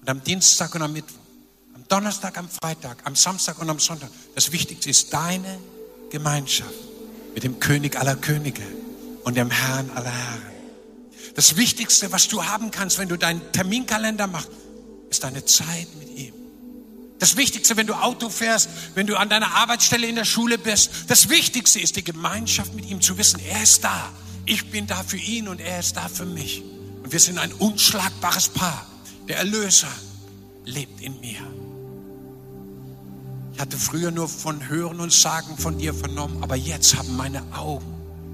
und 0.00 0.08
am 0.08 0.22
Dienstag 0.24 0.74
und 0.74 0.82
am 0.82 0.92
Mittwoch. 0.92 1.18
Am 1.74 1.86
Donnerstag, 1.88 2.36
am 2.38 2.48
Freitag, 2.48 2.98
am 3.04 3.14
Samstag 3.14 3.58
und 3.58 3.70
am 3.70 3.78
Sonntag. 3.78 4.10
Das 4.34 4.50
Wichtigste 4.52 4.90
ist 4.90 5.12
deine 5.12 5.58
Gemeinschaft 6.10 6.74
mit 7.34 7.44
dem 7.44 7.60
König 7.60 7.96
aller 7.96 8.16
Könige 8.16 8.62
und 9.24 9.36
dem 9.36 9.50
Herrn 9.50 9.90
aller 9.90 10.10
Herren. 10.10 10.42
Das 11.34 11.56
Wichtigste, 11.56 12.12
was 12.12 12.28
du 12.28 12.44
haben 12.44 12.70
kannst, 12.70 12.98
wenn 12.98 13.08
du 13.08 13.16
deinen 13.16 13.52
Terminkalender 13.52 14.26
machst, 14.26 14.50
ist 15.10 15.24
deine 15.24 15.44
Zeit 15.44 15.88
mit 15.98 16.16
ihm. 16.16 16.34
Das 17.18 17.36
Wichtigste, 17.36 17.76
wenn 17.76 17.86
du 17.86 17.94
Auto 17.94 18.30
fährst, 18.30 18.70
wenn 18.94 19.06
du 19.06 19.16
an 19.16 19.28
deiner 19.28 19.54
Arbeitsstelle 19.54 20.06
in 20.06 20.16
der 20.16 20.24
Schule 20.24 20.56
bist, 20.56 20.90
das 21.08 21.28
Wichtigste 21.28 21.78
ist 21.78 21.96
die 21.96 22.04
Gemeinschaft 22.04 22.74
mit 22.74 22.88
ihm 22.90 23.00
zu 23.00 23.18
wissen, 23.18 23.40
er 23.40 23.62
ist 23.62 23.84
da. 23.84 24.10
Ich 24.46 24.70
bin 24.70 24.86
da 24.86 25.02
für 25.02 25.18
ihn 25.18 25.46
und 25.46 25.60
er 25.60 25.80
ist 25.80 25.96
da 25.96 26.08
für 26.08 26.24
mich. 26.24 26.62
Und 27.02 27.12
wir 27.12 27.20
sind 27.20 27.38
ein 27.38 27.52
unschlagbares 27.52 28.48
Paar. 28.48 28.86
Der 29.28 29.36
Erlöser 29.36 29.88
lebt 30.64 31.00
in 31.02 31.20
mir. 31.20 31.40
Ich 33.52 33.60
hatte 33.60 33.76
früher 33.76 34.10
nur 34.10 34.28
von 34.28 34.68
Hören 34.68 35.00
und 35.00 35.12
Sagen 35.12 35.58
von 35.58 35.76
dir 35.76 35.92
vernommen, 35.92 36.42
aber 36.42 36.56
jetzt 36.56 36.96
haben 36.96 37.16
meine 37.16 37.42
Augen 37.54 37.84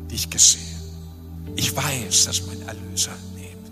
dich 0.08 0.30
gesehen. 0.30 0.75
Ich 1.54 1.74
weiß, 1.74 2.24
dass 2.24 2.46
mein 2.46 2.60
Erlöser 2.62 3.12
lebt. 3.36 3.70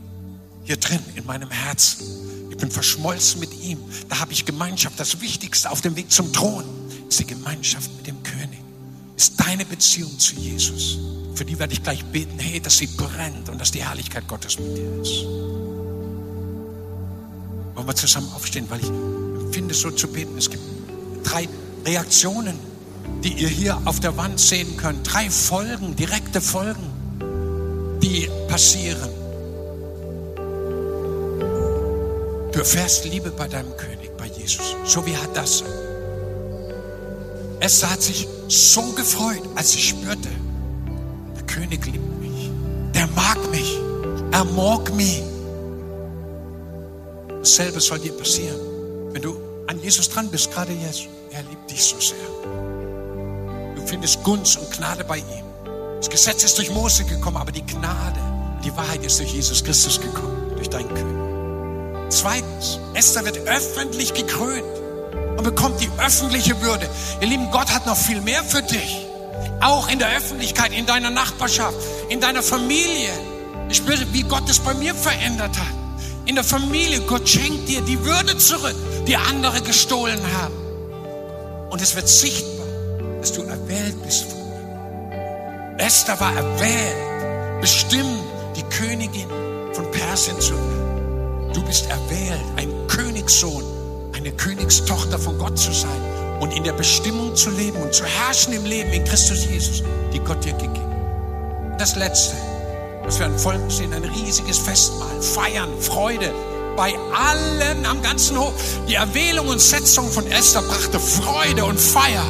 Hier 0.64 0.76
drin, 0.76 1.00
in 1.14 1.26
meinem 1.26 1.50
Herzen. 1.50 2.06
Ich 2.50 2.56
bin 2.56 2.70
verschmolzen 2.70 3.40
mit 3.40 3.52
ihm. 3.62 3.78
Da 4.08 4.20
habe 4.20 4.32
ich 4.32 4.44
Gemeinschaft. 4.44 5.00
Das 5.00 5.20
Wichtigste 5.20 5.70
auf 5.70 5.80
dem 5.80 5.96
Weg 5.96 6.12
zum 6.12 6.32
Thron 6.32 6.64
ist 7.08 7.18
die 7.18 7.26
Gemeinschaft 7.26 7.90
mit 7.96 8.06
dem 8.06 8.22
König. 8.22 8.60
Ist 9.16 9.40
deine 9.40 9.64
Beziehung 9.64 10.18
zu 10.18 10.36
Jesus. 10.36 10.98
Für 11.34 11.44
die 11.44 11.58
werde 11.58 11.72
ich 11.72 11.82
gleich 11.82 12.04
beten, 12.04 12.38
hey, 12.38 12.60
dass 12.60 12.78
sie 12.78 12.86
brennt 12.86 13.48
und 13.48 13.60
dass 13.60 13.72
die 13.72 13.84
Herrlichkeit 13.84 14.28
Gottes 14.28 14.58
mit 14.58 14.76
dir 14.76 15.02
ist. 15.02 15.24
Wollen 17.74 17.88
wir 17.88 17.96
zusammen 17.96 18.30
aufstehen, 18.32 18.66
weil 18.68 18.80
ich 18.80 18.88
empfinde 18.88 19.74
so 19.74 19.90
zu 19.90 20.06
beten. 20.06 20.38
Es 20.38 20.48
gibt 20.48 20.62
drei 21.24 21.48
Reaktionen, 21.84 22.56
die 23.24 23.32
ihr 23.32 23.48
hier 23.48 23.82
auf 23.84 23.98
der 24.00 24.16
Wand 24.16 24.38
sehen 24.38 24.76
könnt. 24.76 25.12
Drei 25.12 25.28
Folgen, 25.28 25.96
direkte 25.96 26.40
Folgen, 26.40 26.93
passieren. 28.48 29.10
Du 32.52 32.58
erfährst 32.58 33.04
Liebe 33.04 33.30
bei 33.30 33.48
deinem 33.48 33.76
König, 33.76 34.10
bei 34.16 34.26
Jesus, 34.26 34.76
so 34.84 35.04
wie 35.06 35.16
Hadassah. 35.16 35.64
Esther 37.60 37.90
hat 37.90 38.02
sich 38.02 38.28
so 38.48 38.82
gefreut, 38.92 39.42
als 39.56 39.72
sie 39.72 39.80
spürte, 39.80 40.28
der 41.36 41.46
König 41.46 41.84
liebt 41.86 42.20
mich, 42.20 42.50
der 42.94 43.06
mag 43.08 43.38
mich, 43.50 43.78
er 44.32 44.44
mag 44.44 44.94
mich. 44.94 45.22
Dasselbe 47.40 47.80
soll 47.80 47.98
dir 47.98 48.12
passieren, 48.12 48.60
wenn 49.12 49.22
du 49.22 49.36
an 49.66 49.80
Jesus 49.82 50.08
dran 50.08 50.30
bist, 50.30 50.52
gerade 50.52 50.72
jetzt. 50.72 51.08
Er 51.30 51.42
liebt 51.42 51.70
dich 51.70 51.82
so 51.82 51.98
sehr. 51.98 52.16
Du 53.74 53.86
findest 53.86 54.22
Gunst 54.22 54.58
und 54.58 54.70
Gnade 54.70 55.04
bei 55.04 55.18
ihm. 55.18 55.53
Das 56.04 56.10
Gesetz 56.10 56.44
ist 56.44 56.58
durch 56.58 56.70
Mose 56.70 57.02
gekommen, 57.04 57.38
aber 57.38 57.50
die 57.50 57.64
Gnade, 57.64 58.20
die 58.62 58.76
Wahrheit 58.76 59.02
ist 59.06 59.18
durch 59.20 59.32
Jesus 59.32 59.64
Christus 59.64 59.98
gekommen, 59.98 60.52
durch 60.54 60.68
deinen 60.68 60.90
König. 60.90 62.10
Zweitens, 62.10 62.78
Esther 62.92 63.24
wird 63.24 63.38
öffentlich 63.48 64.12
gekrönt 64.12 64.66
und 65.38 65.44
bekommt 65.44 65.80
die 65.80 65.88
öffentliche 65.96 66.60
Würde. 66.60 66.90
Ihr 67.22 67.28
Lieben, 67.28 67.50
Gott 67.50 67.72
hat 67.72 67.86
noch 67.86 67.96
viel 67.96 68.20
mehr 68.20 68.44
für 68.44 68.60
dich. 68.60 69.06
Auch 69.62 69.88
in 69.88 69.98
der 69.98 70.14
Öffentlichkeit, 70.14 70.74
in 70.74 70.84
deiner 70.84 71.08
Nachbarschaft, 71.08 71.78
in 72.10 72.20
deiner 72.20 72.42
Familie. 72.42 73.12
Ich 73.70 73.78
spüre, 73.78 74.04
wie 74.12 74.24
Gott 74.24 74.46
es 74.50 74.58
bei 74.58 74.74
mir 74.74 74.94
verändert 74.94 75.58
hat 75.58 75.74
in 76.26 76.34
der 76.34 76.44
Familie. 76.44 77.00
Gott 77.00 77.26
schenkt 77.26 77.66
dir 77.66 77.80
die 77.80 78.04
Würde 78.04 78.36
zurück, 78.36 78.76
die 79.06 79.16
andere 79.16 79.62
gestohlen 79.62 80.20
haben. 80.36 81.70
Und 81.70 81.80
es 81.80 81.96
wird 81.96 82.10
sichtbar, 82.10 82.66
dass 83.22 83.32
du 83.32 83.40
erwählt 83.44 84.02
bist 84.02 84.24
von. 84.24 84.43
Esther 85.84 86.18
war 86.18 86.34
erwählt, 86.34 87.60
bestimmt, 87.60 88.24
die 88.56 88.62
Königin 88.62 89.28
von 89.74 89.90
Persien 89.90 90.40
zu 90.40 90.54
werden. 90.54 91.52
Du 91.52 91.62
bist 91.62 91.90
erwählt, 91.90 92.40
ein 92.56 92.72
Königssohn, 92.88 93.64
eine 94.14 94.32
Königstochter 94.32 95.18
von 95.18 95.38
Gott 95.38 95.58
zu 95.58 95.72
sein 95.72 96.00
und 96.40 96.56
in 96.56 96.64
der 96.64 96.72
Bestimmung 96.72 97.36
zu 97.36 97.50
leben 97.50 97.82
und 97.82 97.92
zu 97.92 98.04
herrschen 98.06 98.54
im 98.54 98.64
Leben 98.64 98.92
in 98.92 99.04
Christus 99.04 99.44
Jesus, 99.44 99.82
die 100.12 100.20
Gott 100.20 100.42
dir 100.42 100.54
gegeben. 100.54 101.76
Das 101.78 101.96
Letzte 101.96 102.34
was 103.04 103.18
wir 103.18 103.26
an 103.26 103.38
Volk 103.38 103.60
sehen, 103.70 103.92
ein 103.92 104.04
riesiges 104.04 104.58
Festmahl, 104.58 105.20
Feiern, 105.20 105.68
Freude 105.78 106.32
bei 106.74 106.94
allen 107.14 107.84
am 107.84 108.00
ganzen 108.02 108.38
Hof. 108.38 108.54
Die 108.88 108.94
Erwählung 108.94 109.48
und 109.48 109.60
Setzung 109.60 110.10
von 110.10 110.26
Esther 110.30 110.62
brachte 110.62 110.98
Freude 110.98 111.66
und 111.66 111.78
Feier 111.78 112.24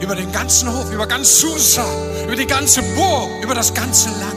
über 0.00 0.14
den 0.14 0.30
ganzen 0.32 0.72
Hof, 0.72 0.90
über 0.92 1.06
ganz 1.06 1.40
Susa, 1.40 1.84
über 2.24 2.36
die 2.36 2.46
ganze 2.46 2.82
Burg, 2.82 3.30
über 3.42 3.54
das 3.54 3.74
ganze 3.74 4.08
Land. 4.10 4.36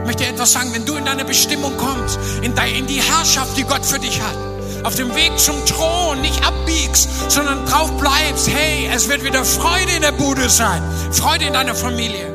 Ich 0.00 0.06
möchte 0.06 0.26
etwas 0.26 0.52
sagen, 0.52 0.72
wenn 0.72 0.84
du 0.84 0.96
in 0.96 1.04
deine 1.04 1.24
Bestimmung 1.24 1.76
kommst, 1.76 2.18
in, 2.42 2.54
die 2.86 3.00
Herrschaft, 3.00 3.56
die 3.56 3.64
Gott 3.64 3.84
für 3.84 3.98
dich 3.98 4.20
hat, 4.20 4.36
auf 4.84 4.94
dem 4.96 5.14
Weg 5.14 5.38
zum 5.38 5.64
Thron 5.64 6.20
nicht 6.20 6.44
abbiegst, 6.46 7.08
sondern 7.30 7.64
drauf 7.66 7.90
bleibst, 7.96 8.48
hey, 8.48 8.88
es 8.94 9.08
wird 9.08 9.24
wieder 9.24 9.44
Freude 9.44 9.92
in 9.96 10.02
der 10.02 10.12
Bude 10.12 10.48
sein, 10.48 10.82
Freude 11.10 11.46
in 11.46 11.54
deiner 11.54 11.74
Familie, 11.74 12.26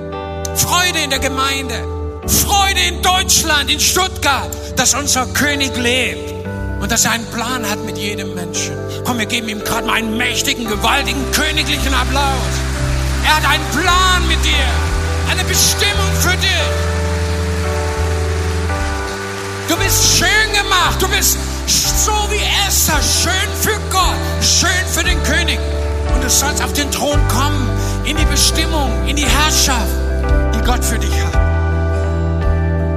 Freude 0.56 1.00
in 1.04 1.12
der 1.12 1.20
Gemeinde, 1.20 1.76
Freude 2.26 2.82
in 2.82 3.02
Deutschland, 3.02 3.70
in 3.70 3.80
Stuttgart, 3.80 4.50
dass 4.76 4.96
unser 4.96 5.28
König 5.28 5.76
lebt 5.78 6.39
und 6.80 6.92
dass 6.92 7.06
er 7.06 7.12
einen 7.12 7.26
Plan 7.28 7.70
hat 7.70 7.80
mit 7.86 7.98
jedem 7.98 8.34
Menschen. 8.34 8.76
Komm, 9.06 9.20
wir 9.20 9.26
geben 9.26 9.50
ihm 9.50 9.64
gerade 9.64 9.86
mal 9.86 9.94
einen 9.94 10.18
mächtigen, 10.18 10.68
gewaltigen, 10.68 11.20
königlichen 11.32 11.94
Applaus. 11.94 12.54
Er 13.24 13.36
hat 13.36 13.50
einen 13.50 13.66
Plan 13.72 14.28
mit 14.28 14.44
dir, 14.44 15.32
eine 15.32 15.44
Bestimmung 15.44 16.12
für 16.20 16.36
dich. 16.38 16.50
Du 19.68 19.76
bist 19.78 20.18
schön 20.18 20.54
gemacht, 20.54 21.02
du 21.02 21.08
bist 21.10 21.38
so 21.68 22.12
wie 22.32 22.42
Esther, 22.68 23.00
schön 23.02 23.50
für 23.62 23.80
Gott, 23.92 24.18
schön 24.42 24.70
für 24.92 25.04
den 25.04 25.22
König. 25.24 25.60
Und 26.14 26.24
du 26.24 26.30
sollst 26.30 26.64
auf 26.64 26.74
den 26.74 26.90
Thron 26.92 27.20
kommen, 27.28 27.70
in 28.06 28.18
die 28.18 28.26
Bestimmung, 28.26 28.92
in 29.08 29.16
die 29.16 29.28
Herrschaft, 29.28 29.92
die 30.56 30.62
Gott 30.66 30.84
für 30.84 30.98
dich 30.98 31.14
hat. 31.24 31.36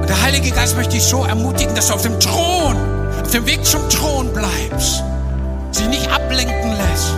Und 0.01 0.09
der 0.09 0.21
Heilige 0.21 0.51
Geist 0.51 0.75
möchte 0.75 0.93
dich 0.93 1.03
so 1.03 1.25
ermutigen, 1.25 1.75
dass 1.75 1.87
du 1.87 1.93
auf 1.93 2.01
dem 2.01 2.19
Thron, 2.19 2.75
auf 3.23 3.31
dem 3.31 3.45
Weg 3.45 3.65
zum 3.65 3.87
Thron 3.89 4.31
bleibst, 4.33 5.03
sich 5.71 5.87
nicht 5.87 6.09
ablenken 6.11 6.71
lässt, 6.71 7.13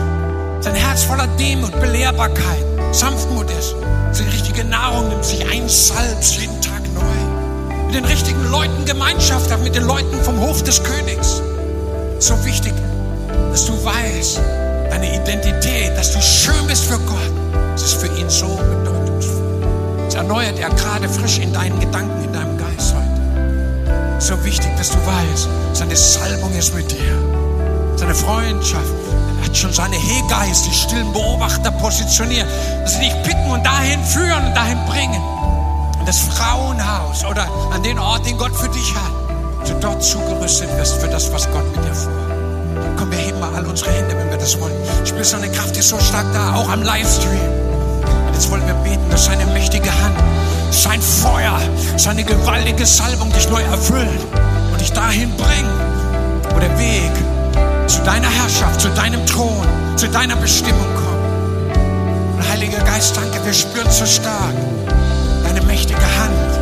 sein 0.62 0.76
Herz 0.76 1.04
voller 1.04 1.28
Demut, 1.40 1.72
Belehrbarkeit, 1.80 2.64
Sanftmut 2.92 3.50
ist, 3.52 3.76
die 4.18 4.24
richtige 4.30 4.64
Nahrung 4.64 5.10
nimmt, 5.10 5.26
sich 5.26 5.46
einsalbst 5.50 6.38
jeden 6.38 6.62
Tag 6.62 6.82
neu, 6.94 7.86
mit 7.88 7.96
den 7.96 8.06
richtigen 8.06 8.50
Leuten 8.50 8.86
Gemeinschaft 8.86 9.52
hat, 9.52 9.62
mit 9.62 9.76
den 9.76 9.86
Leuten 9.86 10.16
vom 10.24 10.40
Hof 10.40 10.64
des 10.64 10.82
Königs. 10.84 11.42
So 12.20 12.34
wichtig, 12.46 12.74
dass 13.52 13.66
du 13.66 13.74
weißt, 13.74 14.40
deine 14.90 15.16
Identität, 15.16 15.98
dass 15.98 16.14
du 16.14 16.22
schön 16.22 16.68
bist 16.68 16.86
für 16.86 17.00
Gott, 17.00 17.32
das 17.74 17.84
ist 17.84 18.02
für 18.02 18.08
ihn 18.08 18.30
so 18.30 18.48
bedeutungsvoll. 18.48 20.06
Es 20.08 20.16
erneuert 20.16 20.60
er 20.60 20.70
gerade 20.70 21.10
frisch 21.10 21.40
in 21.40 21.52
deinen 21.52 21.80
Gedanken, 21.80 22.24
in 22.24 22.32
deinem 22.32 22.55
so 24.20 24.44
wichtig, 24.44 24.70
dass 24.78 24.92
du 24.92 24.98
weißt, 24.98 25.50
seine 25.74 25.96
Salbung 25.96 26.52
ist 26.54 26.74
mit 26.74 26.92
dir. 26.92 27.98
Seine 27.98 28.16
Freundschaft. 28.16 28.86
Hat 29.44 29.56
schon 29.56 29.74
seine 29.74 29.96
Hegeist, 29.96 30.66
die 30.66 30.74
stillen 30.74 31.12
Beobachter 31.14 31.72
positioniert, 31.72 32.48
dass 32.84 32.94
sie 32.94 33.02
dich 33.02 33.24
picken 33.24 33.52
und 33.52 33.66
dahin 33.66 34.04
führen 34.04 34.46
und 34.46 34.56
dahin 34.56 34.80
bringen. 34.86 35.22
In 36.00 36.06
das 36.06 36.20
Frauenhaus 36.20 37.24
oder 37.26 37.48
an 37.72 37.84
den 37.84 38.00
Ort, 38.00 38.26
den 38.26 38.38
Gott 38.38 38.56
für 38.56 38.70
dich 38.70 38.96
hat. 38.96 39.12
Dass 39.62 39.70
du 39.70 39.80
dort 39.80 40.04
zugerüstet 40.04 40.70
wirst 40.78 40.96
für 40.96 41.08
das, 41.08 41.32
was 41.32 41.50
Gott 41.52 41.66
mit 41.76 41.86
dir 41.86 41.94
vorhat. 41.94 42.98
Komm, 42.98 43.12
wir 43.12 43.18
heben 43.18 43.40
mal 43.40 43.54
all 43.54 43.66
unsere 43.66 43.92
Hände, 43.92 44.18
wenn 44.18 44.30
wir 44.30 44.38
das 44.38 44.60
wollen. 44.60 44.76
Spürst 45.04 45.34
du, 45.34 45.38
seine 45.38 45.52
Kraft 45.52 45.76
ist 45.78 45.90
so 45.90 46.00
stark 46.00 46.26
da, 46.34 46.56
auch 46.56 46.70
am 46.70 46.82
Livestream. 46.82 47.65
Jetzt 48.36 48.52
wollen 48.52 48.68
wir 48.68 48.74
beten, 48.74 49.10
dass 49.10 49.26
seine 49.26 49.46
mächtige 49.46 49.90
Hand 49.90 50.18
sein 50.70 51.02
Feuer, 51.02 51.58
seine 51.96 52.22
gewaltige 52.22 52.86
Salbung 52.86 53.32
dich 53.32 53.50
neu 53.50 53.62
erfüllt 53.62 54.20
und 54.74 54.82
dich 54.82 54.92
dahin 54.92 55.32
bringt, 55.38 56.54
wo 56.54 56.60
der 56.60 56.78
Weg 56.78 57.14
zu 57.88 58.02
deiner 58.02 58.28
Herrschaft, 58.28 58.82
zu 58.82 58.90
deinem 58.90 59.26
Thron, 59.26 59.66
zu 59.96 60.10
deiner 60.10 60.36
Bestimmung 60.36 60.86
kommt. 60.96 61.78
Und 62.36 62.50
Heiliger 62.52 62.80
Geist, 62.80 63.16
danke, 63.16 63.40
wir 63.46 63.54
spüren 63.54 63.90
so 63.90 64.06
stark 64.06 64.54
deine 65.46 65.62
mächtige 65.62 66.02
Hand. 66.02 66.60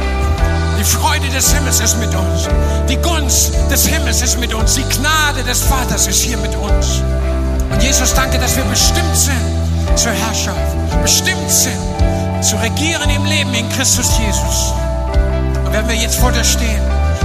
Die 0.79 0.83
Freude 0.83 1.27
des 1.29 1.51
Himmels 1.53 1.79
ist 1.79 1.97
mit 1.97 2.13
uns. 2.13 2.49
Die 2.87 2.97
Gunst 2.97 3.51
des 3.71 3.87
Himmels 3.87 4.21
ist 4.21 4.39
mit 4.39 4.53
uns. 4.53 4.75
Die 4.75 4.83
Gnade 4.83 5.43
des 5.43 5.63
Vaters 5.63 6.05
ist 6.05 6.21
hier 6.21 6.37
mit 6.37 6.55
uns. 6.55 7.01
Und 7.71 7.81
Jesus, 7.81 8.13
danke, 8.13 8.37
dass 8.37 8.55
wir 8.55 8.63
bestimmt 8.65 9.15
sind 9.15 9.62
zur 9.95 10.11
Herrschaft. 10.11 10.75
Bestimmt 11.01 11.49
sind 11.49 11.79
zu 12.41 12.57
regieren 12.57 13.09
im 13.09 13.25
Leben 13.25 13.53
in 13.53 13.69
Christus 13.69 14.11
Jesus. 14.19 14.73
Und 15.65 15.71
wenn 15.71 15.87
wir 15.87 15.95
jetzt 15.95 16.17
vor 16.17 16.31
dir 16.31 16.43
stehen, 16.43 16.81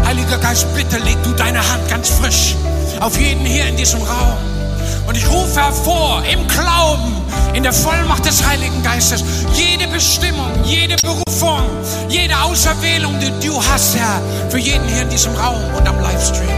Heiliger 0.07 0.39
Geist, 0.39 0.67
bitte 0.75 0.99
leg 0.99 1.23
du 1.23 1.33
deine 1.33 1.59
Hand 1.59 1.89
ganz 1.89 2.09
frisch 2.09 2.55
auf 3.01 3.19
jeden 3.19 3.45
hier 3.45 3.67
in 3.67 3.77
diesem 3.77 4.01
Raum. 4.01 4.39
Und 5.07 5.17
ich 5.17 5.29
rufe 5.29 5.61
hervor 5.61 6.23
im 6.31 6.47
Glauben, 6.49 7.17
in 7.55 7.63
der 7.63 7.73
Vollmacht 7.73 8.25
des 8.25 8.47
Heiligen 8.47 8.83
Geistes, 8.83 9.25
jede 9.55 9.87
Bestimmung, 9.89 10.51
jede 10.65 10.97
Berufung, 11.03 11.63
jede 12.09 12.39
Auserwählung, 12.41 13.19
die 13.19 13.47
du 13.47 13.63
hast, 13.63 13.97
Herr, 13.97 14.21
für 14.51 14.59
jeden 14.59 14.87
hier 14.89 15.03
in 15.03 15.11
diesem 15.11 15.35
Raum 15.35 15.63
und 15.77 15.89
am 15.89 16.01
Livestream. 16.01 16.49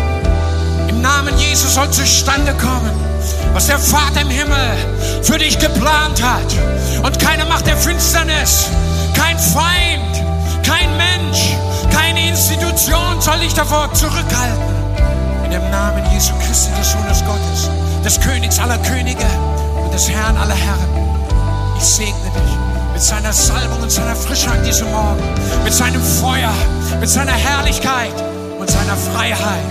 Im 0.89 1.01
Namen 1.01 1.37
Jesus 1.39 1.75
soll 1.75 1.91
zustande 1.91 2.53
kommen. 2.55 3.10
Was 3.53 3.67
der 3.67 3.79
Vater 3.79 4.23
im 4.23 4.31
Himmel 4.31 4.77
für 5.23 5.39
dich 5.39 5.59
geplant 5.59 6.23
hat. 6.23 7.05
Und 7.05 7.19
keine 7.19 7.45
Macht 7.45 7.67
der 7.67 7.77
Finsternis, 7.77 8.69
kein 9.15 9.39
Feind, 9.39 10.23
kein 10.67 10.97
Mensch, 10.97 11.57
keine 11.93 12.29
Institution 12.29 13.21
soll 13.21 13.39
dich 13.41 13.55
davor 13.55 13.93
zurückhalten. 13.95 14.71
In 15.45 15.51
dem 15.51 15.71
Namen 15.71 16.03
Jesu 16.13 16.33
Christi, 16.47 16.71
des 16.79 16.93
Sohnes 16.93 17.25
Gottes, 17.25 17.71
des 18.05 18.21
Königs 18.21 18.59
aller 18.59 18.79
Könige 18.79 19.27
und 19.83 19.93
des 19.93 20.09
Herrn 20.09 20.37
aller 20.37 20.55
Herren. 20.55 21.11
Ich 21.79 21.85
segne 21.85 22.13
dich 22.13 22.71
mit 22.93 23.03
seiner 23.03 23.33
Salbung 23.33 23.81
und 23.83 23.91
seiner 23.91 24.15
Frische 24.15 24.51
an 24.51 24.63
diesem 24.63 24.91
Morgen, 24.91 25.23
mit 25.65 25.73
seinem 25.73 26.03
Feuer, 26.03 26.53
mit 27.01 27.09
seiner 27.09 27.33
Herrlichkeit 27.33 28.15
und 28.59 28.71
seiner 28.71 28.97
Freiheit, 28.97 29.65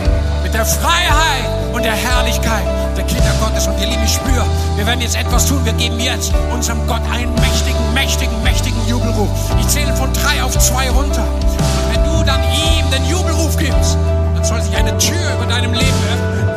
mit 0.44 0.54
der 0.54 0.66
Freiheit 0.66 1.74
und 1.74 1.84
der 1.84 1.94
Herrlichkeit 1.94 2.79
der 3.00 3.08
Kinder 3.08 3.34
Gottes. 3.40 3.68
Und 3.68 3.80
ihr 3.80 3.88
Lieben, 3.88 4.04
ich 4.04 4.14
spüre, 4.14 4.46
wir 4.76 4.86
werden 4.86 5.02
jetzt 5.02 5.16
etwas 5.16 5.46
tun. 5.46 5.64
Wir 5.64 5.74
geben 5.74 6.00
jetzt 6.00 6.34
unserem 6.54 6.86
Gott 6.88 7.02
einen 7.12 7.34
mächtigen, 7.36 7.94
mächtigen, 7.94 8.44
mächtigen 8.44 8.88
Jubelruf. 8.88 9.30
Ich 9.60 9.68
zähle 9.68 9.96
von 9.96 10.12
drei 10.14 10.44
auf 10.44 10.58
zwei 10.60 10.90
runter. 10.90 11.24
Und 11.24 11.96
wenn 11.96 12.04
du 12.04 12.24
dann 12.24 12.42
ihm 12.44 12.86
den 12.92 13.06
Jubelruf 13.06 13.58
gibst, 13.58 13.98
dann 14.36 14.44
soll 14.44 14.62
sich 14.62 14.76
eine 14.76 14.98
Tür 14.98 15.34
über 15.36 15.46
deinem 15.46 15.74
Leben 15.74 16.00
öffnen. 16.12 16.50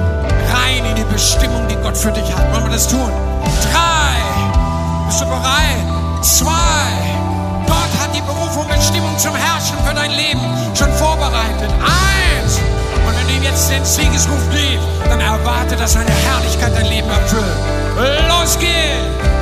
Rein 0.53 0.84
in 0.84 0.97
die 0.97 1.12
Bestimmung, 1.12 1.66
die 1.68 1.76
Gott 1.76 1.97
für 1.97 2.11
dich 2.11 2.28
hat. 2.34 2.53
Wollen 2.53 2.64
wir 2.64 2.72
das 2.72 2.88
tun? 2.88 3.11
Drei. 3.70 5.07
Bist 5.07 5.20
du 5.20 5.26
bereit? 5.26 6.22
Zwei. 6.22 6.90
Gott 7.66 7.93
hat 8.03 8.14
die 8.14 8.20
Berufung, 8.22 8.66
Bestimmung 8.68 9.16
zum 9.18 9.34
Herrschen 9.34 9.76
für 9.86 9.95
dein 9.95 10.11
Leben 10.11 10.40
schon 10.74 10.93
vorbereitet. 10.95 11.70
Eins. 11.80 12.82
Ihm 13.35 13.43
jetzt 13.43 13.70
den 13.70 13.85
Siegesruf 13.85 14.41
gibst, 14.51 14.87
dann 15.09 15.20
erwarte, 15.20 15.76
dass 15.76 15.93
seine 15.95 16.11
Herrlichkeit 16.11 16.74
dein 16.74 16.87
Leben 16.87 17.09
erfüllt. 17.09 17.43
Los 18.28 18.59
geht's! 18.59 19.41